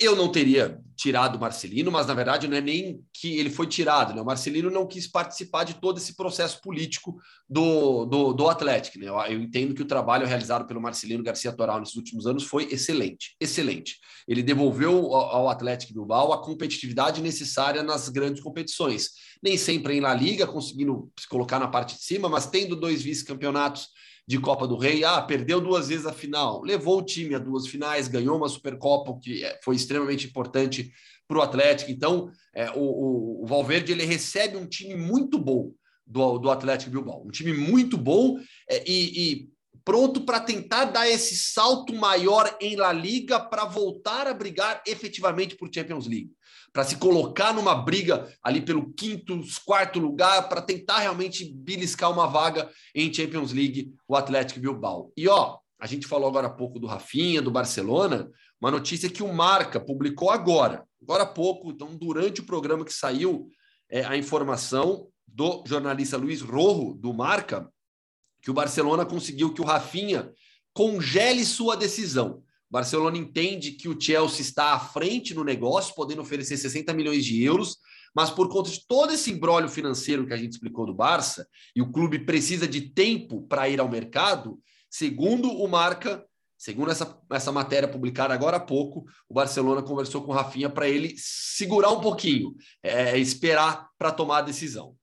Eu 0.00 0.14
não 0.14 0.30
teria 0.30 0.80
tirado 0.96 1.34
o 1.34 1.40
Marcelino, 1.40 1.90
mas 1.90 2.06
na 2.06 2.14
verdade 2.14 2.46
não 2.46 2.56
é 2.56 2.60
nem 2.60 3.00
que 3.12 3.36
ele 3.36 3.50
foi 3.50 3.66
tirado, 3.66 4.14
né? 4.14 4.22
O 4.22 4.24
Marcelino 4.24 4.70
não 4.70 4.86
quis 4.86 5.08
participar 5.08 5.64
de 5.64 5.74
todo 5.74 5.98
esse 5.98 6.14
processo 6.14 6.60
político 6.60 7.16
do, 7.48 8.04
do, 8.04 8.32
do 8.32 8.48
Atlético. 8.48 9.00
Né? 9.00 9.08
Eu, 9.08 9.16
eu, 9.22 9.40
entendo 9.40 9.74
que 9.74 9.82
o 9.82 9.86
trabalho 9.86 10.24
realizado 10.24 10.68
pelo 10.68 10.80
Marcelino 10.80 11.22
Garcia 11.24 11.52
Toral 11.52 11.80
nesses 11.80 11.96
últimos 11.96 12.28
anos 12.28 12.44
foi 12.44 12.68
excelente, 12.72 13.34
excelente. 13.40 13.96
Ele 14.28 14.42
devolveu 14.42 15.12
ao, 15.12 15.30
ao 15.30 15.48
Atlético 15.48 15.94
Bilbao 15.94 16.32
a 16.32 16.42
competitividade 16.44 17.20
necessária 17.20 17.82
nas 17.82 18.08
grandes 18.08 18.40
competições. 18.40 19.10
Nem 19.42 19.56
sempre 19.56 19.94
em 19.94 20.00
La 20.00 20.14
Liga, 20.14 20.46
conseguindo 20.46 21.10
se 21.18 21.26
colocar 21.26 21.58
na 21.58 21.66
parte 21.66 21.96
de 21.96 22.04
cima, 22.04 22.28
mas 22.28 22.46
tendo 22.46 22.76
dois 22.76 23.02
vice-campeonatos 23.02 23.88
de 24.28 24.38
Copa 24.38 24.68
do 24.68 24.76
Rei. 24.76 25.02
Ah, 25.04 25.22
perdeu 25.22 25.58
duas 25.58 25.88
vezes 25.88 26.04
a 26.04 26.12
final, 26.12 26.60
levou 26.60 26.98
o 26.98 27.04
time 27.04 27.34
a 27.34 27.38
duas 27.38 27.66
finais, 27.66 28.08
ganhou 28.08 28.36
uma 28.36 28.48
Supercopa, 28.48 29.18
que 29.18 29.42
é, 29.42 29.58
foi 29.64 29.74
extremamente 29.74 30.26
importante 30.26 30.92
para 31.26 31.38
o 31.38 31.40
Atlético. 31.40 31.90
Então, 31.90 32.30
é, 32.54 32.70
o, 32.72 33.42
o, 33.42 33.46
Valverde 33.46 33.90
ele 33.90 34.04
recebe 34.04 34.58
um 34.58 34.66
time 34.66 34.94
muito 34.94 35.38
bom 35.38 35.72
do, 36.06 36.36
do 36.36 36.50
Atlético 36.50 36.90
Bilbao, 36.90 37.24
um 37.26 37.30
time 37.30 37.54
muito 37.54 37.96
bom 37.96 38.38
é, 38.68 38.84
e, 38.86 39.32
e 39.32 39.48
pronto 39.82 40.20
para 40.20 40.40
tentar 40.40 40.84
dar 40.84 41.08
esse 41.08 41.34
salto 41.34 41.94
maior 41.94 42.54
em 42.60 42.76
La 42.76 42.92
Liga 42.92 43.40
para 43.40 43.64
voltar 43.64 44.26
a 44.26 44.34
brigar 44.34 44.82
efetivamente 44.86 45.56
por 45.56 45.70
Champions 45.72 46.06
League 46.06 46.30
para 46.72 46.84
se 46.84 46.96
colocar 46.96 47.52
numa 47.52 47.74
briga 47.74 48.28
ali 48.42 48.60
pelo 48.60 48.92
quinto, 48.92 49.40
quarto 49.64 49.98
lugar, 49.98 50.48
para 50.48 50.62
tentar 50.62 50.98
realmente 50.98 51.44
beliscar 51.52 52.10
uma 52.10 52.26
vaga 52.26 52.70
em 52.94 53.12
Champions 53.12 53.52
League, 53.52 53.92
o 54.06 54.14
Atlético 54.14 54.60
Bilbao. 54.60 55.12
E 55.16 55.28
ó, 55.28 55.58
a 55.78 55.86
gente 55.86 56.06
falou 56.06 56.28
agora 56.28 56.46
há 56.46 56.50
pouco 56.50 56.78
do 56.78 56.86
Rafinha, 56.86 57.42
do 57.42 57.50
Barcelona, 57.50 58.30
uma 58.60 58.70
notícia 58.70 59.08
que 59.08 59.22
o 59.22 59.32
Marca 59.32 59.78
publicou 59.78 60.30
agora, 60.30 60.84
agora 61.00 61.22
há 61.22 61.26
pouco, 61.26 61.70
então 61.70 61.96
durante 61.96 62.40
o 62.40 62.44
programa 62.44 62.84
que 62.84 62.92
saiu 62.92 63.48
é, 63.88 64.04
a 64.04 64.16
informação 64.16 65.08
do 65.26 65.62
jornalista 65.66 66.16
Luiz 66.16 66.40
Rojo, 66.40 66.94
do 66.94 67.12
Marca, 67.14 67.68
que 68.42 68.50
o 68.50 68.54
Barcelona 68.54 69.06
conseguiu 69.06 69.52
que 69.52 69.60
o 69.60 69.64
Rafinha 69.64 70.32
congele 70.72 71.44
sua 71.44 71.76
decisão. 71.76 72.42
Barcelona 72.70 73.16
entende 73.16 73.72
que 73.72 73.88
o 73.88 73.98
Chelsea 73.98 74.42
está 74.42 74.74
à 74.74 74.78
frente 74.78 75.34
no 75.34 75.42
negócio, 75.42 75.94
podendo 75.94 76.22
oferecer 76.22 76.56
60 76.56 76.92
milhões 76.92 77.24
de 77.24 77.42
euros, 77.42 77.78
mas 78.14 78.30
por 78.30 78.48
conta 78.48 78.70
de 78.70 78.86
todo 78.86 79.12
esse 79.12 79.30
embrólio 79.30 79.68
financeiro 79.68 80.26
que 80.26 80.34
a 80.34 80.36
gente 80.36 80.52
explicou 80.52 80.86
do 80.86 80.94
Barça, 80.94 81.46
e 81.74 81.80
o 81.80 81.90
clube 81.90 82.18
precisa 82.24 82.66
de 82.66 82.90
tempo 82.90 83.42
para 83.42 83.68
ir 83.68 83.80
ao 83.80 83.88
mercado, 83.88 84.58
segundo 84.90 85.50
o 85.50 85.68
Marca, 85.68 86.24
segundo 86.56 86.90
essa, 86.90 87.18
essa 87.30 87.52
matéria 87.52 87.88
publicada 87.88 88.34
agora 88.34 88.56
há 88.56 88.60
pouco, 88.60 89.04
o 89.28 89.34
Barcelona 89.34 89.82
conversou 89.82 90.22
com 90.22 90.32
o 90.32 90.34
Rafinha 90.34 90.68
para 90.68 90.88
ele 90.88 91.14
segurar 91.16 91.90
um 91.90 92.00
pouquinho, 92.00 92.54
é, 92.82 93.16
esperar 93.18 93.88
para 93.98 94.10
tomar 94.10 94.38
a 94.38 94.42
decisão. 94.42 94.96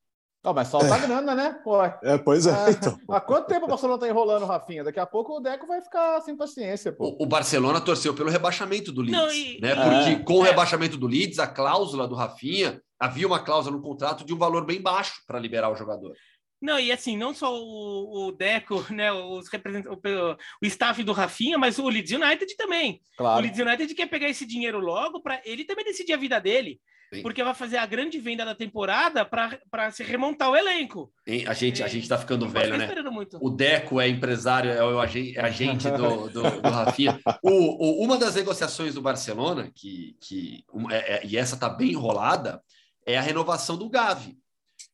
Não, 0.46 0.54
mas 0.54 0.68
solta 0.68 0.94
a 0.94 1.00
grana, 1.00 1.34
né? 1.34 1.60
Pô. 1.64 1.84
É, 1.84 2.18
pois 2.24 2.46
é. 2.46 2.52
é. 2.52 2.70
Então. 2.70 3.00
Há 3.10 3.20
quanto 3.20 3.48
tempo 3.48 3.66
o 3.66 3.68
Barcelona 3.68 4.00
tá 4.00 4.08
enrolando, 4.08 4.46
Rafinha? 4.46 4.84
Daqui 4.84 5.00
a 5.00 5.06
pouco 5.06 5.38
o 5.38 5.40
Deco 5.40 5.66
vai 5.66 5.82
ficar 5.82 6.22
sem 6.22 6.38
paciência, 6.38 6.94
pô. 6.94 7.16
O, 7.20 7.24
o 7.24 7.26
Barcelona 7.26 7.82
torceu 7.82 8.14
pelo 8.14 8.30
rebaixamento 8.30 8.92
do 8.92 9.02
Leeds, 9.02 9.20
Não, 9.20 9.32
e... 9.32 9.60
né? 9.60 9.74
Porque 9.74 10.12
é. 10.12 10.20
com 10.20 10.36
o 10.36 10.44
rebaixamento 10.44 10.98
do 10.98 11.08
Leeds, 11.08 11.40
a 11.40 11.48
cláusula 11.48 12.08
do 12.08 12.14
Rafinha, 12.14 12.80
havia 13.00 13.26
uma 13.26 13.44
cláusula 13.44 13.76
no 13.76 13.82
contrato 13.82 14.24
de 14.24 14.36
um 14.36 14.38
valor 14.38 14.64
bem 14.66 14.80
baixo 14.80 15.16
para 15.26 15.40
liberar 15.40 15.72
o 15.72 15.76
jogador. 15.76 16.14
Não, 16.62 16.80
e 16.80 16.92
assim, 16.92 17.18
não 17.18 17.34
só 17.34 17.52
o, 17.52 18.28
o 18.28 18.32
Deco, 18.32 18.86
né, 18.94 19.12
os 19.12 19.48
representantes, 19.50 19.92
o, 19.92 20.38
o 20.62 20.66
staff 20.68 21.04
do 21.04 21.12
Rafinha, 21.12 21.58
mas 21.58 21.80
o 21.80 21.90
Leeds 21.90 22.12
United 22.12 22.56
também. 22.56 23.02
Claro. 23.18 23.40
O 23.40 23.42
Leeds 23.42 23.60
United 23.60 23.96
quer 23.96 24.08
pegar 24.08 24.30
esse 24.30 24.46
dinheiro 24.46 24.80
logo 24.80 25.22
para 25.22 25.42
ele 25.44 25.66
também 25.66 25.86
decidir 25.86 26.14
a 26.14 26.18
vida 26.18 26.40
dele. 26.40 26.80
Sim. 27.14 27.22
porque 27.22 27.44
vai 27.44 27.54
fazer 27.54 27.78
a 27.78 27.86
grande 27.86 28.20
venda 28.20 28.44
da 28.44 28.56
temporada 28.56 29.26
para 29.26 29.92
se 29.92 30.04
remontar 30.04 30.50
o 30.50 30.56
elenco. 30.56 31.12
A 31.48 31.54
gente 31.54 31.84
a 31.84 31.88
gente 31.88 32.04
está 32.04 32.18
ficando 32.18 32.48
velho, 32.48 32.78
né? 32.78 32.90
Muito. 33.10 33.38
O 33.42 33.50
Deco 33.50 34.02
é 34.02 34.10
empresário, 34.10 34.72
é 34.72 34.84
o 34.84 35.00
agente, 35.00 35.38
é 35.38 35.42
agente 35.42 35.90
do, 35.90 36.30
do, 36.30 36.62
do 36.62 36.70
Rafinha. 36.70 37.20
O, 37.42 38.02
o, 38.02 38.04
uma 38.04 38.18
das 38.18 38.36
negociações 38.36 38.94
do 38.94 39.02
Barcelona, 39.02 39.72
que, 39.74 40.18
que 40.20 40.66
é, 40.90 41.16
é, 41.16 41.26
e 41.26 41.38
essa 41.38 41.56
está 41.56 41.70
bem 41.70 41.92
enrolada, 41.92 42.62
é 43.06 43.18
a 43.18 43.22
renovação 43.22 43.78
do 43.78 43.90
Gavi. 43.90 44.38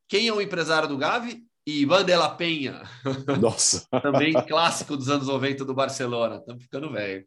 Quem 0.07 0.27
é 0.27 0.33
o 0.33 0.41
empresário 0.41 0.87
do 0.87 0.97
Gavi? 0.97 1.43
Ivan 1.65 2.03
de 2.03 2.15
la 2.15 2.29
Penha. 2.29 2.81
Nossa. 3.39 3.87
Também 4.01 4.33
clássico 4.33 4.97
dos 4.97 5.09
anos 5.09 5.27
90 5.27 5.63
do 5.63 5.73
Barcelona. 5.73 6.37
Estamos 6.37 6.63
ficando 6.63 6.91
velho. 6.91 7.25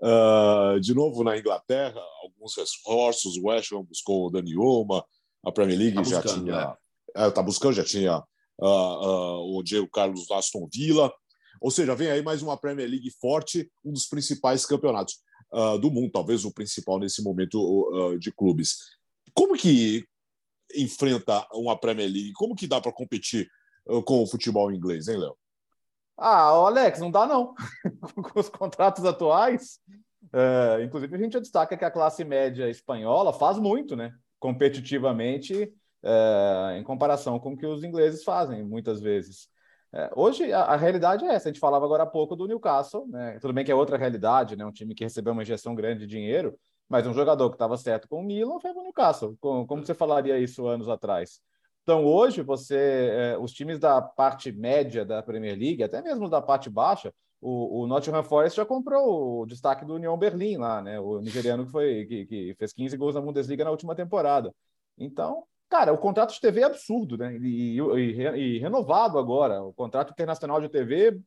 Uh, 0.00 0.80
de 0.80 0.94
novo 0.94 1.22
na 1.22 1.38
Inglaterra, 1.38 2.00
alguns 2.22 2.56
reforços. 2.56 3.36
O 3.36 3.46
West 3.46 3.72
Ham 3.72 3.84
buscou 3.84 4.26
o 4.26 4.30
Dani 4.30 4.56
Olma, 4.56 5.04
a 5.44 5.52
Premier 5.52 5.78
League 5.78 5.96
tá 5.96 6.02
já 6.02 6.20
buscando, 6.20 6.44
tinha. 6.44 6.76
Está 7.16 7.40
é. 7.40 7.42
é, 7.42 7.44
buscando, 7.44 7.74
já 7.74 7.84
tinha 7.84 8.18
uh, 8.18 8.66
uh, 8.66 9.56
o 9.56 9.62
Diego 9.62 9.88
Carlos 9.88 10.30
Aston 10.30 10.68
Villa. 10.72 11.12
Ou 11.60 11.70
seja, 11.70 11.94
vem 11.94 12.10
aí 12.10 12.22
mais 12.22 12.42
uma 12.42 12.56
Premier 12.56 12.88
League 12.88 13.10
forte, 13.20 13.70
um 13.84 13.92
dos 13.92 14.06
principais 14.06 14.66
campeonatos 14.66 15.22
do 15.80 15.88
mundo, 15.88 16.10
talvez 16.10 16.44
o 16.44 16.52
principal 16.52 16.98
nesse 16.98 17.22
momento 17.22 18.18
de 18.18 18.32
clubes. 18.32 18.78
Como 19.32 19.56
que 19.56 20.04
enfrenta 20.74 21.46
uma 21.52 21.78
Premier 21.78 22.10
League? 22.10 22.32
Como 22.32 22.56
que 22.56 22.66
dá 22.66 22.80
para 22.80 22.92
competir 22.92 23.48
com 24.04 24.24
o 24.24 24.26
futebol 24.26 24.72
inglês, 24.72 25.06
hein, 25.06 25.16
Léo? 25.16 25.36
Ah, 26.16 26.48
Alex, 26.48 27.00
não 27.00 27.10
dá 27.10 27.26
não. 27.26 27.54
Com 28.32 28.40
os 28.40 28.48
contratos 28.48 29.04
atuais, 29.04 29.80
é, 30.32 30.82
inclusive 30.82 31.14
a 31.14 31.18
gente 31.18 31.40
destaca 31.40 31.76
que 31.76 31.84
a 31.84 31.90
classe 31.90 32.24
média 32.24 32.68
espanhola 32.68 33.32
faz 33.32 33.58
muito, 33.58 33.94
né? 33.96 34.12
Competitivamente, 34.38 35.72
é, 36.02 36.76
em 36.78 36.82
comparação 36.82 37.38
com 37.38 37.52
o 37.52 37.56
que 37.56 37.66
os 37.66 37.82
ingleses 37.84 38.24
fazem, 38.24 38.64
muitas 38.64 39.00
vezes. 39.00 39.48
É, 39.92 40.10
hoje, 40.16 40.52
a, 40.52 40.62
a, 40.62 40.76
realidade 40.76 41.24
é 41.24 41.28
essa. 41.34 41.48
A 41.48 41.52
gente 41.52 41.60
falava 41.60 41.84
agora 41.84 42.02
há 42.02 42.06
pouco 42.06 42.34
do 42.34 42.48
Newcastle, 42.48 43.06
né? 43.08 43.38
Tudo 43.40 43.54
bem 43.54 43.64
que 43.64 43.70
é 43.70 43.74
outra 43.74 43.96
realidade, 43.96 44.56
né? 44.56 44.66
Um 44.66 44.72
time 44.72 44.94
que 44.94 45.04
recebeu 45.04 45.32
uma 45.32 45.42
injeção 45.42 45.74
grande 45.74 46.00
de 46.00 46.06
dinheiro, 46.08 46.58
mas 46.88 47.06
um 47.06 47.14
jogador 47.14 47.48
que 47.50 47.54
estava 47.54 47.76
certo 47.76 48.08
com 48.08 48.20
o 48.20 48.24
Milan 48.24 48.58
foi 48.60 48.72
o 48.72 48.82
Newcastle. 48.82 49.36
Como, 49.40 49.66
como 49.66 49.86
você 49.86 49.94
falaria 49.94 50.38
isso 50.38 50.66
anos 50.66 50.88
atrás? 50.88 51.40
Então, 51.84 52.02
hoje, 52.06 52.40
você, 52.40 52.76
é, 53.12 53.38
os 53.38 53.52
times 53.52 53.78
da 53.78 54.00
parte 54.00 54.50
média 54.50 55.04
da 55.04 55.22
Premier 55.22 55.56
League, 55.56 55.82
até 55.82 56.00
mesmo 56.00 56.30
da 56.30 56.40
parte 56.40 56.70
baixa, 56.70 57.12
o, 57.42 57.82
o 57.82 57.86
Nottingham 57.86 58.24
Forest 58.24 58.56
já 58.56 58.64
comprou 58.64 59.42
o 59.42 59.46
destaque 59.46 59.84
do 59.84 59.94
União 59.94 60.16
Berlim 60.16 60.56
lá, 60.56 60.80
né? 60.80 60.98
O 60.98 61.20
nigeriano 61.20 61.66
que, 61.66 61.70
foi, 61.70 62.06
que, 62.06 62.24
que 62.24 62.54
fez 62.58 62.72
15 62.72 62.96
gols 62.96 63.14
na 63.14 63.20
Bundesliga 63.20 63.64
na 63.64 63.70
última 63.70 63.94
temporada. 63.94 64.50
Então, 64.96 65.44
cara, 65.68 65.92
o 65.92 65.98
contrato 65.98 66.32
de 66.32 66.40
TV 66.40 66.62
é 66.62 66.64
absurdo, 66.64 67.18
né? 67.18 67.36
E, 67.36 67.78
e, 67.78 68.56
e, 68.56 68.58
renovado 68.58 69.18
agora. 69.18 69.62
O 69.62 69.74
contrato 69.74 70.10
internacional 70.10 70.62
de 70.62 70.70
TV 70.70 71.20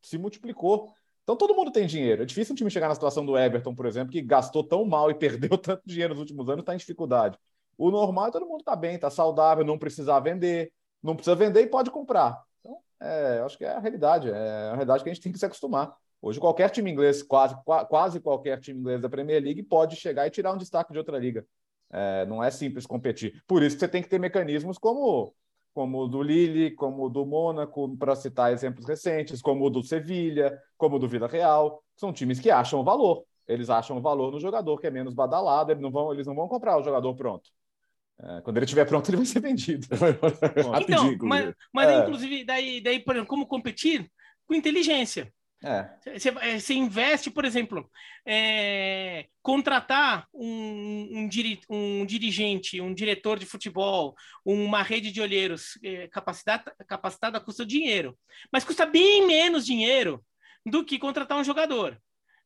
se 0.00 0.16
multiplicou. 0.16 0.90
Então 1.22 1.36
todo 1.36 1.54
mundo 1.54 1.70
tem 1.70 1.86
dinheiro. 1.86 2.22
É 2.22 2.26
difícil 2.26 2.54
um 2.54 2.56
time 2.56 2.70
chegar 2.70 2.88
na 2.88 2.94
situação 2.94 3.26
do 3.26 3.36
Everton, 3.36 3.74
por 3.74 3.84
exemplo, 3.84 4.10
que 4.10 4.22
gastou 4.22 4.64
tão 4.64 4.86
mal 4.86 5.10
e 5.10 5.14
perdeu 5.20 5.58
tanto 5.58 5.82
dinheiro 5.84 6.14
nos 6.14 6.20
últimos 6.20 6.48
anos, 6.48 6.62
está 6.62 6.72
em 6.74 6.78
dificuldade. 6.78 7.38
O 7.82 7.90
normal 7.90 8.28
é 8.28 8.30
todo 8.30 8.46
mundo 8.46 8.62
tá 8.62 8.76
bem, 8.76 8.96
tá 8.96 9.10
saudável, 9.10 9.64
não 9.64 9.76
precisar 9.76 10.20
vender, 10.20 10.72
não 11.02 11.16
precisa 11.16 11.34
vender 11.34 11.62
e 11.62 11.66
pode 11.66 11.90
comprar. 11.90 12.40
Então, 12.60 12.78
é, 13.00 13.40
acho 13.44 13.58
que 13.58 13.64
é 13.64 13.70
a 13.70 13.80
realidade, 13.80 14.30
é 14.30 14.68
a 14.68 14.74
realidade 14.74 15.02
que 15.02 15.10
a 15.10 15.12
gente 15.12 15.20
tem 15.20 15.32
que 15.32 15.38
se 15.38 15.44
acostumar. 15.44 15.92
Hoje, 16.20 16.38
qualquer 16.38 16.70
time 16.70 16.92
inglês, 16.92 17.24
quase, 17.24 17.56
quase 17.88 18.20
qualquer 18.20 18.60
time 18.60 18.78
inglês 18.78 19.00
da 19.00 19.08
Premier 19.08 19.42
League, 19.42 19.64
pode 19.64 19.96
chegar 19.96 20.28
e 20.28 20.30
tirar 20.30 20.52
um 20.52 20.56
destaque 20.56 20.92
de 20.92 20.98
outra 20.98 21.18
liga. 21.18 21.44
É, 21.90 22.24
não 22.26 22.40
é 22.40 22.52
simples 22.52 22.86
competir. 22.86 23.42
Por 23.48 23.64
isso 23.64 23.74
que 23.74 23.80
você 23.80 23.88
tem 23.88 24.00
que 24.00 24.08
ter 24.08 24.20
mecanismos 24.20 24.78
como, 24.78 25.34
como 25.74 26.04
o 26.04 26.06
do 26.06 26.22
Lille, 26.22 26.70
como 26.76 27.06
o 27.06 27.08
do 27.08 27.26
Mônaco, 27.26 27.96
para 27.96 28.14
citar 28.14 28.52
exemplos 28.52 28.86
recentes, 28.86 29.42
como 29.42 29.66
o 29.66 29.70
do 29.70 29.82
Sevilha, 29.82 30.56
como 30.78 30.96
o 30.96 30.98
do 31.00 31.08
Vila 31.08 31.26
Real. 31.26 31.82
São 31.96 32.12
times 32.12 32.38
que 32.38 32.48
acham 32.48 32.84
valor. 32.84 33.24
Eles 33.48 33.68
acham 33.68 34.00
valor 34.00 34.30
no 34.30 34.38
jogador 34.38 34.78
que 34.78 34.86
é 34.86 34.90
menos 34.90 35.14
badalado, 35.14 35.72
eles 35.72 35.82
não 35.82 35.90
vão, 35.90 36.12
eles 36.12 36.28
não 36.28 36.34
vão 36.36 36.46
comprar 36.46 36.78
o 36.78 36.84
jogador 36.84 37.12
pronto. 37.16 37.50
É, 38.20 38.40
quando 38.42 38.56
ele 38.56 38.64
estiver 38.64 38.84
pronto, 38.84 39.08
ele 39.10 39.16
vai 39.16 39.26
ser 39.26 39.40
vendido. 39.40 39.86
então, 40.80 41.16
mas, 41.22 41.54
mas 41.72 41.88
é. 41.88 42.02
inclusive, 42.02 42.44
daí, 42.44 42.80
daí, 42.80 43.00
por 43.00 43.14
exemplo, 43.14 43.28
como 43.28 43.46
competir? 43.46 44.10
Com 44.46 44.54
inteligência. 44.54 45.32
Você, 46.04 46.28
é. 46.30 46.58
você 46.58 46.74
investe, 46.74 47.30
por 47.30 47.44
exemplo, 47.44 47.88
é, 48.26 49.26
contratar 49.40 50.26
um, 50.34 51.08
um, 51.12 51.28
diri, 51.28 51.60
um, 51.70 52.04
dirigente, 52.04 52.80
um 52.80 52.92
diretor 52.92 53.38
de 53.38 53.46
futebol, 53.46 54.16
uma 54.44 54.82
rede 54.82 55.12
de 55.12 55.20
olheiros 55.20 55.78
é, 55.84 56.08
capacitada, 56.08 56.74
capacitada 56.86 57.40
custa 57.40 57.64
dinheiro, 57.64 58.18
mas 58.52 58.64
custa 58.64 58.84
bem 58.84 59.24
menos 59.24 59.64
dinheiro 59.64 60.24
do 60.66 60.84
que 60.84 60.98
contratar 60.98 61.38
um 61.38 61.44
jogador. 61.44 61.96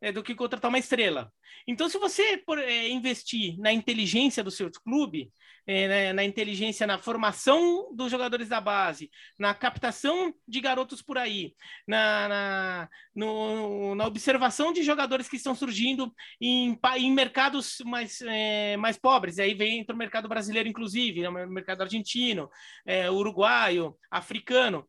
É, 0.01 0.13
do 0.13 0.23
que 0.23 0.35
contratar 0.35 0.69
uma 0.69 0.79
estrela. 0.79 1.33
Então, 1.67 1.89
se 1.89 1.99
você 1.99 2.37
por, 2.39 2.59
é, 2.59 2.89
investir 2.89 3.59
na 3.59 3.73
inteligência 3.73 4.43
do 4.45 4.51
seu 4.51 4.71
clube, 4.71 5.31
é, 5.67 6.13
na, 6.13 6.15
na, 6.15 6.25
inteligência, 6.25 6.87
na 6.87 6.99
formação 6.99 7.93
dos 7.95 8.11
jogadores 8.11 8.49
da 8.49 8.61
base, 8.61 9.11
na 9.39 9.53
captação 9.53 10.33
de 10.47 10.61
garotos 10.61 11.03
por 11.03 11.19
aí, 11.19 11.55
na, 11.87 12.29
na, 12.29 12.89
no, 13.15 13.95
na 13.95 14.07
observação 14.07 14.73
de 14.73 14.83
jogadores 14.83 15.29
que 15.29 15.37
estão 15.37 15.55
surgindo 15.55 16.15
em, 16.41 16.79
em 16.99 17.13
mercados 17.13 17.79
mais, 17.85 18.21
é, 18.23 18.77
mais 18.77 18.97
pobres, 18.97 19.39
aí 19.39 19.55
vem 19.55 19.81
entre 19.81 19.95
o 19.95 19.99
mercado 19.99 20.29
brasileiro, 20.29 20.69
inclusive, 20.69 21.23
né, 21.23 21.29
o 21.29 21.51
mercado 21.51 21.83
argentino, 21.83 22.49
é, 22.87 23.11
uruguaio, 23.11 23.97
africano. 24.11 24.87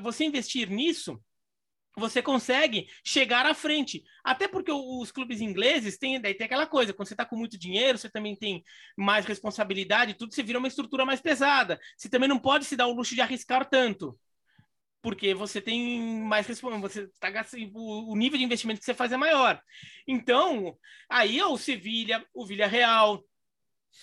Você 0.00 0.24
investir 0.24 0.70
nisso 0.70 1.20
você 1.96 2.22
consegue 2.22 2.88
chegar 3.04 3.46
à 3.46 3.54
frente. 3.54 4.04
Até 4.22 4.48
porque 4.48 4.72
os 4.72 5.12
clubes 5.12 5.40
ingleses 5.40 5.96
têm, 5.96 6.20
daí 6.20 6.34
tem 6.34 6.46
aquela 6.46 6.66
coisa, 6.66 6.92
quando 6.92 7.08
você 7.08 7.14
está 7.14 7.24
com 7.24 7.36
muito 7.36 7.58
dinheiro, 7.58 7.98
você 7.98 8.10
também 8.10 8.34
tem 8.34 8.64
mais 8.96 9.24
responsabilidade, 9.26 10.14
tudo, 10.14 10.34
você 10.34 10.42
vira 10.42 10.58
uma 10.58 10.68
estrutura 10.68 11.04
mais 11.04 11.20
pesada. 11.20 11.80
Você 11.96 12.08
também 12.08 12.28
não 12.28 12.38
pode 12.38 12.64
se 12.64 12.76
dar 12.76 12.86
o 12.86 12.94
luxo 12.94 13.14
de 13.14 13.20
arriscar 13.20 13.68
tanto. 13.68 14.18
Porque 15.00 15.34
você 15.34 15.60
tem 15.60 16.00
mais 16.00 16.46
você 16.46 17.06
tá, 17.20 17.28
o 17.74 18.16
nível 18.16 18.38
de 18.38 18.44
investimento 18.44 18.80
que 18.80 18.86
você 18.86 18.94
faz 18.94 19.12
é 19.12 19.16
maior. 19.18 19.60
Então, 20.08 20.78
aí 21.08 21.38
é 21.38 21.46
o 21.46 21.58
Sevilha, 21.58 22.24
o 22.32 22.46
Villarreal, 22.46 23.22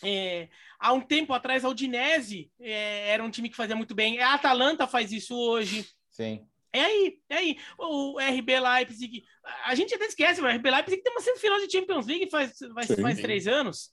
é, 0.03 0.47
há 0.79 0.93
um 0.93 1.01
tempo 1.01 1.33
atrás, 1.33 1.65
a 1.65 1.69
Udinese 1.69 2.51
é, 2.59 3.09
era 3.09 3.23
um 3.23 3.31
time 3.31 3.49
que 3.49 3.55
fazia 3.55 3.75
muito 3.75 3.95
bem. 3.95 4.19
A 4.19 4.35
Atalanta 4.35 4.87
faz 4.87 5.11
isso 5.11 5.35
hoje. 5.35 5.87
Sim. 6.09 6.47
É 6.73 6.81
aí, 6.81 7.17
é 7.29 7.35
aí. 7.37 7.57
O 7.77 8.19
RB 8.19 8.59
Leipzig. 8.59 9.23
A 9.65 9.75
gente 9.75 9.93
até 9.93 10.05
esquece, 10.05 10.41
o 10.41 10.47
RB 10.47 10.69
Leipzig 10.69 11.01
tem 11.01 11.13
uma 11.13 11.21
semifinal 11.21 11.59
de 11.59 11.71
Champions 11.71 12.07
League 12.07 12.29
faz, 12.29 12.57
faz, 12.73 12.87
faz 12.99 13.21
três 13.21 13.47
anos. 13.47 13.91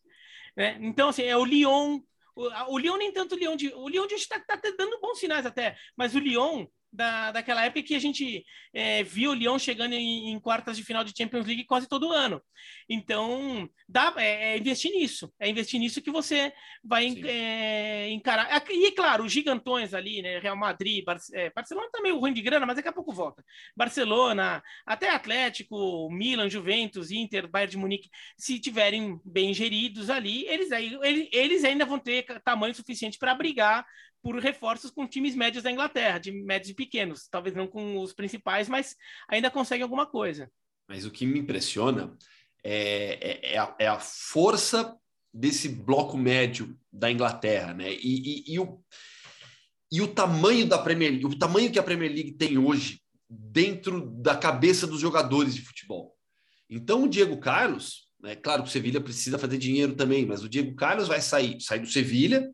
Né? 0.57 0.79
Então, 0.81 1.09
assim, 1.09 1.23
é 1.23 1.37
o 1.37 1.45
Lyon. 1.45 2.01
O, 2.35 2.75
o 2.75 2.79
Lyon 2.79 2.97
nem 2.97 3.13
tanto 3.13 3.35
o 3.35 3.39
Lyon 3.39 3.57
de. 3.57 3.69
O 3.75 3.89
Lyon 3.89 4.07
de 4.07 4.15
hoje 4.15 4.25
está 4.25 4.39
tá 4.39 4.61
dando 4.77 5.01
bons 5.01 5.19
sinais 5.19 5.45
até, 5.45 5.77
mas 5.97 6.15
o 6.15 6.19
Lyon 6.19 6.67
da, 6.93 7.33
daquela 7.33 7.65
época 7.65 7.83
que 7.83 7.95
a 7.95 7.99
gente 7.99 8.45
é, 8.73 9.03
viu 9.03 9.31
o 9.31 9.35
Lyon 9.35 9.59
chegando 9.59 9.93
em, 9.93 10.31
em, 10.31 10.41
quartas 10.41 10.77
de 10.77 10.83
final 10.83 11.05
de 11.05 11.13
Champions 11.17 11.47
League 11.47 11.65
quase 11.65 11.89
todo 11.89 12.13
ano. 12.13 12.43
Então, 12.89 13.69
dá, 13.89 14.15
é, 14.17 14.55
é 14.55 14.59
investir 14.59 14.91
nisso. 14.93 15.33
É 15.39 15.49
investir 15.49 15.79
nisso 15.79 16.03
que 16.03 16.11
você 16.11 16.53
vai 16.83 17.07
é, 17.27 18.11
encarar. 18.11 18.63
E, 18.71 18.91
claro, 18.93 19.25
os 19.25 19.33
gigantões 19.33 19.93
ali, 19.93 20.23
né? 20.23 20.39
Real 20.39 20.57
Madrid, 20.57 21.05
Bar 21.05 21.19
é, 21.33 21.51
Barcelona 21.51 21.89
tá 21.93 22.01
meio 22.01 22.19
ruim 22.19 22.33
de 22.33 22.43
grana, 22.43 22.67
mas 22.67 22.77
daqui 22.77 22.89
a 22.89 22.93
pouco 22.93 23.13
volta. 23.13 23.45
Barcelona, 23.77 24.63
até 24.87 25.11
Atlético, 25.11 26.11
Milan, 26.11 26.49
Juventus, 26.49 27.11
Inter, 27.11 27.49
Bayern 27.49 27.71
de 27.71 27.77
Munique, 27.77 28.11
se 28.37 28.59
tiverem 28.59 29.21
bem 29.25 29.53
geridos 29.53 30.09
ali, 30.11 30.47
eles, 30.47 30.73
aí, 30.73 30.99
eles, 31.03 31.29
eles 31.33 31.65
ainda 31.65 31.85
vão 31.85 31.99
ter 31.99 32.25
tamanho 32.43 32.75
suficiente 32.75 33.19
para 33.19 33.35
brigar 33.35 33.85
por 34.23 34.39
reforços 34.39 34.91
com 34.91 35.07
times 35.07 35.35
médios 35.35 35.63
da 35.63 35.71
Inglaterra, 35.71 36.19
de 36.19 36.33
médios 36.33 36.71
e 36.71 36.75
pequenos, 36.75 37.29
talvez 37.29 37.55
não 37.55 37.67
com 37.67 38.01
os 38.01 38.13
principais, 38.13 38.69
mas 38.69 38.97
ainda 39.29 39.51
consegue 39.51 39.83
alguma 39.83 40.07
coisa. 40.07 40.51
Mas 40.89 41.05
o 41.05 41.11
que 41.11 41.27
me 41.27 41.39
impressiona 41.39 42.17
é, 42.63 43.19
é, 43.21 43.55
é, 43.55 43.59
a, 43.59 43.77
é 43.79 43.87
a, 43.87 43.99
força 43.99 44.97
desse 45.33 45.69
bloco 45.69 46.17
médio 46.17 46.77
da 46.93 47.11
Inglaterra, 47.11 47.75
né? 47.75 47.93
E, 47.93 48.51
e, 48.51 48.55
e, 48.55 48.59
o, 48.59 48.83
e 49.93 50.01
o 50.01 50.09
tamanho 50.09 50.67
da 50.67 50.79
Premier 50.79 51.11
League, 51.11 51.27
o 51.27 51.39
tamanho 51.39 51.71
que 51.71 51.79
a 51.79 51.83
Premier 51.83 52.11
League 52.11 52.33
tem 52.33 52.59
hoje 52.59 53.01
dentro 53.29 54.11
da 54.11 54.37
cabeça 54.37 54.87
dos 54.87 55.01
jogadores 55.01 55.55
de 55.55 55.63
futebol. 55.63 56.17
Então 56.69 57.05
o 57.05 57.09
Diego 57.09 57.39
Carlos, 57.39 58.09
é 58.25 58.29
né, 58.29 58.37
claro 58.37 58.63
que 58.63 58.69
o 58.69 58.73
Sevilha 58.73 59.01
precisa 59.01 59.39
fazer 59.39 59.59
dinheiro 59.59 59.95
também, 59.95 60.27
mas 60.27 60.43
o 60.43 60.49
Diego 60.49 60.75
Carlos 60.75 61.07
vai 61.07 61.21
sair, 61.21 61.61
sair 61.61 61.81
do 61.81 61.87
Sevilha, 61.87 62.51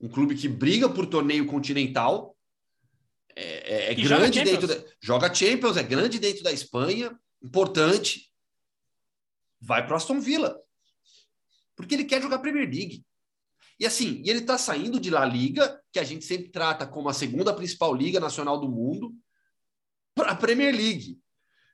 um 0.00 0.08
clube 0.08 0.34
que 0.34 0.48
briga 0.48 0.88
por 0.88 1.06
torneio 1.06 1.46
continental, 1.46 2.36
é, 3.36 3.88
é, 3.88 3.92
é 3.92 3.94
grande 3.94 4.38
joga 4.38 4.50
dentro 4.50 4.66
da, 4.66 4.84
joga 5.00 5.34
Champions, 5.34 5.76
é 5.76 5.82
grande 5.82 6.18
dentro 6.18 6.42
da 6.42 6.52
Espanha, 6.52 7.18
importante. 7.42 8.32
Vai 9.60 9.86
para 9.86 9.96
Aston 9.96 10.20
Villa. 10.20 10.58
Porque 11.76 11.94
ele 11.94 12.04
quer 12.04 12.22
jogar 12.22 12.38
Premier 12.38 12.68
League. 12.68 13.04
E 13.78 13.86
assim, 13.86 14.22
e 14.24 14.30
ele 14.30 14.40
está 14.40 14.58
saindo 14.58 15.00
de 15.00 15.10
La 15.10 15.24
Liga, 15.24 15.80
que 15.92 15.98
a 15.98 16.04
gente 16.04 16.24
sempre 16.24 16.50
trata 16.50 16.86
como 16.86 17.08
a 17.08 17.14
segunda 17.14 17.54
principal 17.54 17.94
liga 17.94 18.20
nacional 18.20 18.58
do 18.58 18.68
mundo, 18.68 19.14
para 20.14 20.32
a 20.32 20.36
Premier 20.36 20.74
League. 20.74 21.18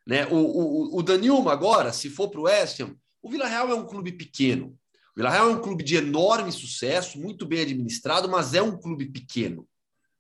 Né? 0.07 0.27
O, 0.27 0.37
o, 0.37 0.99
o 0.99 1.03
Danilma 1.03 1.53
agora, 1.53 1.93
se 1.93 2.09
for 2.09 2.31
para 2.31 2.41
o 2.41 2.45
West 2.45 2.81
Ham, 2.81 2.97
o 3.21 3.29
Vila 3.29 3.49
Real 3.49 3.71
é 3.71 3.75
um 3.75 3.87
clube 3.87 4.13
pequeno. 4.13 4.79
O 5.17 5.21
Villarreal 5.21 5.49
é 5.49 5.55
um 5.55 5.63
clube 5.63 5.83
de 5.83 5.97
enorme 5.97 6.53
sucesso, 6.53 7.19
muito 7.19 7.47
bem 7.47 7.63
administrado, 7.63 8.29
mas 8.29 8.53
é 8.53 8.61
um 8.61 8.79
clube 8.79 9.07
pequeno, 9.07 9.67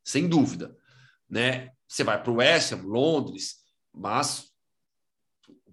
sem 0.03 0.26
dúvida. 0.26 0.74
Né? 1.28 1.70
Você 1.86 2.03
vai 2.03 2.22
para 2.22 2.32
o 2.32 2.36
West 2.36 2.72
Ham, 2.72 2.80
Londres, 2.82 3.57
mas 3.92 4.51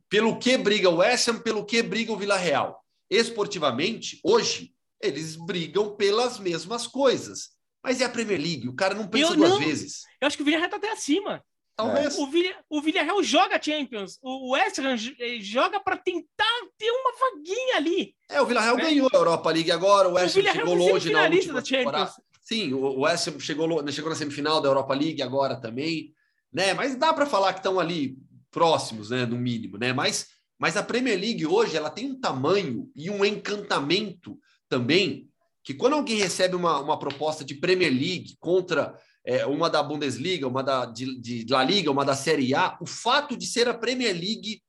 pelo 0.10 0.38
que 0.38 0.58
briga 0.58 0.90
o 0.90 0.98
West 0.98 1.30
Ham, 1.30 1.40
pelo 1.40 1.66
que 1.66 1.82
briga 1.82 2.12
o 2.12 2.18
Villarreal? 2.18 2.84
Esportivamente, 3.10 4.20
hoje, 4.26 4.76
eles 5.02 5.38
brigam 5.38 5.96
pelas 5.96 6.38
mesmas 6.38 6.86
coisas. 6.86 7.52
Mas 7.82 8.02
é 8.02 8.06
a 8.06 8.10
Premier 8.10 8.42
League, 8.42 8.68
o 8.68 8.76
cara 8.76 8.94
não 8.94 9.08
pensa 9.08 9.32
eu, 9.32 9.38
duas 9.38 9.52
não. 9.52 9.60
vezes. 9.60 10.02
Eu 10.20 10.28
acho 10.28 10.36
que 10.36 10.44
o 10.44 10.46
Villarreal 10.46 10.68
está 10.68 10.78
até 10.78 10.92
acima. 10.92 11.42
Talvez. 11.76 12.18
O, 12.18 12.28
Vilha, 12.28 12.56
o 12.70 12.82
Villarreal 12.82 13.24
joga 13.24 13.62
Champions. 13.62 14.20
O 14.22 14.52
West 14.52 14.78
Ham 14.80 14.96
eh, 15.20 15.40
joga 15.40 15.80
para 15.80 15.98
tentar 15.98 16.60
ter 16.78 16.92
uma 16.92 17.12
vaguinha 17.18 17.78
ali. 17.78 18.16
É, 18.30 18.40
o 18.42 18.46
Villarreal 18.46 18.78
né? 18.78 18.84
ganhou 18.84 19.10
a 19.12 19.18
Europa 19.18 19.52
League 19.52 19.72
agora. 19.72 20.08
O 20.08 20.14
West 20.14 20.38
Ham 20.38 20.42
chegou 20.44 20.76
longe 20.76 21.12
na 21.12 21.24
última 21.24 21.62
temporada. 21.62 22.14
Sim, 22.42 22.74
o 22.74 23.02
West 23.02 23.28
Ham 23.28 23.40
chegou, 23.40 23.92
chegou 23.92 24.10
na 24.10 24.16
semifinal 24.16 24.62
da 24.62 24.70
Europa 24.70 24.94
League 24.94 25.22
agora 25.22 25.56
também. 25.56 26.14
Né? 26.52 26.74
Mas 26.74 26.96
dá 26.96 27.12
para 27.12 27.26
falar 27.26 27.54
que 27.54 27.60
estão 27.60 27.80
ali 27.80 28.18
próximos, 28.52 29.10
né? 29.10 29.26
no 29.26 29.36
mínimo. 29.36 29.78
Né? 29.78 29.92
Mas, 29.94 30.28
mas 30.60 30.78
a 30.78 30.84
Premier 30.84 31.20
League 31.20 31.46
hoje 31.48 31.76
ela 31.76 31.90
tem 31.90 32.12
um 32.12 32.20
tamanho 32.20 32.92
e 32.96 33.10
um 33.10 33.26
encantamento 33.26 34.38
também 34.70 35.28
que 35.64 35.74
quando 35.74 35.94
alguém 35.94 36.18
recebe 36.18 36.56
uma, 36.56 36.80
uma 36.80 37.00
proposta 37.00 37.44
de 37.44 37.56
Premier 37.56 37.92
League 37.92 38.36
contra 38.40 38.94
é, 39.26 39.46
uma 39.46 39.70
da 39.70 39.82
Bundesliga, 39.82 40.48
uma 40.48 40.64
da, 40.64 40.86
de, 40.86 41.20
de 41.20 41.46
La 41.52 41.64
Liga, 41.64 41.92
uma 41.92 42.04
da 42.04 42.16
Série 42.16 42.54
A, 42.54 42.78
o 42.82 42.86
fato 42.86 43.38
de 43.38 43.46
ser 43.46 43.68
a 43.68 43.74
Premier 43.74 44.14
League 44.14 44.62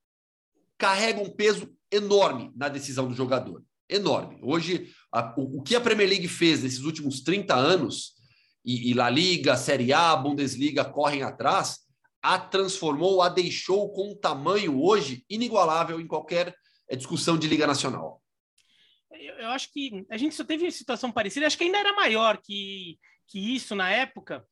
carrega 0.78 1.20
um 1.20 1.30
peso 1.30 1.72
enorme 1.90 2.52
na 2.54 2.68
decisão 2.68 3.08
do 3.08 3.14
jogador. 3.14 3.62
Enorme. 3.88 4.38
Hoje, 4.42 4.92
a, 5.12 5.34
o, 5.36 5.58
o, 5.58 5.62
que 5.62 5.74
a 5.74 5.80
Premier 5.80 6.08
League 6.08 6.28
fez 6.28 6.62
nesses 6.62 6.80
últimos 6.80 7.20
30 7.20 7.54
anos, 7.54 8.14
e, 8.64 8.90
e 8.90 8.94
La 8.94 9.10
Liga, 9.10 9.56
Série 9.56 9.92
A, 9.92 10.16
Bundesliga 10.16 10.84
correm 10.84 11.22
atrás, 11.22 11.80
a 12.22 12.38
transformou, 12.38 13.20
a 13.20 13.28
deixou 13.28 13.92
com 13.92 14.12
um 14.12 14.16
tamanho 14.16 14.82
hoje 14.82 15.24
inigualável 15.28 16.00
em 16.00 16.06
qualquer 16.06 16.54
é, 16.88 16.96
discussão 16.96 17.36
de 17.36 17.46
Liga 17.46 17.66
Nacional. 17.66 18.22
Eu, 19.12 19.34
eu 19.34 19.48
acho 19.48 19.70
que 19.70 20.06
a 20.10 20.16
gente 20.16 20.34
só 20.34 20.42
teve 20.42 20.70
situação 20.70 21.12
parecida, 21.12 21.46
acho 21.46 21.58
que 21.58 21.64
ainda 21.64 21.78
era 21.78 21.92
maior 21.92 22.38
que 22.42 22.98
que 23.26 23.54
isso 23.54 23.74
na 23.74 23.90
época, 23.90 24.46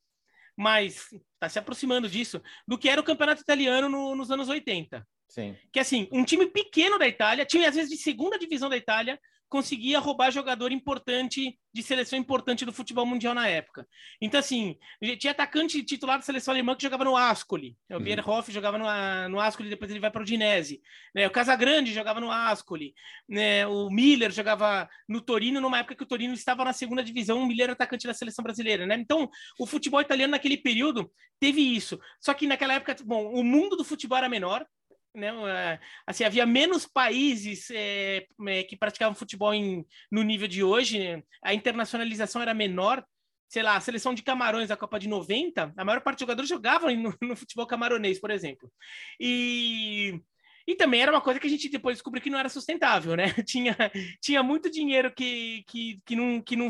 mas 0.55 1.11
está 1.33 1.49
se 1.49 1.59
aproximando 1.59 2.07
disso, 2.07 2.41
do 2.67 2.77
que 2.77 2.89
era 2.89 3.01
o 3.01 3.03
campeonato 3.03 3.41
italiano 3.41 3.89
no, 3.89 4.15
nos 4.15 4.31
anos 4.31 4.49
80. 4.49 5.05
Sim. 5.27 5.55
Que 5.71 5.79
assim, 5.79 6.07
um 6.11 6.23
time 6.23 6.45
pequeno 6.47 6.99
da 6.99 7.07
Itália, 7.07 7.45
time 7.45 7.65
às 7.65 7.75
vezes 7.75 7.89
de 7.89 7.97
segunda 7.97 8.37
divisão 8.37 8.69
da 8.69 8.77
Itália, 8.77 9.19
conseguia 9.53 9.99
roubar 9.99 10.31
jogador 10.31 10.71
importante 10.71 11.59
de 11.71 11.83
seleção 11.83 12.17
importante 12.17 12.65
do 12.65 12.73
futebol 12.73 13.05
mundial 13.05 13.35
na 13.35 13.47
época. 13.47 13.87
Então, 14.19 14.39
assim, 14.39 14.75
tinha 15.19 15.29
atacante 15.29 15.83
titular 15.83 16.17
da 16.17 16.25
seleção 16.25 16.51
alemã 16.51 16.75
que 16.75 16.81
jogava 16.81 17.05
no 17.05 17.15
Ascoli. 17.15 17.77
O 17.87 17.93
uhum. 17.93 17.99
Bierhoff 17.99 18.51
jogava 18.51 18.79
no, 18.79 19.29
no 19.29 19.39
Ascoli, 19.39 19.69
depois 19.69 19.91
ele 19.91 19.99
vai 19.99 20.09
para 20.09 20.21
o 20.21 20.23
Udinese. 20.23 20.81
Né? 21.13 21.27
O 21.27 21.29
Casagrande 21.29 21.93
jogava 21.93 22.19
no 22.19 22.31
Ascoli. 22.31 22.95
Né? 23.29 23.67
O 23.67 23.91
Miller 23.91 24.31
jogava 24.31 24.89
no 25.07 25.21
Torino, 25.21 25.61
numa 25.61 25.77
época 25.77 25.97
que 25.97 26.03
o 26.03 26.07
Torino 26.07 26.33
estava 26.33 26.65
na 26.65 26.73
segunda 26.73 27.03
divisão, 27.03 27.37
o 27.37 27.45
Miller 27.45 27.65
era 27.65 27.73
atacante 27.73 28.07
da 28.07 28.13
seleção 28.15 28.41
brasileira. 28.41 28.87
Né? 28.87 28.95
Então, 28.95 29.29
o 29.59 29.67
futebol 29.67 30.01
italiano 30.01 30.31
naquele 30.31 30.57
período 30.57 31.11
teve 31.39 31.61
isso. 31.61 31.99
Só 32.19 32.33
que 32.33 32.47
naquela 32.47 32.73
época, 32.73 32.95
bom, 33.05 33.31
o 33.31 33.43
mundo 33.43 33.75
do 33.75 33.83
futebol 33.83 34.17
era 34.17 34.27
menor, 34.27 34.65
né, 35.13 35.79
assim, 36.07 36.23
havia 36.23 36.45
menos 36.45 36.87
países 36.87 37.69
é, 37.71 38.25
é, 38.47 38.63
que 38.63 38.75
praticavam 38.75 39.13
futebol 39.13 39.53
em, 39.53 39.85
no 40.11 40.23
nível 40.23 40.47
de 40.47 40.63
hoje, 40.63 40.99
né? 40.99 41.23
a 41.43 41.53
internacionalização 41.53 42.41
era 42.41 42.53
menor. 42.53 43.05
Sei 43.47 43.61
lá, 43.61 43.75
a 43.75 43.81
seleção 43.81 44.15
de 44.15 44.23
Camarões 44.23 44.69
da 44.69 44.77
Copa 44.77 44.99
de 44.99 45.07
90, 45.07 45.73
a 45.77 45.85
maior 45.85 46.01
parte 46.01 46.17
dos 46.17 46.21
jogadores 46.21 46.49
jogavam 46.49 46.89
no, 46.95 47.15
no 47.21 47.35
futebol 47.35 47.67
camaronês, 47.67 48.19
por 48.19 48.31
exemplo. 48.31 48.71
E, 49.19 50.19
e 50.65 50.73
também 50.73 51.03
era 51.03 51.11
uma 51.11 51.21
coisa 51.21 51.39
que 51.39 51.45
a 51.45 51.49
gente 51.49 51.69
depois 51.69 51.97
descobriu 51.97 52.23
que 52.23 52.31
não 52.31 52.39
era 52.39 52.49
sustentável, 52.49 53.15
né? 53.15 53.25
Tinha, 53.45 53.75
tinha 54.19 54.41
muito 54.41 54.71
dinheiro 54.71 55.13
que, 55.13 55.63
que, 55.67 56.01
que, 56.03 56.15
não, 56.15 56.41
que, 56.41 56.55
não, 56.55 56.69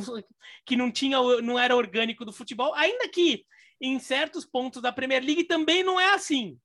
que 0.66 0.76
não 0.76 0.91
tinha, 0.91 1.18
não 1.41 1.58
era 1.58 1.74
orgânico 1.74 2.26
do 2.26 2.34
futebol, 2.34 2.74
ainda 2.74 3.08
que 3.08 3.46
em 3.80 3.98
certos 3.98 4.46
pontos 4.46 4.82
da 4.82 4.91
Premier 4.91 5.24
League 5.24 5.46
também 5.46 5.84
não 5.84 5.98
é 5.98 6.14
assim 6.14 6.60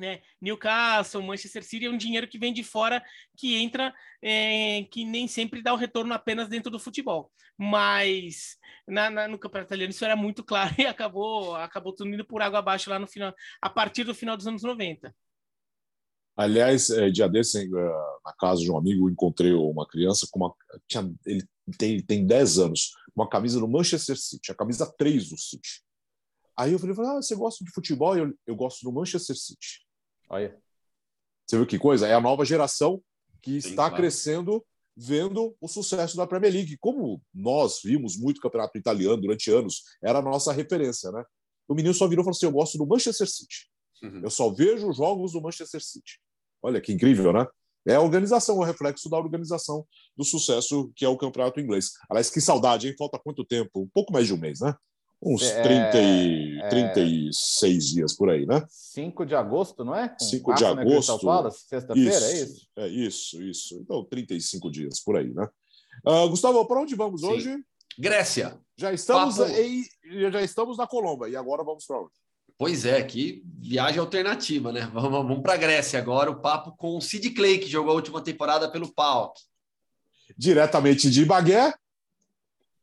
né? 0.00 0.20
Newcastle, 0.40 1.22
Manchester 1.22 1.64
City 1.64 1.86
é 1.86 1.90
um 1.90 1.96
dinheiro 1.96 2.28
que 2.28 2.38
vem 2.38 2.52
de 2.52 2.62
fora, 2.62 3.02
que 3.36 3.56
entra, 3.56 3.94
é, 4.22 4.84
que 4.90 5.04
nem 5.04 5.28
sempre 5.28 5.62
dá 5.62 5.72
o 5.72 5.76
retorno 5.76 6.12
apenas 6.14 6.48
dentro 6.48 6.70
do 6.70 6.78
futebol. 6.78 7.30
Mas 7.56 8.56
na, 8.86 9.10
na, 9.10 9.28
no 9.28 9.38
campeonato 9.38 9.68
italiano 9.68 9.90
isso 9.90 10.04
era 10.04 10.16
muito 10.16 10.44
claro 10.44 10.74
e 10.78 10.86
acabou, 10.86 11.56
acabou 11.56 11.92
tudo 11.92 12.12
indo 12.12 12.24
por 12.24 12.40
água 12.40 12.60
abaixo 12.60 12.90
lá 12.90 12.98
no 12.98 13.06
final, 13.06 13.34
a 13.60 13.68
partir 13.68 14.04
do 14.04 14.14
final 14.14 14.36
dos 14.36 14.46
anos 14.46 14.62
90. 14.62 15.14
Aliás, 16.36 16.88
é, 16.90 17.10
dia 17.10 17.28
desse, 17.28 17.58
é, 17.58 17.68
na 18.24 18.32
casa 18.38 18.62
de 18.62 18.70
um 18.70 18.78
amigo, 18.78 19.10
encontrei 19.10 19.52
uma 19.52 19.84
criança 19.84 20.26
com 20.30 20.38
uma. 20.38 20.54
Tinha, 20.86 21.12
ele 21.26 21.44
tem, 21.76 22.00
tem 22.00 22.24
10 22.24 22.58
anos, 22.60 22.92
uma 23.14 23.28
camisa 23.28 23.58
do 23.58 23.66
Manchester 23.66 24.16
City, 24.16 24.52
a 24.52 24.54
camisa 24.54 24.86
3 24.96 25.30
do 25.30 25.36
City. 25.36 25.82
Aí 26.56 26.72
eu 26.72 26.78
falei, 26.78 26.94
ah, 26.96 27.14
você 27.14 27.34
gosta 27.34 27.64
de 27.64 27.72
futebol? 27.72 28.16
Eu, 28.16 28.32
eu 28.46 28.54
gosto 28.54 28.82
do 28.82 28.92
Manchester 28.92 29.36
City. 29.36 29.84
Olha. 30.28 30.56
Você 31.46 31.56
viu 31.56 31.66
que 31.66 31.78
coisa? 31.78 32.06
É 32.06 32.14
a 32.14 32.20
nova 32.20 32.44
geração 32.44 33.02
que 33.40 33.60
Sim, 33.60 33.70
está 33.70 33.88
claro. 33.88 33.96
crescendo 33.96 34.64
vendo 34.96 35.56
o 35.60 35.68
sucesso 35.68 36.16
da 36.16 36.26
Premier 36.26 36.52
League. 36.52 36.76
Como 36.78 37.22
nós 37.32 37.80
vimos 37.82 38.16
muito 38.16 38.40
campeonato 38.40 38.76
italiano 38.76 39.20
durante 39.20 39.50
anos, 39.50 39.84
era 40.02 40.18
a 40.18 40.22
nossa 40.22 40.52
referência, 40.52 41.10
né? 41.12 41.24
O 41.68 41.74
menino 41.74 41.94
só 41.94 42.08
virou 42.08 42.22
e 42.22 42.24
falou 42.24 42.36
assim: 42.36 42.46
Eu 42.46 42.52
gosto 42.52 42.76
do 42.76 42.86
Manchester 42.86 43.28
City. 43.28 43.70
Uhum. 44.02 44.20
Eu 44.24 44.30
só 44.30 44.50
vejo 44.50 44.92
jogos 44.92 45.32
do 45.32 45.40
Manchester 45.40 45.82
City. 45.82 46.18
Olha 46.62 46.80
que 46.80 46.92
incrível, 46.92 47.32
né? 47.32 47.46
É 47.86 47.94
a 47.94 48.00
organização, 48.00 48.56
é 48.56 48.58
o 48.58 48.64
reflexo 48.64 49.08
da 49.08 49.16
organização 49.16 49.86
do 50.16 50.24
sucesso 50.24 50.92
que 50.94 51.04
é 51.04 51.08
o 51.08 51.16
campeonato 51.16 51.60
inglês. 51.60 51.92
Aliás, 52.10 52.28
que 52.28 52.40
saudade, 52.40 52.88
hein? 52.88 52.94
Falta 52.98 53.18
quanto 53.18 53.44
tempo? 53.44 53.82
Um 53.82 53.88
pouco 53.88 54.12
mais 54.12 54.26
de 54.26 54.34
um 54.34 54.36
mês, 54.36 54.60
né? 54.60 54.74
Uns 55.20 55.42
é, 55.42 55.62
30 55.62 55.98
e, 56.00 56.60
é, 56.60 56.68
36 56.68 57.86
dias 57.88 58.16
por 58.16 58.30
aí, 58.30 58.46
né? 58.46 58.64
5 58.68 59.26
de 59.26 59.34
agosto, 59.34 59.84
não 59.84 59.94
é? 59.94 60.08
Com 60.08 60.24
5 60.24 60.54
de 60.54 60.64
agosto. 60.64 61.50
Sexta-feira, 61.50 62.26
é 62.26 62.42
isso? 62.42 62.68
É 62.76 62.88
isso, 62.88 63.42
isso. 63.42 63.78
Então, 63.80 64.04
35 64.04 64.70
dias 64.70 65.00
por 65.00 65.16
aí, 65.16 65.32
né? 65.34 65.48
Uh, 66.06 66.28
Gustavo, 66.28 66.64
para 66.66 66.80
onde 66.80 66.94
vamos 66.94 67.22
Sim. 67.22 67.28
hoje? 67.28 67.56
Grécia. 67.98 68.56
Já 68.76 68.92
estamos, 68.92 69.40
em, 69.40 69.84
já 70.30 70.40
estamos 70.40 70.78
na 70.78 70.86
Colômbia. 70.86 71.28
E 71.28 71.36
agora 71.36 71.64
vamos 71.64 71.84
para 71.84 72.00
onde? 72.00 72.12
Pois 72.56 72.84
é, 72.84 73.02
que 73.02 73.42
viagem 73.44 73.98
alternativa, 73.98 74.72
né? 74.72 74.88
Vamos, 74.92 75.10
vamos 75.10 75.42
para 75.42 75.54
a 75.54 75.56
Grécia 75.56 75.98
agora. 75.98 76.30
O 76.30 76.40
papo 76.40 76.72
com 76.76 76.96
o 76.96 77.00
Sid 77.00 77.30
Clay, 77.30 77.58
que 77.58 77.68
jogou 77.68 77.92
a 77.92 77.96
última 77.96 78.20
temporada 78.20 78.70
pelo 78.70 78.92
PAOK. 78.92 79.40
Diretamente 80.36 81.10
de 81.10 81.24
Bagué, 81.24 81.74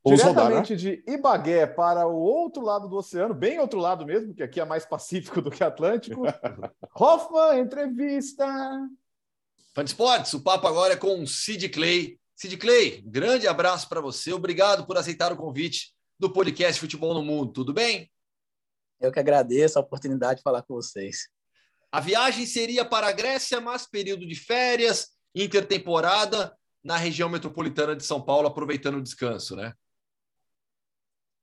Vamos 0.05 0.21
Diretamente 0.21 0.53
rodar, 0.53 0.69
né? 0.69 0.75
de 0.75 1.03
Ibagué 1.07 1.65
para 1.65 2.05
o 2.07 2.15
outro 2.15 2.61
lado 2.61 2.87
do 2.87 2.95
oceano, 2.95 3.33
bem 3.33 3.59
outro 3.59 3.79
lado 3.79 4.05
mesmo, 4.05 4.27
porque 4.27 4.43
aqui 4.43 4.59
é 4.59 4.65
mais 4.65 4.85
pacífico 4.85 5.41
do 5.41 5.49
que 5.49 5.63
Atlântico. 5.63 6.21
Hoffman, 6.93 7.59
entrevista. 7.59 8.45
Fã 9.73 9.83
de 9.83 9.89
esportes, 9.89 10.31
o 10.33 10.43
papo 10.43 10.67
agora 10.67 10.93
é 10.93 10.95
com 10.95 11.23
o 11.23 11.27
Sid 11.27 11.69
Clay. 11.69 12.19
Sid 12.35 12.55
Clay, 12.57 13.01
grande 13.03 13.47
abraço 13.47 13.89
para 13.89 13.99
você. 13.99 14.31
Obrigado 14.31 14.85
por 14.85 14.95
aceitar 14.95 15.33
o 15.33 15.37
convite 15.37 15.91
do 16.19 16.31
podcast 16.31 16.79
Futebol 16.79 17.15
no 17.15 17.23
Mundo. 17.23 17.51
Tudo 17.51 17.73
bem? 17.73 18.07
Eu 19.01 19.11
que 19.11 19.19
agradeço 19.19 19.79
a 19.79 19.81
oportunidade 19.81 20.37
de 20.37 20.43
falar 20.43 20.61
com 20.61 20.75
vocês. 20.75 21.29
A 21.91 21.99
viagem 21.99 22.45
seria 22.45 22.85
para 22.85 23.07
a 23.07 23.11
Grécia, 23.11 23.59
mas 23.59 23.87
período 23.87 24.27
de 24.27 24.35
férias, 24.35 25.07
intertemporada, 25.33 26.55
na 26.83 26.95
região 26.95 27.27
metropolitana 27.27 27.95
de 27.95 28.05
São 28.05 28.21
Paulo, 28.21 28.47
aproveitando 28.47 28.97
o 28.97 29.01
descanso, 29.01 29.55
né? 29.55 29.73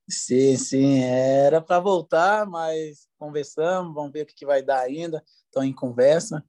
Sim, 0.09 0.57
sim, 0.57 1.03
era 1.03 1.61
para 1.61 1.81
voltar, 1.81 2.47
mas 2.47 3.09
conversamos, 3.19 3.95
vamos 3.95 4.13
ver 4.13 4.23
o 4.23 4.27
que, 4.27 4.35
que 4.35 4.47
vai 4.47 4.63
dar 4.63 4.81
ainda. 4.81 5.23
Estou 5.47 5.63
em 5.63 5.73
conversa. 5.73 6.45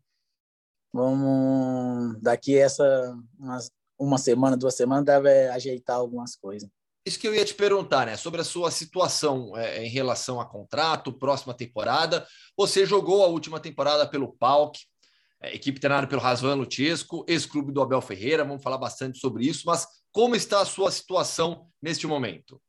Vamos 0.92 2.20
daqui 2.22 2.58
essa 2.58 2.84
umas, 3.40 3.72
uma 3.98 4.18
semana, 4.18 4.58
duas 4.58 4.76
semanas 4.76 5.06
deve 5.06 5.48
ajeitar 5.50 5.96
algumas 5.96 6.36
coisas. 6.36 6.70
Isso 7.06 7.20
que 7.20 7.28
eu 7.28 7.36
ia 7.36 7.44
te 7.44 7.54
perguntar, 7.54 8.06
né? 8.06 8.16
Sobre 8.16 8.40
a 8.40 8.46
sua 8.46 8.72
situação 8.72 9.58
é, 9.58 9.84
em 9.84 9.90
relação 9.90 10.40
a 10.40 10.46
contrato, 10.46 11.12
próxima 11.12 11.54
temporada. 11.54 12.26
Você 12.58 12.86
jogou 12.86 13.24
a 13.24 13.28
última 13.28 13.60
temporada 13.60 14.08
pelo 14.08 14.34
PAOK, 14.34 14.80
é, 15.42 15.54
equipe 15.54 15.80
treinada 15.80 16.08
pelo 16.08 16.22
Rasvan 16.22 16.56
Lutiesco, 16.56 17.26
ex-clube 17.28 17.74
do 17.74 17.82
Abel 17.82 18.02
Ferreira. 18.02 18.46
Vamos 18.46 18.64
falar 18.64 18.78
bastante 18.78 19.20
sobre 19.20 19.46
isso, 19.46 19.64
mas 19.66 19.86
como 20.12 20.36
está 20.36 20.62
a 20.62 20.66
sua 20.66 20.92
situação 20.92 21.68
neste 21.82 22.08
momento? 22.08 22.62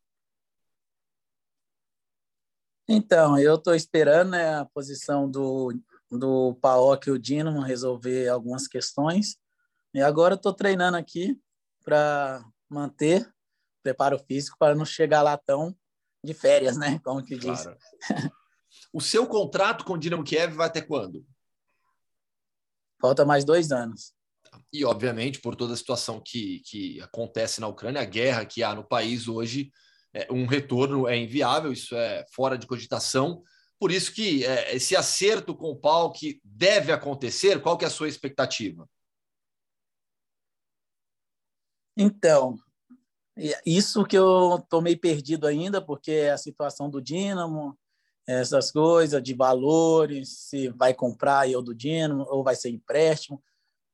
Então, 2.89 3.39
eu 3.39 3.55
estou 3.55 3.75
esperando 3.75 4.31
né, 4.31 4.57
a 4.57 4.65
posição 4.67 5.31
do, 5.31 5.73
do 6.11 6.55
PAOC 6.61 7.07
e 7.07 7.11
o 7.13 7.19
Dinamo 7.19 7.61
resolver 7.61 8.29
algumas 8.29 8.69
questões. 8.69 9.37
E 9.95 10.01
agora 10.01 10.35
estou 10.35 10.53
treinando 10.53 10.97
aqui 10.97 11.41
para 11.83 12.45
manter 12.69 13.33
preparo 13.83 14.19
físico 14.19 14.57
para 14.59 14.75
não 14.75 14.85
chegar 14.85 15.23
lá 15.23 15.37
tão 15.37 15.77
de 16.25 16.33
férias, 16.33 16.77
né? 16.77 16.99
Como 17.05 17.23
que 17.23 17.37
diz. 17.37 17.63
Claro. 17.63 17.79
o 18.93 19.01
seu 19.01 19.27
contrato 19.27 19.85
com 19.85 19.93
o 19.93 19.99
Dinamo 19.99 20.25
Kiev 20.25 20.55
vai 20.55 20.67
até 20.67 20.81
quando? 20.81 21.25
Falta 23.01 23.25
mais 23.25 23.45
dois 23.45 23.71
anos. 23.71 24.15
E, 24.73 24.85
obviamente, 24.85 25.41
por 25.41 25.55
toda 25.55 25.75
a 25.75 25.77
situação 25.77 26.21
que, 26.25 26.61
que 26.65 27.01
acontece 27.03 27.61
na 27.61 27.69
Ucrânia, 27.69 28.01
a 28.01 28.07
guerra 28.07 28.47
que 28.47 28.63
há 28.63 28.75
no 28.75 28.85
país 28.85 29.29
hoje, 29.29 29.71
um 30.31 30.47
retorno 30.47 31.09
é 31.09 31.17
inviável, 31.17 31.73
isso 31.73 31.95
é 31.97 32.25
fora 32.31 32.57
de 32.57 32.67
cogitação. 32.67 33.43
Por 33.79 33.91
isso 33.91 34.13
que 34.13 34.45
é, 34.45 34.75
esse 34.77 34.95
acerto 34.95 35.55
com 35.55 35.71
o 35.71 35.77
pau 35.77 36.13
que 36.13 36.41
deve 36.45 36.93
acontecer, 36.93 37.61
qual 37.61 37.77
que 37.77 37.85
é 37.85 37.89
a 37.89 37.91
sua 37.91 38.09
expectativa? 38.09 38.89
Então, 41.97 42.57
isso 43.67 44.05
que 44.05 44.17
eu 44.17 44.57
estou 44.57 44.81
meio 44.81 44.99
perdido 44.99 45.47
ainda, 45.47 45.85
porque 45.85 46.11
é 46.11 46.31
a 46.33 46.39
situação 46.39 46.89
do 46.89 47.01
Dínamo, 47.01 47.79
essas 48.27 48.71
coisas 48.71 49.23
de 49.23 49.35
valores, 49.35 50.49
se 50.49 50.69
vai 50.71 50.95
comprar 50.95 51.49
eu 51.49 51.63
do 51.63 51.75
Dínamo 51.75 52.25
ou 52.29 52.43
vai 52.43 52.57
ser 52.57 52.71
empréstimo. 52.71 53.43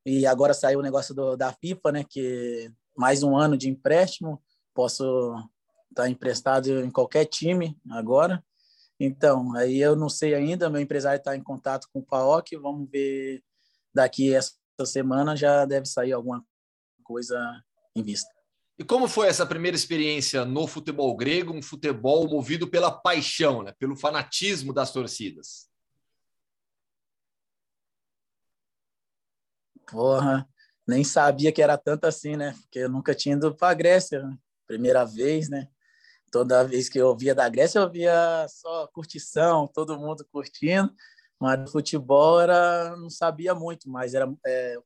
E 0.05 0.27
agora 0.27 0.55
saiu 0.55 0.79
o 0.79 0.83
negócio 0.83 1.15
do, 1.15 1.37
da 1.37 1.53
FIFA, 1.53 1.93
né, 1.93 2.05
que 2.09 2.71
mais 2.97 3.23
um 3.23 3.37
ano 3.37 3.57
de 3.57 3.69
empréstimo, 3.69 4.43
posso 4.75 5.35
está 5.91 6.09
emprestado 6.09 6.81
em 6.81 6.91
qualquer 6.91 7.27
time 7.27 7.77
agora. 7.91 8.43
Então, 8.99 9.55
aí 9.57 9.81
eu 9.81 9.97
não 9.97 10.09
sei 10.09 10.35
ainda, 10.35 10.71
meu 10.71 10.81
empresário 10.81 11.19
está 11.19 11.37
em 11.37 11.43
contato 11.43 11.89
com 11.93 12.01
o 12.01 12.05
PAOC, 12.05 12.57
vamos 12.57 12.89
ver 12.91 13.43
daqui 13.95 14.35
essa 14.35 14.55
semana 14.85 15.37
já 15.37 15.65
deve 15.65 15.87
sair 15.87 16.13
alguma 16.13 16.45
coisa 17.03 17.63
em 17.95 18.03
vista. 18.03 18.31
E 18.79 18.85
como 18.85 19.09
foi 19.09 19.29
essa 19.29 19.45
primeira 19.45 19.77
experiência 19.77 20.45
no 20.45 20.67
futebol 20.67 21.15
grego, 21.17 21.53
um 21.53 21.63
futebol 21.63 22.29
movido 22.29 22.69
pela 22.69 22.91
paixão, 22.91 23.63
né? 23.63 23.75
pelo 23.79 23.97
fanatismo 23.97 24.73
das 24.73 24.91
torcidas? 24.91 25.69
Porra, 29.87 30.49
nem 30.87 31.05
sabia 31.05 31.53
que 31.53 31.61
era 31.61 31.77
tanto 31.77 32.07
assim, 32.07 32.37
né? 32.37 32.55
Porque 32.63 32.79
eu 32.79 32.89
nunca 32.89 33.15
tinha 33.15 33.35
ido 33.35 33.55
para 33.55 33.71
a 33.71 33.75
Grécia, 33.75 34.23
né? 34.23 34.39
primeira 34.67 35.05
vez, 35.05 35.49
né? 35.49 35.69
Toda 36.31 36.65
vez 36.65 36.89
que 36.89 36.99
eu 36.99 37.09
ouvia 37.09 37.35
da 37.35 37.49
Grécia, 37.49 37.79
eu 37.79 37.91
via 37.91 38.47
só 38.49 38.87
curtição, 38.89 39.67
todo 39.67 39.99
mundo 39.99 40.27
curtindo, 40.33 40.93
mas 41.39 41.71
futebol 41.71 42.41
era, 42.41 42.97
não 42.97 43.11
sabia 43.11 43.55
muito, 43.55 43.89
mas 43.89 44.15
era 44.15 44.33
é, 44.47 44.77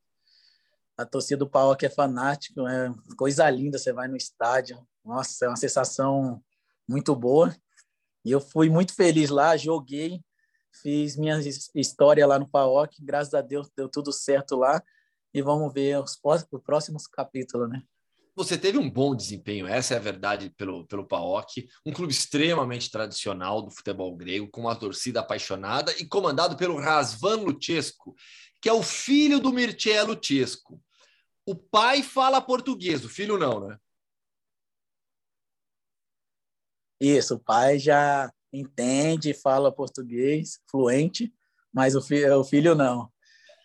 a 0.96 1.04
torcida 1.04 1.38
do 1.38 1.50
Pau 1.50 1.76
que 1.76 1.86
é 1.86 1.90
fanático, 1.90 2.66
é 2.66 2.92
coisa 3.16 3.48
linda, 3.50 3.78
você 3.78 3.92
vai 3.92 4.08
no 4.08 4.16
estádio, 4.16 4.86
nossa, 5.04 5.44
é 5.44 5.48
uma 5.48 5.56
sensação 5.56 6.42
muito 6.88 7.14
boa. 7.14 7.54
E 8.24 8.30
eu 8.30 8.40
fui 8.40 8.70
muito 8.70 8.94
feliz 8.94 9.28
lá, 9.28 9.56
joguei, 9.56 10.22
fiz 10.82 11.16
minha 11.16 11.38
história 11.74 12.26
lá 12.26 12.38
no 12.38 12.48
PAOC, 12.48 13.02
graças 13.02 13.34
a 13.34 13.42
Deus 13.42 13.70
deu 13.76 13.88
tudo 13.88 14.12
certo 14.12 14.56
lá. 14.56 14.82
E 15.32 15.42
vamos 15.42 15.72
ver 15.74 15.98
os 16.00 16.18
próximos 16.64 17.06
capítulos, 17.06 17.68
né? 17.68 17.82
Você 18.36 18.58
teve 18.58 18.78
um 18.78 18.90
bom 18.90 19.14
desempenho, 19.14 19.66
essa 19.66 19.94
é 19.94 19.96
a 19.96 20.00
verdade 20.00 20.50
pelo, 20.50 20.86
pelo 20.86 21.06
PAOK, 21.06 21.68
um 21.86 21.92
clube 21.92 22.12
extremamente 22.12 22.90
tradicional 22.90 23.62
do 23.62 23.70
futebol 23.70 24.14
grego, 24.16 24.48
com 24.50 24.62
uma 24.62 24.74
torcida 24.74 25.20
apaixonada 25.20 25.92
e 25.98 26.06
comandado 26.06 26.56
pelo 26.56 26.78
Razvan 26.78 27.36
Luchescu, 27.42 28.14
que 28.60 28.68
é 28.68 28.72
o 28.72 28.82
filho 28.82 29.38
do 29.38 29.52
Mircea 29.52 30.02
Luchescu. 30.02 30.82
O 31.46 31.54
pai 31.54 32.02
fala 32.02 32.40
português, 32.40 33.04
o 33.04 33.08
filho 33.08 33.38
não, 33.38 33.68
né? 33.68 33.78
Isso, 37.00 37.34
o 37.34 37.40
pai 37.40 37.78
já 37.78 38.32
entende, 38.52 39.34
fala 39.34 39.74
português 39.74 40.60
fluente, 40.70 41.32
mas 41.72 41.94
o, 41.94 42.02
fi 42.02 42.24
o 42.30 42.42
filho 42.42 42.74
não. 42.74 43.12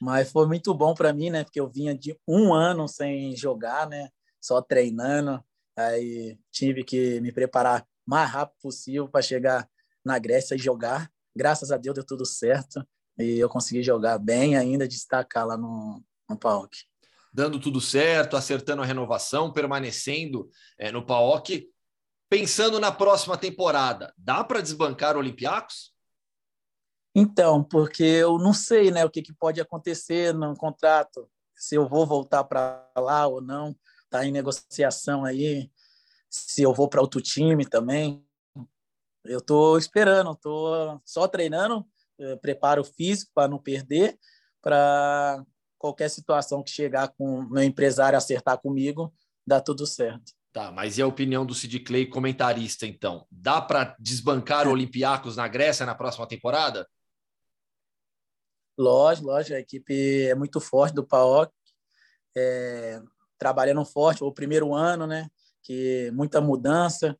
Mas 0.01 0.31
foi 0.31 0.45
muito 0.47 0.73
bom 0.73 0.93
para 0.93 1.13
mim, 1.13 1.29
né? 1.29 1.43
Porque 1.43 1.59
eu 1.59 1.69
vinha 1.69 1.97
de 1.97 2.17
um 2.27 2.53
ano 2.53 2.87
sem 2.87 3.35
jogar, 3.35 3.87
né? 3.87 4.09
Só 4.41 4.61
treinando. 4.61 5.43
Aí 5.77 6.37
tive 6.51 6.83
que 6.83 7.21
me 7.21 7.31
preparar 7.31 7.85
mais 8.05 8.29
rápido 8.29 8.57
possível 8.61 9.07
para 9.07 9.21
chegar 9.21 9.69
na 10.03 10.17
Grécia 10.17 10.55
e 10.55 10.59
jogar. 10.59 11.11
Graças 11.35 11.71
a 11.71 11.77
Deus 11.77 11.95
deu 11.95 12.05
tudo 12.05 12.25
certo. 12.25 12.85
e 13.17 13.39
eu 13.39 13.49
consegui 13.49 13.83
jogar 13.83 14.17
bem 14.17 14.57
ainda, 14.57 14.87
destacar 14.87 15.45
lá 15.45 15.57
no, 15.57 16.03
no 16.29 16.37
PAOK. 16.37 16.77
Dando 17.31 17.59
tudo 17.59 17.79
certo, 17.79 18.35
acertando 18.35 18.81
a 18.81 18.85
renovação, 18.85 19.53
permanecendo 19.53 20.49
é, 20.77 20.91
no 20.91 21.05
PAOK. 21.05 21.69
Pensando 22.29 22.79
na 22.79 22.91
próxima 22.91 23.37
temporada, 23.37 24.13
dá 24.17 24.43
para 24.43 24.61
desbancar 24.61 25.15
o 25.15 25.19
Olympiacos? 25.19 25.93
Então, 27.15 27.63
porque 27.63 28.03
eu 28.03 28.37
não 28.37 28.53
sei 28.53 28.91
né, 28.91 29.03
o 29.03 29.09
que, 29.09 29.21
que 29.21 29.33
pode 29.33 29.59
acontecer 29.59 30.33
no 30.33 30.55
contrato, 30.55 31.29
se 31.55 31.75
eu 31.75 31.87
vou 31.87 32.05
voltar 32.05 32.43
para 32.43 32.87
lá 32.95 33.27
ou 33.27 33.41
não, 33.41 33.75
está 34.09 34.25
em 34.25 34.31
negociação 34.31 35.23
aí, 35.23 35.69
se 36.29 36.63
eu 36.63 36.73
vou 36.73 36.89
para 36.89 37.01
outro 37.01 37.21
time 37.21 37.65
também. 37.65 38.25
Eu 39.23 39.37
estou 39.37 39.77
esperando, 39.77 40.31
estou 40.31 40.99
só 41.05 41.27
treinando, 41.27 41.85
eh, 42.19 42.35
preparo 42.37 42.83
físico 42.83 43.31
para 43.33 43.47
não 43.47 43.59
perder, 43.59 44.17
para 44.61 45.45
qualquer 45.77 46.09
situação 46.09 46.63
que 46.63 46.71
chegar 46.71 47.09
com 47.09 47.43
meu 47.43 47.63
empresário 47.63 48.17
acertar 48.17 48.57
comigo, 48.57 49.13
dá 49.45 49.61
tudo 49.61 49.85
certo. 49.85 50.33
Tá, 50.51 50.71
mas 50.71 50.97
e 50.97 51.01
a 51.01 51.07
opinião 51.07 51.45
do 51.45 51.53
Sid 51.53 51.79
Clay, 51.81 52.07
comentarista, 52.07 52.87
então? 52.87 53.27
Dá 53.29 53.61
para 53.61 53.95
desbancar 53.99 54.67
o 54.67 54.71
Olympiacos 54.71 55.35
na 55.35 55.47
Grécia 55.47 55.85
na 55.85 55.93
próxima 55.93 56.27
temporada? 56.27 56.87
Lógico, 58.75 59.27
lógico. 59.27 59.55
A 59.55 59.59
equipe 59.59 60.23
é 60.23 60.33
muito 60.33 60.59
forte 60.59 60.95
do 60.95 61.05
PAOC, 61.05 61.51
é, 62.35 63.01
trabalhando 63.39 63.83
forte. 63.85 64.23
O 64.23 64.31
primeiro 64.31 64.75
ano, 64.75 65.07
né? 65.07 65.29
Que 65.63 66.11
muita 66.11 66.41
mudança, 66.41 67.17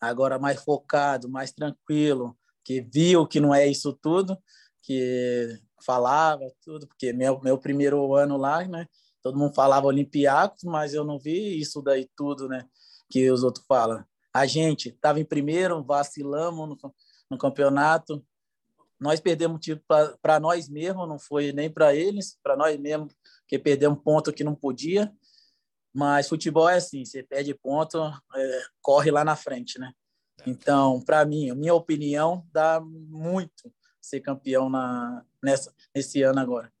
agora 0.00 0.38
mais 0.38 0.62
focado, 0.62 1.28
mais 1.28 1.52
tranquilo, 1.52 2.36
que 2.64 2.80
viu 2.80 3.26
que 3.26 3.40
não 3.40 3.54
é 3.54 3.66
isso 3.66 3.92
tudo, 3.92 4.36
que 4.82 5.58
falava 5.84 6.44
tudo, 6.64 6.86
porque 6.86 7.12
meu, 7.12 7.40
meu 7.40 7.58
primeiro 7.58 8.14
ano 8.14 8.36
lá, 8.36 8.64
né? 8.66 8.86
Todo 9.22 9.38
mundo 9.38 9.54
falava 9.54 9.86
Olympiacos, 9.86 10.64
mas 10.64 10.94
eu 10.94 11.04
não 11.04 11.18
vi 11.18 11.58
isso 11.58 11.80
daí 11.80 12.08
tudo, 12.16 12.48
né? 12.48 12.64
Que 13.08 13.30
os 13.30 13.42
outros 13.42 13.64
falam. 13.66 14.04
A 14.34 14.46
gente 14.46 14.88
estava 14.88 15.20
em 15.20 15.24
primeiro, 15.24 15.82
vacilamos 15.82 16.68
no, 16.68 16.94
no 17.30 17.38
campeonato, 17.38 18.24
nós 19.02 19.18
perdemos 19.18 19.60
título 19.60 19.84
para 20.22 20.38
nós 20.38 20.68
mesmos, 20.68 21.08
não 21.08 21.18
foi 21.18 21.52
nem 21.52 21.68
para 21.68 21.92
eles, 21.92 22.38
para 22.40 22.56
nós 22.56 22.78
mesmos, 22.78 23.12
que 23.48 23.58
perdemos 23.58 23.98
ponto 24.02 24.32
que 24.32 24.44
não 24.44 24.54
podia. 24.54 25.12
Mas 25.92 26.28
futebol 26.28 26.68
é 26.68 26.76
assim, 26.76 27.04
você 27.04 27.22
perde 27.22 27.54
ponto, 27.54 27.98
é, 28.34 28.62
corre 28.80 29.10
lá 29.10 29.24
na 29.24 29.36
frente, 29.36 29.78
né? 29.78 29.92
Então, 30.46 31.00
para 31.00 31.24
mim, 31.24 31.52
minha 31.52 31.74
opinião, 31.74 32.46
dá 32.52 32.80
muito 32.80 33.72
ser 34.00 34.20
campeão 34.20 34.68
na, 34.68 35.24
nessa, 35.42 35.72
nesse 35.94 36.22
ano 36.22 36.40
agora. 36.40 36.72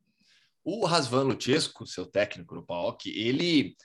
O 0.64 0.84
Rasvan 0.84 1.24
Luchesco, 1.24 1.86
seu 1.86 2.06
técnico 2.06 2.54
no 2.54 2.64
PAOK, 2.64 3.10
ele, 3.10 3.76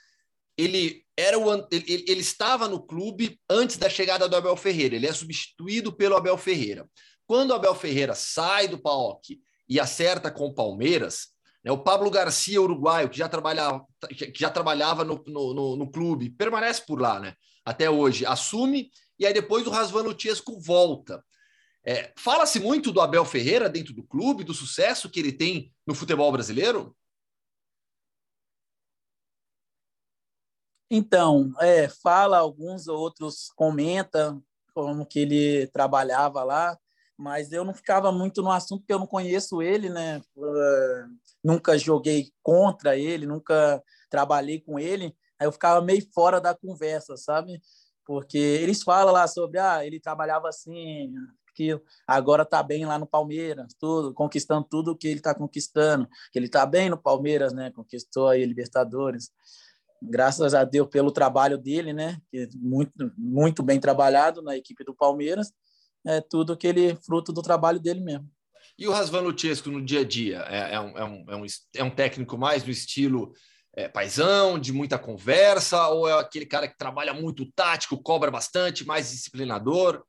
ele, 0.56 1.04
era 1.16 1.38
o, 1.38 1.68
ele, 1.70 2.04
ele 2.08 2.20
estava 2.20 2.68
no 2.68 2.80
clube 2.80 3.40
antes 3.48 3.76
da 3.76 3.88
chegada 3.88 4.28
do 4.28 4.36
Abel 4.36 4.56
Ferreira. 4.56 4.96
Ele 4.96 5.06
é 5.06 5.12
substituído 5.12 5.92
pelo 5.92 6.16
Abel 6.16 6.38
Ferreira. 6.38 6.88
Quando 7.26 7.50
o 7.50 7.54
Abel 7.54 7.74
Ferreira 7.74 8.14
sai 8.14 8.68
do 8.68 8.80
PAOK 8.80 9.40
e 9.68 9.78
acerta 9.78 10.30
com 10.30 10.46
o 10.46 10.54
Palmeiras, 10.54 11.28
né, 11.68 11.72
o 11.72 11.78
Pablo 11.78 12.10
Garcia, 12.10 12.62
uruguaio, 12.62 13.10
que 13.10 13.18
já 13.18 13.28
trabalhava, 13.28 13.86
que 14.08 14.32
já 14.40 14.48
trabalhava 14.48 15.04
no, 15.04 15.22
no, 15.26 15.52
no, 15.52 15.76
no 15.76 15.90
clube, 15.90 16.30
permanece 16.30 16.82
por 16.86 16.98
lá, 16.98 17.20
né? 17.20 17.34
Até 17.62 17.90
hoje, 17.90 18.24
assume 18.24 18.90
e 19.18 19.26
aí 19.26 19.34
depois 19.34 19.66
o 19.66 19.70
Rasvan 19.70 20.02
Luchesco 20.02 20.58
volta. 20.58 21.22
É, 21.84 22.12
Fala-se 22.16 22.58
muito 22.58 22.90
do 22.90 23.00
Abel 23.00 23.24
Ferreira 23.24 23.68
dentro 23.68 23.92
do 23.92 24.02
clube, 24.02 24.44
do 24.44 24.54
sucesso 24.54 25.10
que 25.10 25.20
ele 25.20 25.32
tem 25.32 25.70
no 25.86 25.94
futebol 25.94 26.32
brasileiro? 26.32 26.96
Então, 30.90 31.52
é, 31.60 31.86
fala, 31.88 32.38
alguns 32.38 32.88
outros 32.88 33.52
comenta 33.54 34.40
como 34.72 35.04
que 35.04 35.18
ele 35.18 35.66
trabalhava 35.66 36.42
lá, 36.44 36.78
mas 37.18 37.52
eu 37.52 37.64
não 37.64 37.74
ficava 37.74 38.12
muito 38.12 38.42
no 38.42 38.50
assunto 38.50 38.80
porque 38.80 38.92
eu 38.92 38.98
não 38.98 39.06
conheço 39.06 39.60
ele, 39.60 39.90
né? 39.90 40.22
Uh, 40.36 41.08
nunca 41.42 41.76
joguei 41.76 42.30
contra 42.42 42.96
ele, 42.96 43.26
nunca 43.26 43.82
trabalhei 44.08 44.60
com 44.60 44.78
ele, 44.78 45.14
aí 45.38 45.46
eu 45.46 45.52
ficava 45.52 45.80
meio 45.80 46.06
fora 46.14 46.40
da 46.40 46.54
conversa, 46.54 47.16
sabe? 47.16 47.60
porque 48.08 48.38
eles 48.38 48.82
falam 48.82 49.12
lá 49.12 49.28
sobre, 49.28 49.60
ah, 49.60 49.84
ele 49.84 50.00
trabalhava 50.00 50.48
assim, 50.48 51.12
que 51.54 51.78
agora 52.06 52.42
tá 52.42 52.62
bem 52.62 52.86
lá 52.86 52.98
no 52.98 53.06
Palmeiras, 53.06 53.74
tudo, 53.78 54.14
conquistando 54.14 54.66
tudo 54.66 54.96
que 54.96 55.06
ele 55.06 55.18
está 55.18 55.34
conquistando, 55.34 56.08
que 56.32 56.38
ele 56.38 56.46
está 56.46 56.64
bem 56.64 56.88
no 56.88 56.96
Palmeiras, 56.96 57.52
né, 57.52 57.70
conquistou 57.70 58.28
aí 58.28 58.46
Libertadores, 58.46 59.30
graças 60.02 60.54
a 60.54 60.64
Deus 60.64 60.88
pelo 60.88 61.12
trabalho 61.12 61.58
dele, 61.58 61.92
né, 61.92 62.18
que 62.30 62.48
muito, 62.54 63.12
muito 63.14 63.62
bem 63.62 63.78
trabalhado 63.78 64.40
na 64.40 64.56
equipe 64.56 64.82
do 64.84 64.94
Palmeiras, 64.94 65.52
é 66.08 66.22
tudo 66.22 66.56
que 66.56 66.66
ele, 66.66 66.96
fruto 66.96 67.32
do 67.32 67.42
trabalho 67.42 67.78
dele 67.78 68.00
mesmo. 68.00 68.28
E 68.78 68.86
o 68.86 68.92
Rasvan 68.92 69.20
Luchesco 69.20 69.70
no 69.70 69.84
dia 69.84 70.00
a 70.00 70.04
dia? 70.04 70.44
É, 70.48 70.74
é, 70.74 70.80
um, 70.80 70.98
é, 70.98 71.04
um, 71.04 71.24
é, 71.28 71.36
um, 71.36 71.46
é 71.76 71.84
um 71.84 71.90
técnico 71.90 72.38
mais 72.38 72.64
no 72.64 72.70
estilo 72.70 73.32
é, 73.74 73.88
paisão, 73.88 74.58
de 74.58 74.72
muita 74.72 74.98
conversa, 74.98 75.88
ou 75.88 76.08
é 76.08 76.18
aquele 76.18 76.46
cara 76.46 76.66
que 76.66 76.78
trabalha 76.78 77.12
muito 77.12 77.50
tático, 77.52 78.02
cobra 78.02 78.30
bastante, 78.30 78.86
mais 78.86 79.10
disciplinador? 79.10 80.02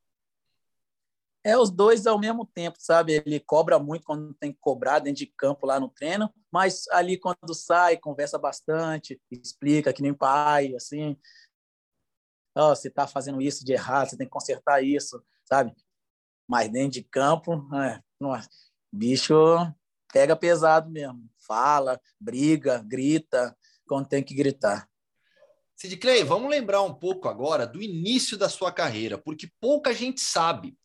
É 1.44 1.58
os 1.58 1.70
dois 1.70 2.06
ao 2.06 2.20
mesmo 2.20 2.46
tempo, 2.46 2.78
sabe? 2.80 3.14
Ele 3.26 3.40
cobra 3.40 3.80
muito 3.80 4.06
quando 4.06 4.34
tem 4.36 4.54
que 4.54 4.60
cobrar 4.62 5.00
dentro 5.00 5.20
de 5.20 5.34
campo 5.38 5.66
lá 5.66 5.80
no 5.80 5.90
treino, 5.90 6.34
mas 6.52 6.88
ali 6.92 7.18
quando 7.18 7.54
sai, 7.54 7.98
conversa 7.98 8.38
bastante, 8.38 9.20
explica 9.32 9.92
que 9.92 10.02
nem 10.02 10.14
pai, 10.14 10.76
assim. 10.76 11.18
Oh, 12.56 12.70
você 12.76 12.88
está 12.88 13.08
fazendo 13.08 13.42
isso 13.42 13.66
de 13.66 13.74
errado, 13.74 14.10
você 14.10 14.18
tem 14.18 14.28
que 14.28 14.32
consertar 14.32 14.84
isso, 14.84 15.24
sabe? 15.46 15.74
Mas 16.50 16.68
dentro 16.68 16.94
de 16.94 17.04
campo, 17.04 17.70
é, 17.76 18.02
bicho 18.92 19.36
pega 20.12 20.36
pesado 20.36 20.90
mesmo. 20.90 21.30
Fala, 21.38 22.02
briga, 22.20 22.84
grita, 22.88 23.56
quando 23.88 24.08
tem 24.08 24.24
que 24.24 24.34
gritar. 24.34 24.90
Sid 25.76 25.96
Clay, 25.98 26.24
vamos 26.24 26.50
lembrar 26.50 26.82
um 26.82 26.94
pouco 26.94 27.30
agora 27.30 27.68
do 27.68 27.80
início 27.80 28.36
da 28.36 28.50
sua 28.50 28.72
carreira, 28.72 29.16
porque 29.16 29.48
pouca 29.62 29.94
gente 29.94 30.22
sabe. 30.22 30.76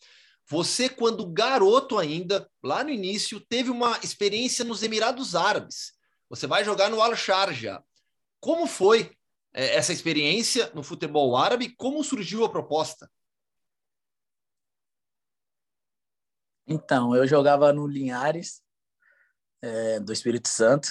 Você, 0.46 0.90
quando 0.90 1.32
garoto 1.32 1.98
ainda, 1.98 2.46
lá 2.62 2.84
no 2.84 2.90
início, 2.90 3.40
teve 3.40 3.70
uma 3.70 3.98
experiência 4.04 4.66
nos 4.66 4.82
Emirados 4.82 5.34
Árabes. 5.34 5.94
Você 6.28 6.46
vai 6.46 6.62
jogar 6.62 6.90
no 6.90 7.00
Al 7.00 7.16
Sharjah. 7.16 7.82
Como 8.38 8.66
foi 8.66 9.16
é, 9.54 9.76
essa 9.76 9.94
experiência 9.94 10.70
no 10.74 10.82
futebol 10.82 11.34
árabe? 11.34 11.74
Como 11.74 12.04
surgiu 12.04 12.44
a 12.44 12.50
proposta? 12.50 13.10
Então, 16.66 17.14
eu 17.14 17.26
jogava 17.26 17.72
no 17.72 17.86
Linhares, 17.86 18.62
é, 19.60 20.00
do 20.00 20.12
Espírito 20.12 20.48
Santo, 20.48 20.88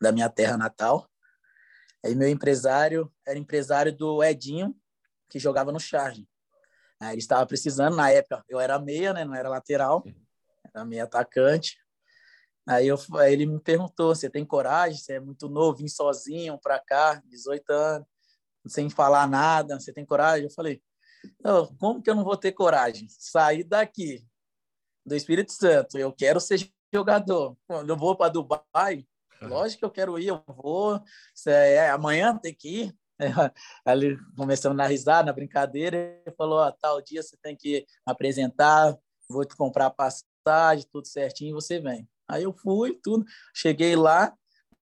da 0.00 0.12
minha 0.12 0.28
terra 0.28 0.56
natal. 0.56 1.08
Aí 2.04 2.14
meu 2.14 2.28
empresário 2.28 3.12
era 3.26 3.38
empresário 3.38 3.96
do 3.96 4.22
Edinho, 4.22 4.76
que 5.28 5.38
jogava 5.38 5.72
no 5.72 5.80
Charge. 5.80 6.28
Aí 7.00 7.10
ele 7.10 7.18
estava 7.18 7.46
precisando, 7.46 7.96
na 7.96 8.10
época 8.10 8.44
eu 8.48 8.58
era 8.60 8.78
meia, 8.78 9.12
né? 9.12 9.24
não 9.24 9.34
era 9.34 9.48
lateral, 9.48 10.04
era 10.74 10.84
meia 10.84 11.04
atacante. 11.04 11.76
Aí, 12.66 12.86
eu, 12.86 12.98
aí 13.14 13.32
ele 13.32 13.46
me 13.46 13.60
perguntou: 13.60 14.14
você 14.14 14.28
tem 14.28 14.44
coragem? 14.44 14.98
Você 14.98 15.14
é 15.14 15.20
muito 15.20 15.48
novo, 15.48 15.78
vim 15.78 15.88
sozinho 15.88 16.58
para 16.58 16.78
cá, 16.78 17.22
18 17.24 17.70
anos, 17.70 18.06
sem 18.66 18.90
falar 18.90 19.26
nada, 19.26 19.80
você 19.80 19.92
tem 19.92 20.04
coragem? 20.04 20.44
Eu 20.44 20.50
falei: 20.50 20.82
como 21.78 22.02
que 22.02 22.10
eu 22.10 22.14
não 22.14 22.24
vou 22.24 22.36
ter 22.36 22.52
coragem? 22.52 23.08
Sair 23.08 23.64
daqui, 23.64 24.27
do 25.08 25.16
Espírito 25.16 25.52
Santo, 25.52 25.98
eu 25.98 26.12
quero 26.12 26.40
ser 26.40 26.70
jogador. 26.92 27.56
Eu 27.86 27.96
vou 27.96 28.16
para 28.16 28.30
Dubai, 28.30 29.06
Lógico 29.40 29.80
que 29.80 29.84
eu 29.84 29.90
quero 29.90 30.18
ir, 30.18 30.28
eu 30.28 30.42
vou. 30.46 31.00
É, 31.46 31.90
amanhã 31.90 32.36
tem 32.36 32.54
que 32.54 32.82
ir. 32.82 32.96
Ali 33.84 34.16
começamos 34.36 34.76
na 34.76 34.86
risada, 34.86 35.26
na 35.26 35.32
brincadeira, 35.32 35.96
ele 35.96 36.34
falou: 36.36 36.70
tal 36.72 37.00
dia 37.00 37.22
você 37.22 37.36
tem 37.36 37.56
que 37.56 37.86
apresentar, 38.04 38.96
vou 39.28 39.44
te 39.44 39.56
comprar 39.56 39.90
passagem, 39.90 40.86
tudo 40.90 41.06
certinho, 41.06 41.54
você 41.54 41.80
vem. 41.80 42.08
Aí 42.28 42.42
eu 42.44 42.52
fui, 42.52 42.98
tudo. 43.02 43.24
Cheguei 43.54 43.96
lá, 43.96 44.34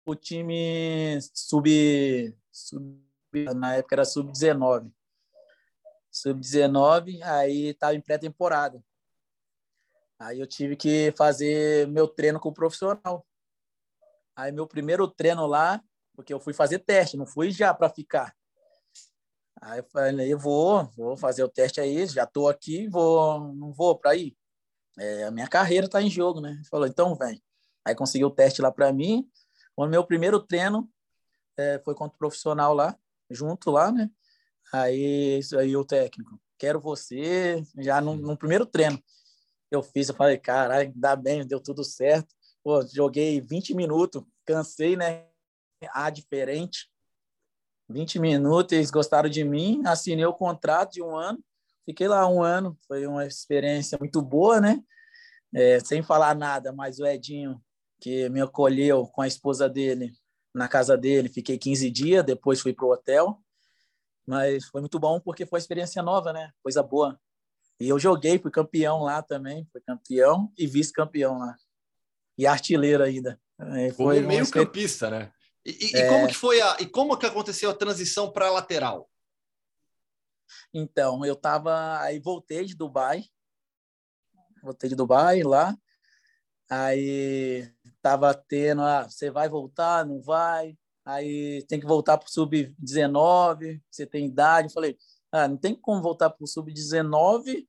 o 0.07 0.15
time 0.15 1.19
sub, 1.33 2.37
sub 2.53 3.05
na 3.57 3.77
época 3.77 3.97
era 3.97 4.05
sub-19. 4.05 4.91
Sub-19, 6.11 7.23
aí 7.23 7.69
estava 7.69 7.95
em 7.95 8.01
pré-temporada. 8.01 8.81
Aí 10.19 10.41
eu 10.41 10.47
tive 10.47 10.77
que 10.77 11.13
fazer 11.17 11.89
meu 11.89 12.07
treino 12.07 12.39
com 12.39 12.49
o 12.49 12.55
profissional. 12.55 13.27
Aí 14.37 14.53
meu 14.53 14.67
primeiro 14.67 15.09
treino 15.09 15.47
lá, 15.47 15.83
porque 16.15 16.33
eu 16.33 16.41
fui 16.41 16.53
fazer 16.53 16.79
teste, 16.81 17.17
não 17.17 17.27
fui 17.27 17.51
já 17.51 17.75
para 17.75 17.89
ficar. 17.89 18.35
Aí 19.61 19.79
eu 19.79 19.85
falei, 19.85 20.35
vou, 20.35 20.85
vou 20.97 21.17
fazer 21.17 21.43
o 21.43 21.49
teste 21.49 21.81
aí, 21.81 22.07
já 22.07 22.25
estou 22.25 22.49
aqui, 22.49 22.89
vou, 22.89 23.53
não 23.55 23.73
vou 23.73 23.99
para 23.99 24.15
ir. 24.15 24.37
É, 24.99 25.25
a 25.25 25.31
minha 25.31 25.49
carreira 25.49 25.87
está 25.87 26.01
em 26.01 26.11
jogo, 26.11 26.41
né? 26.41 26.53
Ele 26.53 26.65
falou, 26.65 26.87
então 26.87 27.15
vem. 27.15 27.43
Aí 27.85 27.95
consegui 27.95 28.25
o 28.25 28.31
teste 28.31 28.63
lá 28.63 28.71
para 28.71 28.93
mim. 28.93 29.29
O 29.77 29.87
meu 29.87 30.05
primeiro 30.05 30.41
treino 30.41 30.89
é, 31.57 31.81
foi 31.85 31.95
contra 31.95 32.15
o 32.15 32.19
profissional 32.19 32.75
lá, 32.75 32.97
junto 33.31 33.71
lá, 33.71 33.91
né? 33.91 34.11
Aí, 34.73 35.41
aí 35.59 35.77
o 35.77 35.85
técnico, 35.85 36.41
quero 36.59 36.81
você, 36.81 37.65
já 37.79 38.01
no, 38.01 38.17
no 38.17 38.37
primeiro 38.37 38.67
treino 38.67 39.03
eu 39.75 39.83
fiz, 39.83 40.09
eu 40.09 40.15
falei, 40.15 40.39
caralho, 40.39 40.93
dá 40.95 41.15
bem, 41.17 41.47
deu 41.47 41.61
tudo 41.61 41.85
certo. 41.85 42.35
Pô, 42.63 42.85
joguei 42.87 43.41
20 43.41 43.75
minutos, 43.75 44.23
cansei, 44.45 44.97
né? 44.97 45.27
Ah, 45.93 46.11
diferente. 46.11 46.91
20 47.89 48.19
minutos, 48.19 48.73
eles 48.73 48.91
gostaram 48.91 49.29
de 49.29 49.45
mim, 49.45 49.83
assinei 49.87 50.25
o 50.25 50.33
contrato 50.33 50.93
de 50.93 51.03
um 51.03 51.15
ano, 51.15 51.39
fiquei 51.85 52.09
lá 52.09 52.27
um 52.27 52.43
ano, 52.43 52.79
foi 52.87 53.07
uma 53.07 53.27
experiência 53.27 53.99
muito 53.99 54.23
boa, 54.23 54.61
né? 54.61 54.83
É, 55.55 55.79
sem 55.81 56.03
falar 56.03 56.35
nada, 56.35 56.73
mas 56.73 56.99
o 56.99 57.07
Edinho, 57.07 57.63
que 58.01 58.29
me 58.31 58.41
acolheu 58.41 59.07
com 59.09 59.23
a 59.23 59.27
esposa 59.27 59.69
dele 59.69 60.13
na 60.55 60.69
casa 60.69 60.97
dele, 60.97 61.29
fiquei 61.29 61.59
15 61.59 61.91
dias, 61.91 62.25
depois 62.25 62.61
fui 62.61 62.73
para 62.73 62.87
o 62.87 62.93
hotel, 62.93 63.39
mas 64.27 64.65
foi 64.67 64.81
muito 64.81 64.99
bom 64.99 65.21
porque 65.21 65.45
foi 65.45 65.59
experiência 65.59 66.03
nova, 66.03 66.33
né? 66.33 66.51
Coisa 66.63 66.83
boa. 66.83 67.21
E 67.81 67.89
eu 67.89 67.99
joguei, 67.99 68.39
fui 68.39 68.51
campeão 68.51 69.03
lá 69.03 69.23
também, 69.23 69.67
fui 69.73 69.81
campeão 69.81 70.53
e 70.57 70.67
vice-campeão 70.67 71.39
lá. 71.39 71.57
E 72.39 72.47
artilheiro 72.47 73.03
ainda. 73.03 73.41
É, 73.59 73.91
foi 73.93 74.17
como 74.17 74.29
meio 74.29 74.51
campista, 74.51 75.11
né? 75.11 75.33
E, 75.65 75.93
e, 75.93 75.97
é... 75.97 76.09
como 76.09 76.29
que 76.29 76.35
foi 76.35 76.61
a 76.61 76.77
e 76.81 76.87
como 76.87 77.17
que 77.17 77.27
aconteceu 77.27 77.71
a 77.71 77.75
transição 77.75 78.31
para 78.31 78.51
lateral? 78.51 79.09
Então, 80.73 81.25
eu 81.25 81.35
tava 81.35 82.01
aí 82.01 82.19
voltei 82.19 82.65
de 82.65 82.77
Dubai. 82.77 83.25
Voltei 84.63 84.91
de 84.91 84.97
Dubai 84.97 85.43
lá. 85.43 85.77
Aí 86.69 87.71
tava 88.01 88.35
tendo, 88.35 88.83
ah, 88.83 89.09
você 89.09 89.31
vai 89.31 89.49
voltar, 89.49 90.05
não 90.05 90.21
vai? 90.21 90.77
Aí 91.05 91.63
tem 91.69 91.79
que 91.79 91.87
voltar 91.87 92.17
para 92.17 92.27
o 92.27 92.31
sub-19, 92.31 93.81
você 93.91 94.07
tem 94.07 94.27
idade. 94.27 94.69
Eu 94.69 94.73
falei, 94.73 94.97
ah, 95.35 95.49
não 95.49 95.57
tem 95.57 95.75
como 95.75 96.01
voltar 96.01 96.31
para 96.31 96.45
o 96.45 96.47
sub-19 96.47 97.67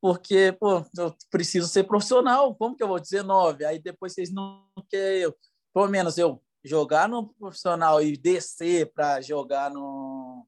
porque 0.00 0.52
pô, 0.52 0.84
eu 0.98 1.14
preciso 1.30 1.68
ser 1.68 1.84
profissional. 1.84 2.54
Como 2.56 2.76
que 2.76 2.82
eu 2.82 2.88
vou 2.88 2.98
19? 2.98 3.64
Aí 3.64 3.78
depois 3.78 4.12
vocês 4.12 4.32
não 4.32 4.66
querem 4.88 5.22
eu, 5.22 5.36
pelo 5.72 5.88
menos 5.88 6.18
eu 6.18 6.42
jogar 6.64 7.08
no 7.08 7.32
profissional 7.34 8.02
e 8.02 8.16
descer 8.16 8.92
para 8.92 9.20
jogar 9.20 9.70
no, 9.70 10.44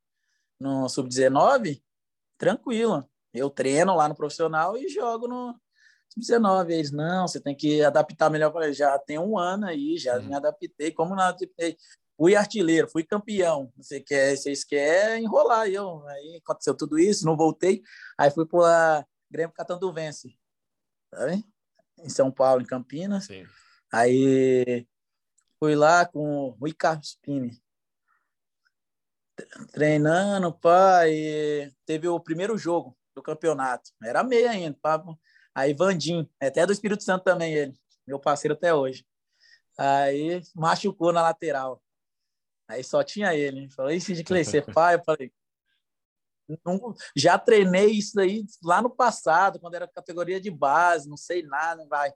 no 0.61 0.89
sub-19, 0.89 1.81
tranquilo. 2.37 3.09
Eu 3.33 3.49
treino 3.49 3.95
lá 3.97 4.09
no 4.09 4.17
profissional 4.17 4.77
e 4.77 4.89
jogo 4.89 5.29
no 5.29 5.55
sub-19. 6.13 6.71
Eles, 6.71 6.91
não, 6.91 7.29
você 7.29 7.41
tem 7.41 7.55
que 7.55 7.83
adaptar 7.83 8.31
melhor. 8.31 8.51
para 8.51 8.73
já 8.73 8.99
tem 8.99 9.21
um 9.21 9.39
ano 9.39 9.67
aí, 9.67 9.97
já 9.99 10.19
uhum. 10.19 10.27
me 10.27 10.35
adaptei. 10.35 10.91
Como 10.91 11.15
não 11.15 11.23
adaptei? 11.23 11.77
Fui 12.17 12.37
artilheiro, 12.37 12.89
fui 12.89 13.03
campeão. 13.03 13.73
Você 13.77 14.01
quer, 14.01 14.37
vocês 14.37 14.65
querem 14.65 15.25
enrolar. 15.25 15.69
Eu, 15.69 16.07
aí 16.09 16.41
aconteceu 16.43 16.77
tudo 16.77 16.99
isso, 16.99 17.27
não 17.27 17.37
voltei. 17.37 17.83
Aí 18.17 18.31
fui 18.31 18.47
para 18.47 19.07
Grêmio 19.31 19.55
Catanduvense, 19.55 20.39
tá 21.11 21.27
vendo? 21.27 21.45
Em 21.99 22.09
São 22.09 22.31
Paulo, 22.31 22.63
em 22.63 22.67
Campinas. 22.67 23.27
Sim. 23.27 23.45
Aí 23.93 24.87
fui 25.59 25.75
lá 25.75 26.07
com 26.07 26.21
o 26.21 26.51
Rui 26.51 26.73
Carlos 26.73 27.19
Pini, 27.21 27.61
treinando, 29.73 30.53
pai. 30.53 31.73
Teve 31.85 32.09
o 32.09 32.21
primeiro 32.21 32.57
jogo 32.57 32.97
do 33.15 33.23
campeonato. 33.23 33.91
Era 34.03 34.23
meia 34.23 34.51
ainda, 34.51 34.77
pá. 34.81 35.03
Aí 35.55 35.73
Vandim, 35.73 36.29
é 36.41 36.49
até 36.49 36.67
do 36.67 36.73
Espírito 36.73 37.03
Santo 37.03 37.25
também 37.25 37.55
ele, 37.55 37.75
meu 38.07 38.19
parceiro 38.19 38.55
até 38.55 38.75
hoje. 38.75 39.07
Aí 39.79 40.43
machucou 40.55 41.13
na 41.13 41.23
lateral. 41.23 41.84
Aí 42.69 42.83
só 42.83 43.03
tinha 43.03 43.35
ele. 43.35 43.71
Falei, 43.71 44.01
Cid 44.01 44.25
Clay, 44.25 44.45
você 44.45 44.63
pai? 44.63 44.95
Eu 44.97 45.05
falei, 45.05 45.33
não, 46.65 46.95
já 47.17 47.39
treinei 47.39 47.91
isso 47.91 48.19
aí 48.21 48.45
lá 48.63 48.83
no 48.83 48.91
passado, 48.91 49.59
quando 49.59 49.75
era 49.75 49.89
categoria 49.89 50.41
de 50.41 50.51
base, 50.51 51.09
não 51.09 51.17
sei 51.17 51.43
nada, 51.43 51.87
vai. 51.87 52.13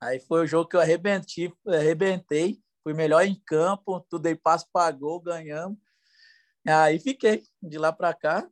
Aí 0.00 0.18
foi 0.18 0.42
o 0.42 0.46
jogo 0.46 0.68
que 0.68 0.76
eu 0.76 0.80
arrebentei, 0.80 1.52
arrebentei 1.66 2.60
fui 2.82 2.94
melhor 2.94 3.24
em 3.24 3.34
campo, 3.46 4.00
tudo 4.08 4.26
aí 4.26 4.34
passo 4.34 4.66
para 4.72 4.90
gol, 4.90 5.20
ganhamos. 5.20 5.78
Aí 6.66 6.98
fiquei 6.98 7.42
de 7.62 7.78
lá 7.78 7.92
para 7.92 8.12
cá, 8.14 8.48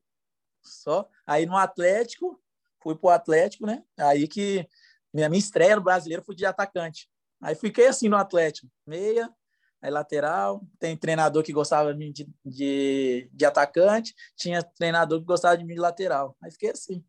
só. 0.63 1.09
Aí 1.27 1.47
no 1.47 1.57
Atlético, 1.57 2.41
fui 2.83 2.95
pro 2.95 3.11
Atlético, 3.11 3.67
né? 3.67 3.83
Aí 3.99 4.29
que 4.29 4.69
minha, 5.13 5.29
minha 5.29 5.39
estreia 5.39 5.77
no 5.77 5.83
brasileiro 5.83 6.23
foi 6.23 6.35
de 6.35 6.47
atacante. 6.47 7.11
Aí 7.41 7.55
fiquei 7.55 7.87
assim 7.87 8.09
no 8.09 8.17
Atlético, 8.17 8.69
meia, 8.87 9.33
aí 9.81 9.91
lateral. 9.91 10.63
Tem 10.79 10.97
treinador 10.97 11.43
que 11.43 11.53
gostava 11.53 11.95
de 11.95 12.27
de, 12.45 13.31
de, 13.33 13.45
atacante, 13.45 14.15
tinha 14.37 14.63
treinador 14.63 15.21
que 15.21 15.27
gostava 15.27 15.57
de 15.57 15.65
mim 15.65 15.75
de 15.75 15.81
lateral. 15.81 16.37
Aí 16.43 16.51
fiquei 16.51 16.71
assim. 16.71 17.05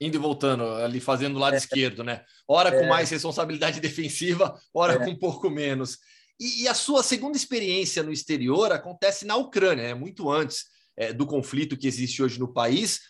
Indo 0.00 0.16
e 0.16 0.20
voltando, 0.20 0.64
ali 0.64 1.00
fazendo 1.00 1.36
o 1.36 1.38
lado 1.38 1.54
é. 1.54 1.56
esquerdo, 1.56 2.04
né? 2.04 2.24
Hora 2.46 2.70
é. 2.70 2.80
com 2.80 2.88
mais 2.88 3.10
responsabilidade 3.10 3.80
defensiva, 3.80 4.58
hora 4.72 4.94
é. 4.94 4.98
com 4.98 5.10
um 5.10 5.18
pouco 5.18 5.50
menos. 5.50 5.98
E, 6.38 6.62
e, 6.62 6.68
a 6.68 6.74
sua 6.74 7.02
segunda 7.02 7.36
experiência 7.36 8.02
no 8.02 8.12
exterior 8.12 8.72
acontece 8.72 9.26
na 9.26 9.34
Ucrânia, 9.34 9.82
é 9.82 9.94
muito 9.94 10.30
antes 10.30 10.66
é, 10.96 11.12
do 11.12 11.26
conflito 11.26 11.76
que 11.76 11.88
existe 11.88 12.22
hoje 12.22 12.38
no 12.38 12.52
país. 12.52 13.00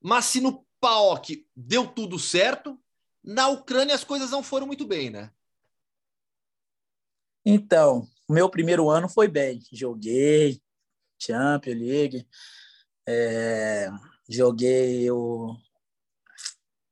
Mas 0.00 0.26
se 0.26 0.40
no 0.40 0.64
PAOK 0.80 1.44
deu 1.56 1.88
tudo 1.88 2.20
certo, 2.20 2.78
na 3.22 3.48
Ucrânia 3.48 3.94
as 3.94 4.04
coisas 4.04 4.30
não 4.30 4.42
foram 4.44 4.66
muito 4.66 4.86
bem, 4.86 5.10
né? 5.10 5.30
Então, 7.44 8.06
o 8.28 8.32
meu 8.32 8.50
primeiro 8.50 8.90
ano 8.90 9.08
foi 9.08 9.26
bem. 9.26 9.60
Joguei 9.72 10.60
Champions 11.18 11.78
League, 11.78 12.28
é, 13.08 13.88
joguei 14.28 15.10
o 15.10 15.56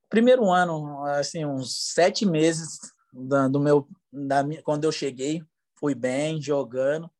primeiro 0.09 0.51
ano, 0.51 1.05
assim, 1.05 1.45
uns 1.45 1.93
sete 1.93 2.25
meses 2.25 2.79
do 3.13 3.61
meu, 3.61 3.87
da, 4.13 4.43
quando 4.65 4.85
eu 4.85 4.93
cheguei, 4.93 5.43
fui 5.79 5.95
bem 5.95 6.41
jogando. 6.41 7.11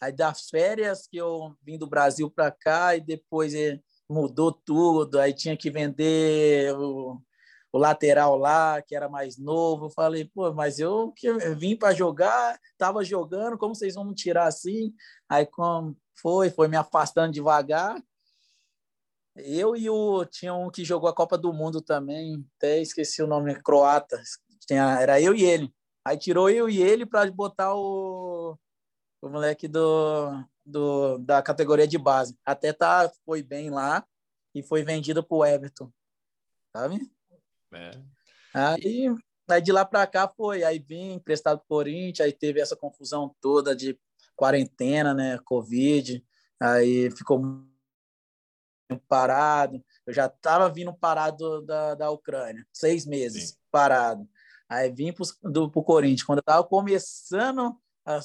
Aí 0.00 0.12
das 0.12 0.48
férias 0.48 1.06
que 1.06 1.16
eu 1.16 1.56
vim 1.62 1.78
do 1.78 1.86
Brasil 1.86 2.30
para 2.30 2.50
cá 2.50 2.96
e 2.96 3.00
depois 3.00 3.54
é, 3.54 3.78
mudou 4.08 4.52
tudo, 4.52 5.18
aí 5.18 5.34
tinha 5.34 5.56
que 5.56 5.70
vender 5.70 6.72
o 7.76 7.78
lateral 7.78 8.36
lá, 8.36 8.80
que 8.82 8.96
era 8.96 9.08
mais 9.08 9.38
novo. 9.38 9.86
Eu 9.86 9.90
falei, 9.90 10.24
pô, 10.24 10.52
mas 10.52 10.78
eu 10.78 11.12
que 11.12 11.30
vim 11.54 11.76
para 11.76 11.94
jogar, 11.94 12.58
estava 12.72 13.04
jogando, 13.04 13.58
como 13.58 13.74
vocês 13.74 13.94
vão 13.94 14.04
me 14.04 14.14
tirar 14.14 14.46
assim? 14.46 14.94
Aí 15.28 15.46
como 15.46 15.96
foi, 16.14 16.50
foi 16.50 16.68
me 16.68 16.76
afastando 16.76 17.32
devagar. 17.32 18.02
Eu 19.36 19.76
e 19.76 19.88
o 19.90 20.24
tinha 20.24 20.54
um 20.54 20.70
que 20.70 20.84
jogou 20.84 21.10
a 21.10 21.14
Copa 21.14 21.36
do 21.36 21.52
Mundo 21.52 21.82
também, 21.82 22.44
até 22.56 22.80
esqueci 22.80 23.22
o 23.22 23.26
nome, 23.26 23.54
croata. 23.62 24.20
Tinha, 24.66 24.98
era 24.98 25.20
eu 25.20 25.34
e 25.34 25.44
ele. 25.44 25.72
Aí 26.04 26.16
tirou 26.16 26.48
eu 26.48 26.68
e 26.68 26.80
ele 26.82 27.04
para 27.04 27.30
botar 27.30 27.74
o, 27.74 28.56
o 29.20 29.28
moleque 29.28 29.68
do, 29.68 30.42
do, 30.64 31.18
da 31.18 31.42
categoria 31.42 31.86
de 31.86 31.98
base. 31.98 32.38
Até 32.44 32.72
tá 32.72 33.10
foi 33.26 33.42
bem 33.42 33.70
lá 33.70 34.06
e 34.54 34.62
foi 34.62 34.82
vendido 34.82 35.22
para 35.22 35.36
o 35.36 35.44
Everton. 35.44 35.92
Sabe? 36.74 37.10
É. 37.72 37.90
Aí, 38.54 39.14
aí 39.48 39.60
de 39.60 39.72
lá 39.72 39.84
para 39.84 40.06
cá 40.06 40.28
foi, 40.28 40.64
aí 40.64 40.78
vim 40.78 41.12
emprestado 41.12 41.58
pro 41.58 41.68
Corinthians, 41.68 42.26
aí 42.26 42.32
teve 42.32 42.60
essa 42.60 42.76
confusão 42.76 43.34
toda 43.40 43.74
de 43.74 43.98
quarentena, 44.34 45.14
né, 45.14 45.38
Covid, 45.44 46.24
aí 46.60 47.10
ficou 47.10 47.40
parado. 49.08 49.82
Eu 50.06 50.12
já 50.12 50.26
estava 50.26 50.68
vindo 50.68 50.92
parado 50.94 51.62
da, 51.62 51.94
da 51.94 52.10
Ucrânia, 52.10 52.66
seis 52.72 53.04
meses 53.04 53.50
Sim. 53.50 53.56
parado. 53.70 54.28
Aí 54.68 54.90
vim 54.90 55.12
para 55.12 55.24
o 55.78 55.84
Corinthians. 55.84 56.24
Quando 56.24 56.38
eu 56.38 56.42
estava 56.42 56.64
começando 56.64 57.76
a 58.04 58.20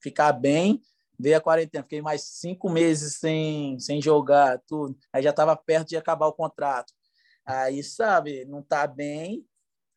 ficar 0.00 0.32
bem, 0.32 0.80
veio 1.18 1.36
a 1.36 1.40
quarentena. 1.40 1.84
Fiquei 1.84 2.02
mais 2.02 2.22
cinco 2.22 2.68
meses 2.68 3.16
sem, 3.18 3.78
sem 3.78 4.00
jogar, 4.00 4.60
tudo. 4.66 4.96
Aí 5.12 5.22
já 5.22 5.30
estava 5.30 5.56
perto 5.56 5.88
de 5.88 5.96
acabar 5.96 6.26
o 6.26 6.32
contrato. 6.32 6.92
Aí, 7.50 7.82
sabe, 7.82 8.44
não 8.44 8.60
está 8.60 8.86
bem, 8.86 9.44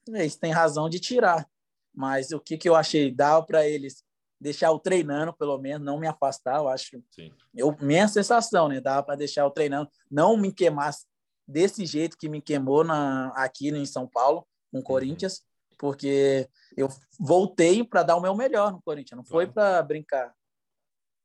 eles 0.07 0.35
têm 0.35 0.51
razão 0.51 0.89
de 0.89 0.99
tirar. 0.99 1.47
Mas 1.93 2.31
o 2.31 2.39
que, 2.39 2.57
que 2.57 2.67
eu 2.67 2.75
achei? 2.75 3.11
Dava 3.11 3.45
para 3.45 3.67
eles 3.67 4.03
deixar 4.39 4.71
o 4.71 4.79
treinando, 4.79 5.33
pelo 5.33 5.57
menos, 5.57 5.85
não 5.85 5.99
me 5.99 6.07
afastar, 6.07 6.57
eu 6.57 6.67
acho. 6.67 7.01
Sim. 7.11 7.31
Eu, 7.55 7.75
minha 7.79 8.07
sensação, 8.07 8.67
né? 8.67 8.81
Dava 8.81 9.03
para 9.03 9.15
deixar 9.15 9.45
o 9.45 9.51
treinando, 9.51 9.89
não 10.11 10.35
me 10.35 10.51
queimar 10.51 10.93
desse 11.47 11.85
jeito 11.85 12.17
que 12.17 12.27
me 12.27 12.41
queimou 12.41 12.83
na, 12.83 13.29
aqui 13.35 13.69
em 13.69 13.85
São 13.85 14.07
Paulo, 14.07 14.45
com 14.71 14.77
o 14.77 14.79
uhum. 14.79 14.83
Corinthians, 14.83 15.41
porque 15.77 16.49
eu 16.75 16.89
voltei 17.19 17.83
para 17.83 18.03
dar 18.03 18.15
o 18.15 18.21
meu 18.21 18.35
melhor 18.35 18.71
no 18.71 18.81
Corinthians, 18.81 19.17
não 19.17 19.25
foi 19.25 19.47
para 19.47 19.81
brincar. 19.81 20.33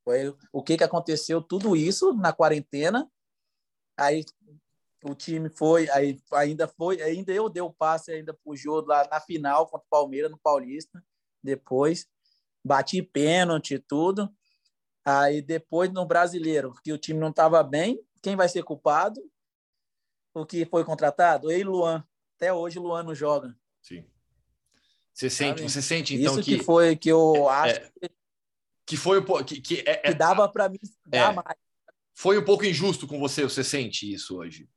Foi 0.05 0.35
o 0.53 0.63
que, 0.63 0.77
que 0.77 0.85
aconteceu, 0.85 1.43
tudo 1.43 1.77
isso 1.77 2.15
na 2.15 2.33
quarentena. 2.33 3.09
Aí 3.97 4.25
o 5.05 5.15
time 5.15 5.49
foi, 5.49 5.89
aí 5.91 6.19
ainda 6.33 6.67
foi, 6.67 7.01
ainda 7.01 7.33
eu 7.33 7.49
dei 7.49 7.63
o 7.63 7.73
passe 7.73 8.11
ainda 8.11 8.35
pro 8.35 8.57
jogo 8.57 8.89
lá 8.89 9.07
na 9.11 9.21
final 9.21 9.67
contra 9.67 9.87
o 9.87 9.91
Palmeiras 9.91 10.31
no 10.31 10.39
Paulista. 10.39 11.03
depois. 11.43 12.07
Bati 12.65 13.01
pênalti 13.03 13.75
e 13.75 13.79
tudo. 13.79 14.29
Aí 15.05 15.41
depois 15.41 15.91
no 15.93 16.05
brasileiro, 16.05 16.75
que 16.83 16.93
o 16.93 16.99
time 16.99 17.19
não 17.19 17.31
estava 17.31 17.63
bem, 17.63 18.01
quem 18.21 18.37
vai 18.37 18.49
ser 18.49 18.63
culpado? 18.63 19.21
O 20.35 20.45
que 20.45 20.67
foi 20.67 20.85
contratado? 20.85 21.51
Ei, 21.51 21.65
Luan. 21.65 22.05
Até 22.37 22.53
hoje 22.53 22.79
o 22.79 22.83
Luan 22.83 23.05
não 23.05 23.15
joga. 23.15 23.57
Sim. 23.81 24.05
Você 25.15 25.31
sente, 25.31 25.63
você 25.63 25.83
sente 25.83 26.15
então 26.15 26.35
Isso 26.35 26.43
que, 26.43 26.59
que 26.59 26.65
foi 26.65 26.95
que 26.95 27.09
eu 27.09 27.49
é, 27.49 27.53
acho 27.53 27.81
é, 27.81 28.11
que 28.87 28.97
foi 28.97 29.19
o 29.19 29.45
que, 29.45 29.61
que, 29.61 29.83
é, 29.87 29.97
que 29.97 30.15
dava 30.15 30.49
para 30.49 30.69
mim 30.69 30.79
dar 31.07 31.33
é. 31.33 31.35
mais. 31.35 31.59
Foi 32.15 32.39
um 32.39 32.45
pouco 32.45 32.65
injusto 32.65 33.07
com 33.07 33.19
você, 33.19 33.43
você 33.45 33.65
sente 33.65 34.13
isso 34.13 34.37
hoje? 34.37 34.69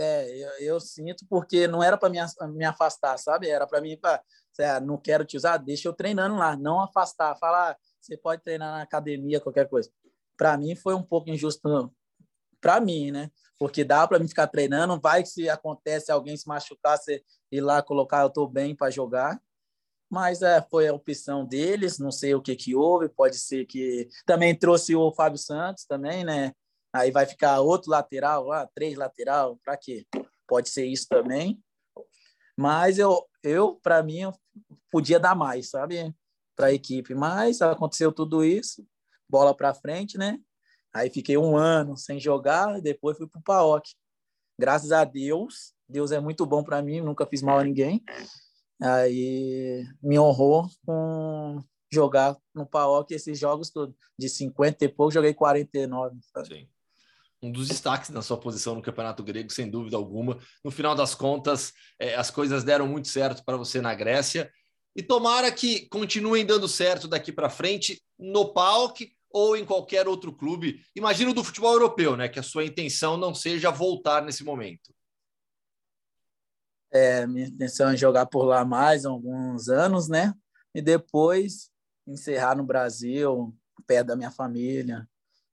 É, 0.00 0.30
eu, 0.30 0.50
eu 0.60 0.80
sinto 0.80 1.26
porque 1.28 1.66
não 1.66 1.82
era 1.82 1.98
para 1.98 2.08
me, 2.08 2.18
me 2.54 2.64
afastar, 2.64 3.18
sabe? 3.18 3.48
Era 3.48 3.66
para 3.66 3.80
mim, 3.80 3.96
pra, 3.96 4.22
ah, 4.60 4.78
não 4.78 4.96
quero 4.96 5.24
te 5.24 5.36
usar, 5.36 5.56
deixa 5.56 5.88
eu 5.88 5.92
treinando 5.92 6.36
lá, 6.36 6.56
não 6.56 6.80
afastar, 6.80 7.36
falar, 7.36 7.72
ah, 7.72 7.76
você 8.00 8.16
pode 8.16 8.42
treinar 8.42 8.70
na 8.70 8.82
academia, 8.82 9.40
qualquer 9.40 9.68
coisa. 9.68 9.90
Para 10.36 10.56
mim 10.56 10.76
foi 10.76 10.94
um 10.94 11.02
pouco 11.02 11.28
injusto, 11.30 11.92
para 12.60 12.80
mim, 12.80 13.10
né? 13.10 13.28
Porque 13.58 13.82
dá 13.82 14.06
para 14.06 14.20
mim 14.20 14.28
ficar 14.28 14.46
treinando, 14.46 15.00
vai 15.00 15.24
que 15.24 15.30
se 15.30 15.50
acontece 15.50 16.12
alguém 16.12 16.36
se 16.36 16.46
machucar, 16.46 16.96
você 16.96 17.20
ir 17.50 17.60
lá 17.60 17.82
colocar, 17.82 18.20
eu 18.22 18.28
estou 18.28 18.48
bem 18.48 18.76
para 18.76 18.90
jogar. 18.90 19.40
Mas 20.08 20.42
é, 20.42 20.62
foi 20.62 20.86
a 20.86 20.94
opção 20.94 21.44
deles, 21.44 21.98
não 21.98 22.12
sei 22.12 22.36
o 22.36 22.40
que 22.40 22.54
que 22.54 22.74
houve, 22.74 23.08
pode 23.08 23.36
ser 23.36 23.66
que 23.66 24.08
também 24.24 24.56
trouxe 24.56 24.94
o 24.94 25.12
Fábio 25.12 25.38
Santos 25.38 25.84
também, 25.84 26.24
né? 26.24 26.52
Aí 26.92 27.10
vai 27.10 27.26
ficar 27.26 27.60
outro 27.60 27.90
lateral 27.90 28.46
lá, 28.46 28.66
três 28.74 28.96
lateral, 28.96 29.58
para 29.62 29.76
quê? 29.76 30.06
Pode 30.46 30.70
ser 30.70 30.86
isso 30.86 31.06
também. 31.08 31.62
Mas 32.56 32.98
eu, 32.98 33.24
eu 33.42 33.76
para 33.76 34.02
mim, 34.02 34.22
podia 34.90 35.20
dar 35.20 35.34
mais, 35.34 35.70
sabe? 35.70 36.14
Para 36.56 36.68
a 36.68 36.72
equipe. 36.72 37.14
Mas 37.14 37.60
aconteceu 37.60 38.10
tudo 38.10 38.42
isso, 38.42 38.86
bola 39.28 39.54
para 39.54 39.74
frente, 39.74 40.16
né? 40.16 40.40
Aí 40.92 41.10
fiquei 41.10 41.36
um 41.36 41.56
ano 41.56 41.96
sem 41.96 42.18
jogar, 42.18 42.80
depois 42.80 43.18
fui 43.18 43.28
para 43.28 43.38
o 43.38 43.42
PAOC. 43.42 43.90
Graças 44.58 44.90
a 44.90 45.04
Deus, 45.04 45.74
Deus 45.88 46.10
é 46.10 46.18
muito 46.18 46.44
bom 46.46 46.64
para 46.64 46.82
mim, 46.82 47.00
nunca 47.00 47.26
fiz 47.26 47.42
mal 47.42 47.58
a 47.58 47.64
ninguém. 47.64 48.02
Aí 48.80 49.84
me 50.02 50.18
honrou 50.18 50.68
com 50.86 51.62
jogar 51.92 52.36
no 52.54 52.66
PAOC 52.66 53.12
esses 53.12 53.38
jogos 53.38 53.70
todos. 53.70 53.94
De 54.18 54.28
50 54.28 54.86
e 54.86 54.88
pouco, 54.88 55.12
joguei 55.12 55.34
49. 55.34 56.18
Sabe? 56.32 56.48
Sim 56.48 56.77
um 57.42 57.52
dos 57.52 57.68
destaques 57.68 58.10
na 58.10 58.22
sua 58.22 58.36
posição 58.38 58.74
no 58.74 58.82
Campeonato 58.82 59.22
Grego, 59.22 59.50
sem 59.50 59.70
dúvida 59.70 59.96
alguma. 59.96 60.38
No 60.64 60.70
final 60.70 60.94
das 60.94 61.14
contas, 61.14 61.72
é, 61.98 62.14
as 62.14 62.30
coisas 62.30 62.64
deram 62.64 62.86
muito 62.86 63.08
certo 63.08 63.44
para 63.44 63.56
você 63.56 63.80
na 63.80 63.94
Grécia. 63.94 64.50
E 64.96 65.02
tomara 65.02 65.52
que 65.52 65.88
continuem 65.88 66.44
dando 66.44 66.66
certo 66.66 67.06
daqui 67.06 67.32
para 67.32 67.48
frente 67.48 68.02
no 68.18 68.52
PAOK 68.52 69.12
ou 69.30 69.56
em 69.56 69.64
qualquer 69.64 70.08
outro 70.08 70.32
clube. 70.32 70.82
Imagino 70.96 71.32
do 71.32 71.44
futebol 71.44 71.72
europeu, 71.72 72.16
né? 72.16 72.28
Que 72.28 72.40
a 72.40 72.42
sua 72.42 72.64
intenção 72.64 73.16
não 73.16 73.34
seja 73.34 73.70
voltar 73.70 74.22
nesse 74.22 74.42
momento. 74.42 74.92
É, 76.90 77.26
minha 77.26 77.46
intenção 77.46 77.90
é 77.90 77.96
jogar 77.96 78.26
por 78.26 78.44
lá 78.44 78.64
mais 78.64 79.04
alguns 79.04 79.68
anos, 79.68 80.08
né? 80.08 80.34
E 80.74 80.82
depois 80.82 81.70
encerrar 82.06 82.56
no 82.56 82.64
Brasil, 82.64 83.54
perto 83.86 84.08
da 84.08 84.16
minha 84.16 84.30
família, 84.30 85.08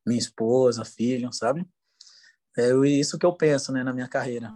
minha 0.05 0.19
esposa, 0.19 0.85
filho, 0.85 1.31
sabe? 1.33 1.67
É 2.57 2.69
isso 2.87 3.17
que 3.17 3.25
eu 3.25 3.33
penso 3.33 3.71
né, 3.71 3.83
na 3.83 3.93
minha 3.93 4.07
carreira. 4.07 4.53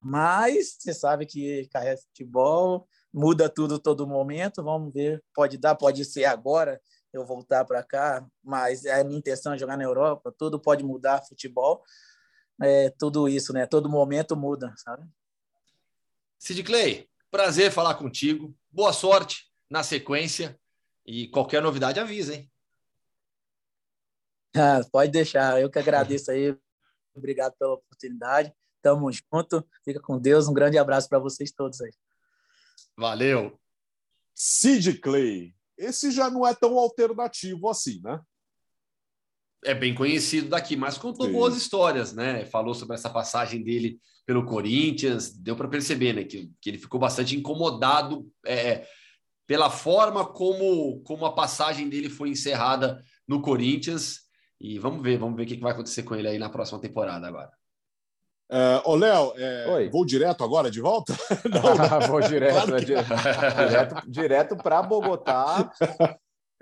Mas 0.00 0.76
você 0.78 0.92
sabe 0.92 1.26
que 1.26 1.68
carreira 1.68 1.96
de 1.96 2.02
futebol 2.02 2.88
muda 3.12 3.48
tudo 3.48 3.78
todo 3.78 4.06
momento. 4.06 4.62
Vamos 4.62 4.92
ver, 4.92 5.22
pode 5.34 5.58
dar, 5.58 5.74
pode 5.74 6.04
ser 6.04 6.24
agora 6.24 6.80
eu 7.12 7.26
voltar 7.26 7.64
para 7.64 7.82
cá, 7.82 8.26
mas 8.42 8.84
é 8.84 9.00
a 9.00 9.04
minha 9.04 9.18
intenção 9.18 9.52
é 9.52 9.58
jogar 9.58 9.76
na 9.76 9.84
Europa. 9.84 10.34
Tudo 10.36 10.58
pode 10.58 10.82
mudar, 10.82 11.22
futebol, 11.22 11.82
é 12.60 12.90
tudo 12.98 13.28
isso, 13.28 13.52
né? 13.52 13.66
Todo 13.66 13.88
momento 13.88 14.34
muda, 14.34 14.72
sabe? 14.76 15.06
Sid 16.38 16.62
Clay, 16.62 17.08
prazer 17.30 17.70
falar 17.70 17.94
contigo. 17.96 18.56
Boa 18.70 18.92
sorte 18.92 19.52
na 19.68 19.82
sequência 19.82 20.58
e 21.06 21.28
qualquer 21.28 21.62
novidade 21.62 22.00
avisa, 22.00 22.34
hein? 22.34 22.50
Ah, 24.56 24.80
pode 24.90 25.12
deixar. 25.12 25.60
Eu 25.60 25.70
que 25.70 25.78
agradeço 25.78 26.30
aí 26.30 26.56
Obrigado 27.14 27.54
pela 27.58 27.74
oportunidade. 27.74 28.52
Tamo 28.80 29.10
junto. 29.12 29.64
Fica 29.84 30.00
com 30.00 30.18
Deus. 30.18 30.48
Um 30.48 30.54
grande 30.54 30.78
abraço 30.78 31.08
para 31.08 31.18
vocês 31.18 31.52
todos 31.52 31.80
aí. 31.80 31.92
Valeu. 32.96 33.58
Sid 34.34 34.98
Clay. 34.98 35.54
Esse 35.76 36.10
já 36.10 36.30
não 36.30 36.46
é 36.46 36.54
tão 36.54 36.78
alternativo 36.78 37.68
assim, 37.68 38.00
né? 38.02 38.20
É 39.64 39.74
bem 39.74 39.94
conhecido 39.94 40.48
daqui, 40.48 40.76
mas 40.76 40.98
contou 40.98 41.26
Sim. 41.26 41.32
boas 41.32 41.56
histórias, 41.56 42.12
né? 42.12 42.44
Falou 42.46 42.74
sobre 42.74 42.96
essa 42.96 43.08
passagem 43.08 43.62
dele 43.62 44.00
pelo 44.26 44.44
Corinthians. 44.44 45.32
Deu 45.32 45.54
para 45.54 45.68
perceber, 45.68 46.12
né? 46.12 46.24
Que, 46.24 46.50
que 46.60 46.70
ele 46.70 46.78
ficou 46.78 46.98
bastante 46.98 47.36
incomodado 47.36 48.28
é, 48.44 48.86
pela 49.46 49.70
forma 49.70 50.24
como, 50.24 51.00
como 51.02 51.24
a 51.24 51.34
passagem 51.34 51.88
dele 51.88 52.08
foi 52.08 52.30
encerrada 52.30 53.02
no 53.26 53.40
Corinthians. 53.40 54.22
E 54.62 54.78
vamos 54.78 55.02
ver, 55.02 55.18
vamos 55.18 55.36
ver 55.36 55.42
o 55.42 55.46
que 55.46 55.56
vai 55.56 55.72
acontecer 55.72 56.04
com 56.04 56.14
ele 56.14 56.28
aí 56.28 56.38
na 56.38 56.48
próxima 56.48 56.80
temporada 56.80 57.26
agora. 57.26 57.50
É, 58.48 58.80
ô, 58.84 58.94
Léo, 58.94 59.32
é, 59.36 59.88
vou 59.88 60.06
direto 60.06 60.44
agora 60.44 60.70
de 60.70 60.80
volta? 60.80 61.12
Não, 61.50 62.06
vou 62.06 62.20
direto, 62.20 62.66
claro 62.66 62.76
que... 62.76 62.94
direto, 63.66 64.10
direto 64.10 64.56
para 64.56 64.80
Bogotá, 64.80 65.68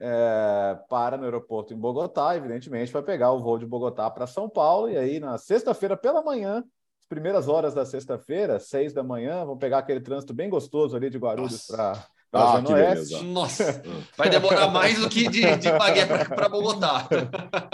é, 0.01 0.79
para 0.89 1.19
no 1.19 1.25
aeroporto 1.25 1.75
em 1.75 1.77
Bogotá, 1.77 2.35
evidentemente, 2.35 2.91
vai 2.91 3.03
pegar 3.03 3.33
o 3.33 3.41
voo 3.43 3.59
de 3.59 3.67
Bogotá 3.67 4.11
para 4.11 4.27
São 4.27 4.49
Paulo, 4.49 4.89
e 4.89 4.97
aí 4.97 5.21
na 5.21 5.37
sexta-feira 5.37 5.95
pela 5.95 6.23
manhã, 6.23 6.65
as 6.99 7.07
primeiras 7.07 7.49
horas 7.49 7.75
da 7.75 7.85
sexta-feira, 7.85 8.59
seis 8.59 8.95
da 8.95 9.03
manhã, 9.03 9.45
vamos 9.45 9.59
pegar 9.59 9.77
aquele 9.77 10.01
trânsito 10.01 10.33
bem 10.33 10.49
gostoso 10.49 10.97
ali 10.97 11.11
de 11.11 11.19
Guarulhos 11.19 11.67
para 11.67 12.03
ah, 12.33 12.63
que 12.65 12.73
beleza. 12.73 13.23
Nossa, 13.23 13.83
vai 14.17 14.31
demorar 14.31 14.69
mais 14.69 14.99
do 14.99 15.09
que 15.09 15.29
de, 15.29 15.41
de 15.57 15.69
para 16.29 16.49
Bogotá. 16.49 17.09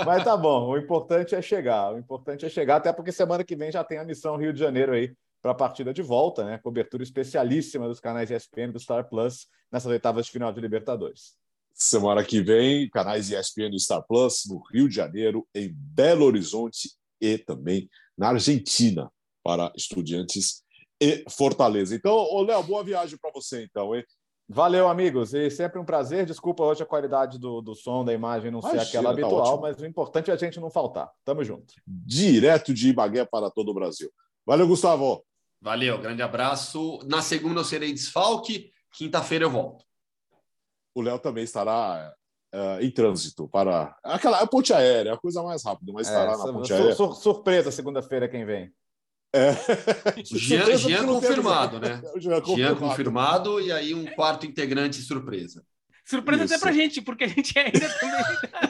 Mas 0.05 0.25
tá 0.25 0.37
bom, 0.37 0.71
o 0.71 0.79
importante 0.79 1.35
é 1.35 1.43
chegar. 1.43 1.93
O 1.93 1.99
importante 1.99 2.47
é 2.47 2.49
chegar, 2.49 2.77
até 2.77 2.93
porque 2.93 3.13
semana 3.13 3.45
que 3.45 3.55
vem 3.55 3.71
já 3.71 3.85
tem 3.85 3.99
a 3.99 4.05
missão 4.05 4.37
Rio 4.37 4.53
de 4.53 4.59
Janeiro 4.59 4.93
aí 4.93 5.13
para 5.43 5.53
a 5.53 5.55
partida 5.55 5.93
de 5.93 6.03
volta, 6.03 6.45
né? 6.45 6.59
Cobertura 6.59 7.03
especialíssima 7.03 7.87
dos 7.87 8.01
canais 8.01 8.31
ESPN 8.31 8.73
do 8.73 8.81
Star 8.81 9.09
Plus 9.09 9.47
nessas 9.71 9.91
oitavas 9.91 10.27
de 10.27 10.33
final 10.33 10.53
de 10.53 10.61
Libertadores. 10.61 11.35
Semana 11.75 12.25
que 12.25 12.41
vem, 12.41 12.89
canais 12.89 13.31
ESPN 13.31 13.71
do 13.71 13.79
Star 13.79 14.03
Plus 14.07 14.45
no 14.49 14.63
Rio 14.73 14.89
de 14.89 14.95
Janeiro, 14.95 15.47
em 15.55 15.71
Belo 15.73 16.25
Horizonte 16.25 16.91
e 17.21 17.37
também 17.37 17.89
na 18.17 18.31
Argentina 18.31 19.11
para 19.45 19.71
estudiantes 19.77 20.65
e 21.01 21.25
Fortaleza. 21.31 21.95
Então, 21.95 22.15
ô 22.15 22.43
Léo, 22.43 22.63
boa 22.63 22.83
viagem 22.83 23.19
para 23.19 23.31
você 23.31 23.63
então, 23.63 23.95
hein? 23.95 24.05
Valeu, 24.49 24.89
amigos. 24.89 25.35
E 25.35 25.51
sempre 25.51 25.81
um 25.81 25.85
prazer. 25.85 26.25
Desculpa 26.25 26.63
hoje 26.63 26.83
a 26.83 26.87
qualidade 26.87 27.39
do, 27.39 27.61
do 27.61 27.75
som, 27.75 28.05
da 28.05 28.13
imagem 28.13 28.51
não 28.51 28.61
Imagina, 28.61 28.85
ser 28.85 28.89
aquela 28.89 29.05
tá 29.05 29.11
habitual, 29.11 29.57
tá 29.57 29.63
mas 29.63 29.79
o 29.79 29.87
importante 29.87 30.31
é 30.31 30.35
a 30.35 30.37
gente 30.37 30.61
não 30.61 30.71
faltar. 30.71 31.11
Tamo 31.25 31.43
junto. 31.43 31.75
Direto 31.87 32.73
de 32.73 32.91
Ibagué 32.91 33.25
para 33.25 33.51
todo 33.51 33.71
o 33.71 33.75
Brasil. 33.75 34.11
Valeu, 34.47 34.69
Gustavo. 34.69 35.25
Valeu, 35.61 35.99
grande 35.99 36.23
abraço. 36.23 37.01
Na 37.07 37.21
segunda 37.21 37.61
eu 37.61 37.65
serei 37.65 37.93
desfalque, 37.93 38.71
quinta-feira 38.93 39.45
eu 39.45 39.51
volto. 39.51 39.85
O 40.95 41.03
Léo 41.03 41.19
também 41.19 41.43
estará 41.43 42.15
uh, 42.55 42.81
em 42.81 42.91
trânsito 42.91 43.49
para 43.49 43.97
aquela 44.03 44.41
a 44.41 44.47
ponte 44.47 44.73
aérea, 44.73 45.15
a 45.15 45.19
coisa 45.19 45.43
mais 45.43 45.65
rápida, 45.65 45.93
mas 45.93 46.07
estará 46.07 46.33
é, 46.33 46.37
na 46.37 46.53
ponte 46.53 46.73
aérea. 46.73 46.95
surpresa 46.95 47.73
segunda-feira 47.73 48.29
quem 48.29 48.45
vem. 48.45 48.73
É. 49.37 50.23
Jean, 50.25 50.77
Jean 50.77 51.07
confirmado, 51.07 51.79
né? 51.79 52.01
Jean 52.17 52.41
confirmado. 52.41 52.57
Jean 52.57 52.75
confirmado 52.75 53.61
e 53.61 53.71
aí 53.71 53.95
um 53.95 54.07
quarto 54.07 54.47
integrante 54.47 55.03
surpresa. 55.03 55.63
Surpresa 56.07 56.45
Isso. 56.45 56.55
até 56.55 56.63
pra 56.63 56.73
gente, 56.73 57.03
porque 57.03 57.25
a 57.25 57.29
gente 57.29 57.59
ainda 57.59 57.89
também. 57.99 58.25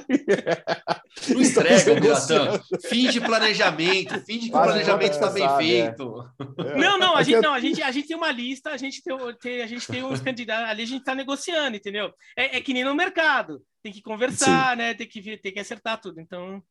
Não 1.35 1.43
entrega, 1.43 2.01
Buratão. 2.01 2.61
Finge 2.89 3.21
planejamento, 3.21 4.19
finge 4.25 4.49
que 4.49 4.57
o 4.57 4.63
planejamento 4.63 5.13
está 5.13 5.29
bem 5.31 5.45
é. 5.45 5.57
feito. 5.57 6.25
É. 6.59 6.79
Não, 6.79 6.99
não, 6.99 7.17
a 7.17 7.23
gente, 7.23 7.41
não 7.41 7.53
a, 7.53 7.61
gente, 7.61 7.83
a 7.83 7.91
gente 7.91 8.09
tem 8.09 8.17
uma 8.17 8.31
lista, 8.31 8.71
a 8.71 8.77
gente 8.77 9.03
tem, 9.03 9.63
a 9.63 9.67
gente 9.67 9.87
tem 9.87 10.05
os 10.05 10.21
candidatos, 10.21 10.71
ali 10.71 10.83
a 10.83 10.87
gente 10.87 11.01
está 11.01 11.15
negociando, 11.15 11.77
entendeu? 11.77 12.13
É, 12.37 12.57
é, 12.57 12.61
que 12.61 12.73
nem 12.73 12.85
no 12.85 12.95
mercado. 12.95 13.63
Tem 13.83 13.93
que 13.93 14.03
conversar, 14.03 14.71
Sim. 14.71 14.77
né? 14.79 14.95
Tem 14.95 15.07
que, 15.07 15.37
tem 15.37 15.53
que 15.53 15.61
acertar 15.61 16.01
tudo. 16.01 16.21
Então. 16.21 16.63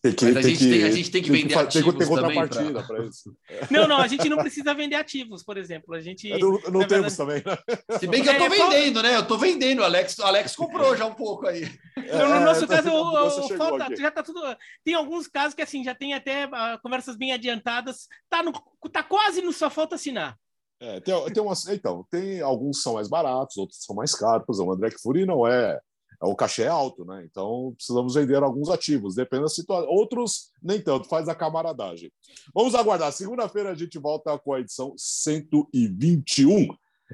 Tem 0.00 0.12
que, 0.12 0.24
Mas 0.26 0.36
a, 0.36 0.42
gente 0.42 0.58
que, 0.58 0.70
tem, 0.70 0.84
a 0.84 0.90
gente 0.90 1.10
tem 1.10 1.22
que 1.22 1.30
vender 1.30 1.48
que, 1.48 1.58
ativos 1.58 1.84
tem 1.84 1.92
que 1.92 1.98
ter 1.98 2.06
contrapartida 2.06 2.82
para 2.86 3.04
isso. 3.04 3.34
Não, 3.70 3.88
não, 3.88 3.98
a 3.98 4.06
gente 4.06 4.28
não 4.28 4.36
precisa 4.36 4.72
vender 4.74 4.94
ativos, 4.94 5.42
por 5.42 5.56
exemplo. 5.56 5.94
A 5.94 6.00
gente 6.00 6.28
não, 6.38 6.52
não 6.70 6.86
temos 6.86 7.16
verdade... 7.16 7.16
também. 7.16 7.42
Né? 7.44 7.98
Se 7.98 8.06
bem 8.06 8.22
que 8.22 8.28
eu 8.28 8.32
estou 8.32 8.46
é, 8.46 8.50
vendendo, 8.50 9.02
né? 9.02 9.16
Eu 9.16 9.20
estou 9.20 9.38
vendendo. 9.38 9.80
O 9.80 9.84
Alex, 9.84 10.18
o 10.18 10.24
Alex 10.24 10.54
comprou 10.54 10.96
já 10.96 11.04
um 11.04 11.14
pouco 11.14 11.46
aí. 11.46 11.68
É, 11.96 12.24
no 12.24 12.40
nosso 12.40 12.66
caso, 12.68 12.90
o, 12.90 13.26
o, 13.26 13.56
falta, 13.56 13.96
já 13.96 14.08
está 14.08 14.22
tudo. 14.22 14.40
Tem 14.84 14.94
alguns 14.94 15.26
casos 15.26 15.54
que 15.54 15.62
assim 15.62 15.82
já 15.82 15.94
tem 15.94 16.14
até 16.14 16.46
uh, 16.46 16.80
conversas 16.82 17.16
bem 17.16 17.32
adiantadas. 17.32 18.06
Tá, 18.30 18.42
no, 18.42 18.52
tá 18.92 19.02
quase 19.02 19.42
no 19.42 19.52
só 19.52 19.68
falta 19.68 19.96
assinar. 19.96 20.36
É, 20.80 21.00
tem, 21.00 21.32
tem 21.32 21.42
umas, 21.42 21.66
então, 21.66 22.06
tem 22.08 22.40
alguns 22.40 22.82
são 22.82 22.94
mais 22.94 23.08
baratos, 23.08 23.56
outros 23.56 23.82
são 23.84 23.96
mais 23.96 24.14
caros. 24.14 24.46
Por 24.46 24.52
exemplo, 24.52 24.72
o 24.72 24.74
André 24.74 24.90
Fury 25.02 25.26
não 25.26 25.46
é, 25.46 25.72
é. 25.72 25.80
O 26.20 26.34
cachê 26.34 26.62
é 26.62 26.68
alto, 26.68 27.04
né? 27.04 27.24
Então 27.30 27.72
precisamos 27.76 28.14
vender 28.14 28.42
alguns 28.42 28.68
ativos, 28.68 29.14
depende 29.14 29.44
da 29.44 29.48
situação. 29.48 29.88
Outros, 29.88 30.50
nem 30.62 30.80
tanto, 30.80 31.08
faz 31.08 31.28
a 31.28 31.34
camaradagem. 31.34 32.10
Vamos 32.54 32.74
aguardar. 32.74 33.12
Segunda-feira 33.12 33.70
a 33.70 33.74
gente 33.74 33.98
volta 33.98 34.36
com 34.38 34.52
a 34.52 34.60
edição 34.60 34.94
121. 34.96 36.68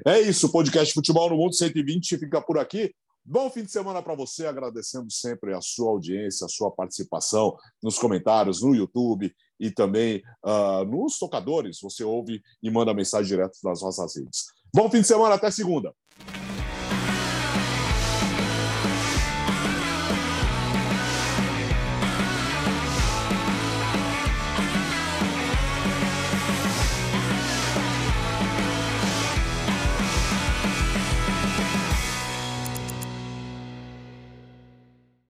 É 0.05 0.19
isso, 0.19 0.51
podcast 0.51 0.93
Futebol 0.93 1.29
no 1.29 1.37
Mundo 1.37 1.53
120 1.53 2.17
fica 2.17 2.41
por 2.41 2.57
aqui. 2.57 2.93
Bom 3.27 3.49
fim 3.49 3.63
de 3.63 3.71
semana 3.71 4.03
para 4.03 4.13
você, 4.13 4.45
agradecendo 4.45 5.11
sempre 5.11 5.53
a 5.53 5.59
sua 5.59 5.89
audiência, 5.89 6.45
a 6.45 6.49
sua 6.49 6.69
participação 6.69 7.57
nos 7.81 7.97
comentários, 7.97 8.61
no 8.61 8.75
YouTube 8.75 9.33
e 9.59 9.71
também 9.71 10.21
uh, 10.45 10.85
nos 10.85 11.17
tocadores. 11.17 11.79
Você 11.81 12.03
ouve 12.03 12.39
e 12.61 12.69
manda 12.69 12.93
mensagem 12.93 13.27
direto 13.27 13.57
nas 13.63 13.81
nossas 13.81 14.15
redes. 14.15 14.45
Bom 14.73 14.91
fim 14.91 15.01
de 15.01 15.07
semana, 15.07 15.35
até 15.35 15.49
segunda. 15.49 15.91